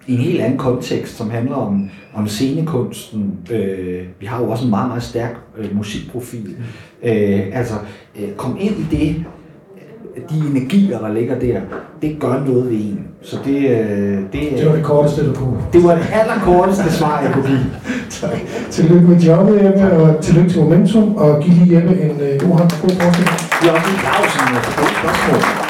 i 0.06 0.14
en 0.14 0.20
helt 0.20 0.40
anden 0.40 0.58
kontekst, 0.58 1.16
som 1.16 1.30
handler 1.30 1.56
om, 1.56 1.90
om 2.14 2.28
scenekunsten. 2.28 3.38
Øh, 3.50 4.06
vi 4.20 4.26
har 4.26 4.42
jo 4.42 4.50
også 4.50 4.64
en 4.64 4.70
meget, 4.70 4.88
meget 4.88 5.02
stærk 5.02 5.36
øh, 5.56 5.76
musikprofil. 5.76 6.56
Øh, 7.02 7.42
altså, 7.52 7.74
øh, 8.20 8.32
kom 8.36 8.56
ind 8.60 8.74
i 8.74 8.96
det, 8.96 9.24
de 10.30 10.36
energier, 10.50 10.98
der 10.98 11.12
ligger 11.12 11.38
der, 11.38 11.60
det 12.02 12.16
gør 12.20 12.44
noget 12.46 12.70
ved 12.70 12.76
en. 12.76 13.00
Så 13.22 13.36
det, 13.44 13.56
øh, 13.56 14.18
det, 14.32 14.40
det 14.58 14.66
var 14.66 14.74
det 14.74 14.84
korteste, 14.84 15.26
du 15.28 15.34
kunne. 15.34 15.56
Det 15.72 15.84
var 15.84 15.94
det 15.94 16.06
allerkorteste 16.12 16.92
svar, 16.98 17.20
jeg 17.20 17.32
kunne 17.32 17.46
give. 17.46 17.66
tillykke 18.70 19.06
med 19.06 19.20
jobbet, 19.20 19.64
Jeppe, 19.64 19.92
og 19.92 20.24
tillykke 20.24 20.50
til 20.50 20.60
Momentum, 20.62 21.16
og 21.16 21.42
giv 21.42 21.52
lige 21.54 21.76
Jeppe 21.76 22.00
en 22.02 22.10
uh, 22.10 22.48
god 22.50 22.58
hånd. 22.58 22.70
God 22.82 22.90
forskning. 23.00 23.28
Vi 23.62 23.68
har 23.68 23.74
også 23.76 23.90
en 23.92 23.98
Clausen 23.98 24.46
gode 24.78 24.92
spørgsmål. 24.98 25.65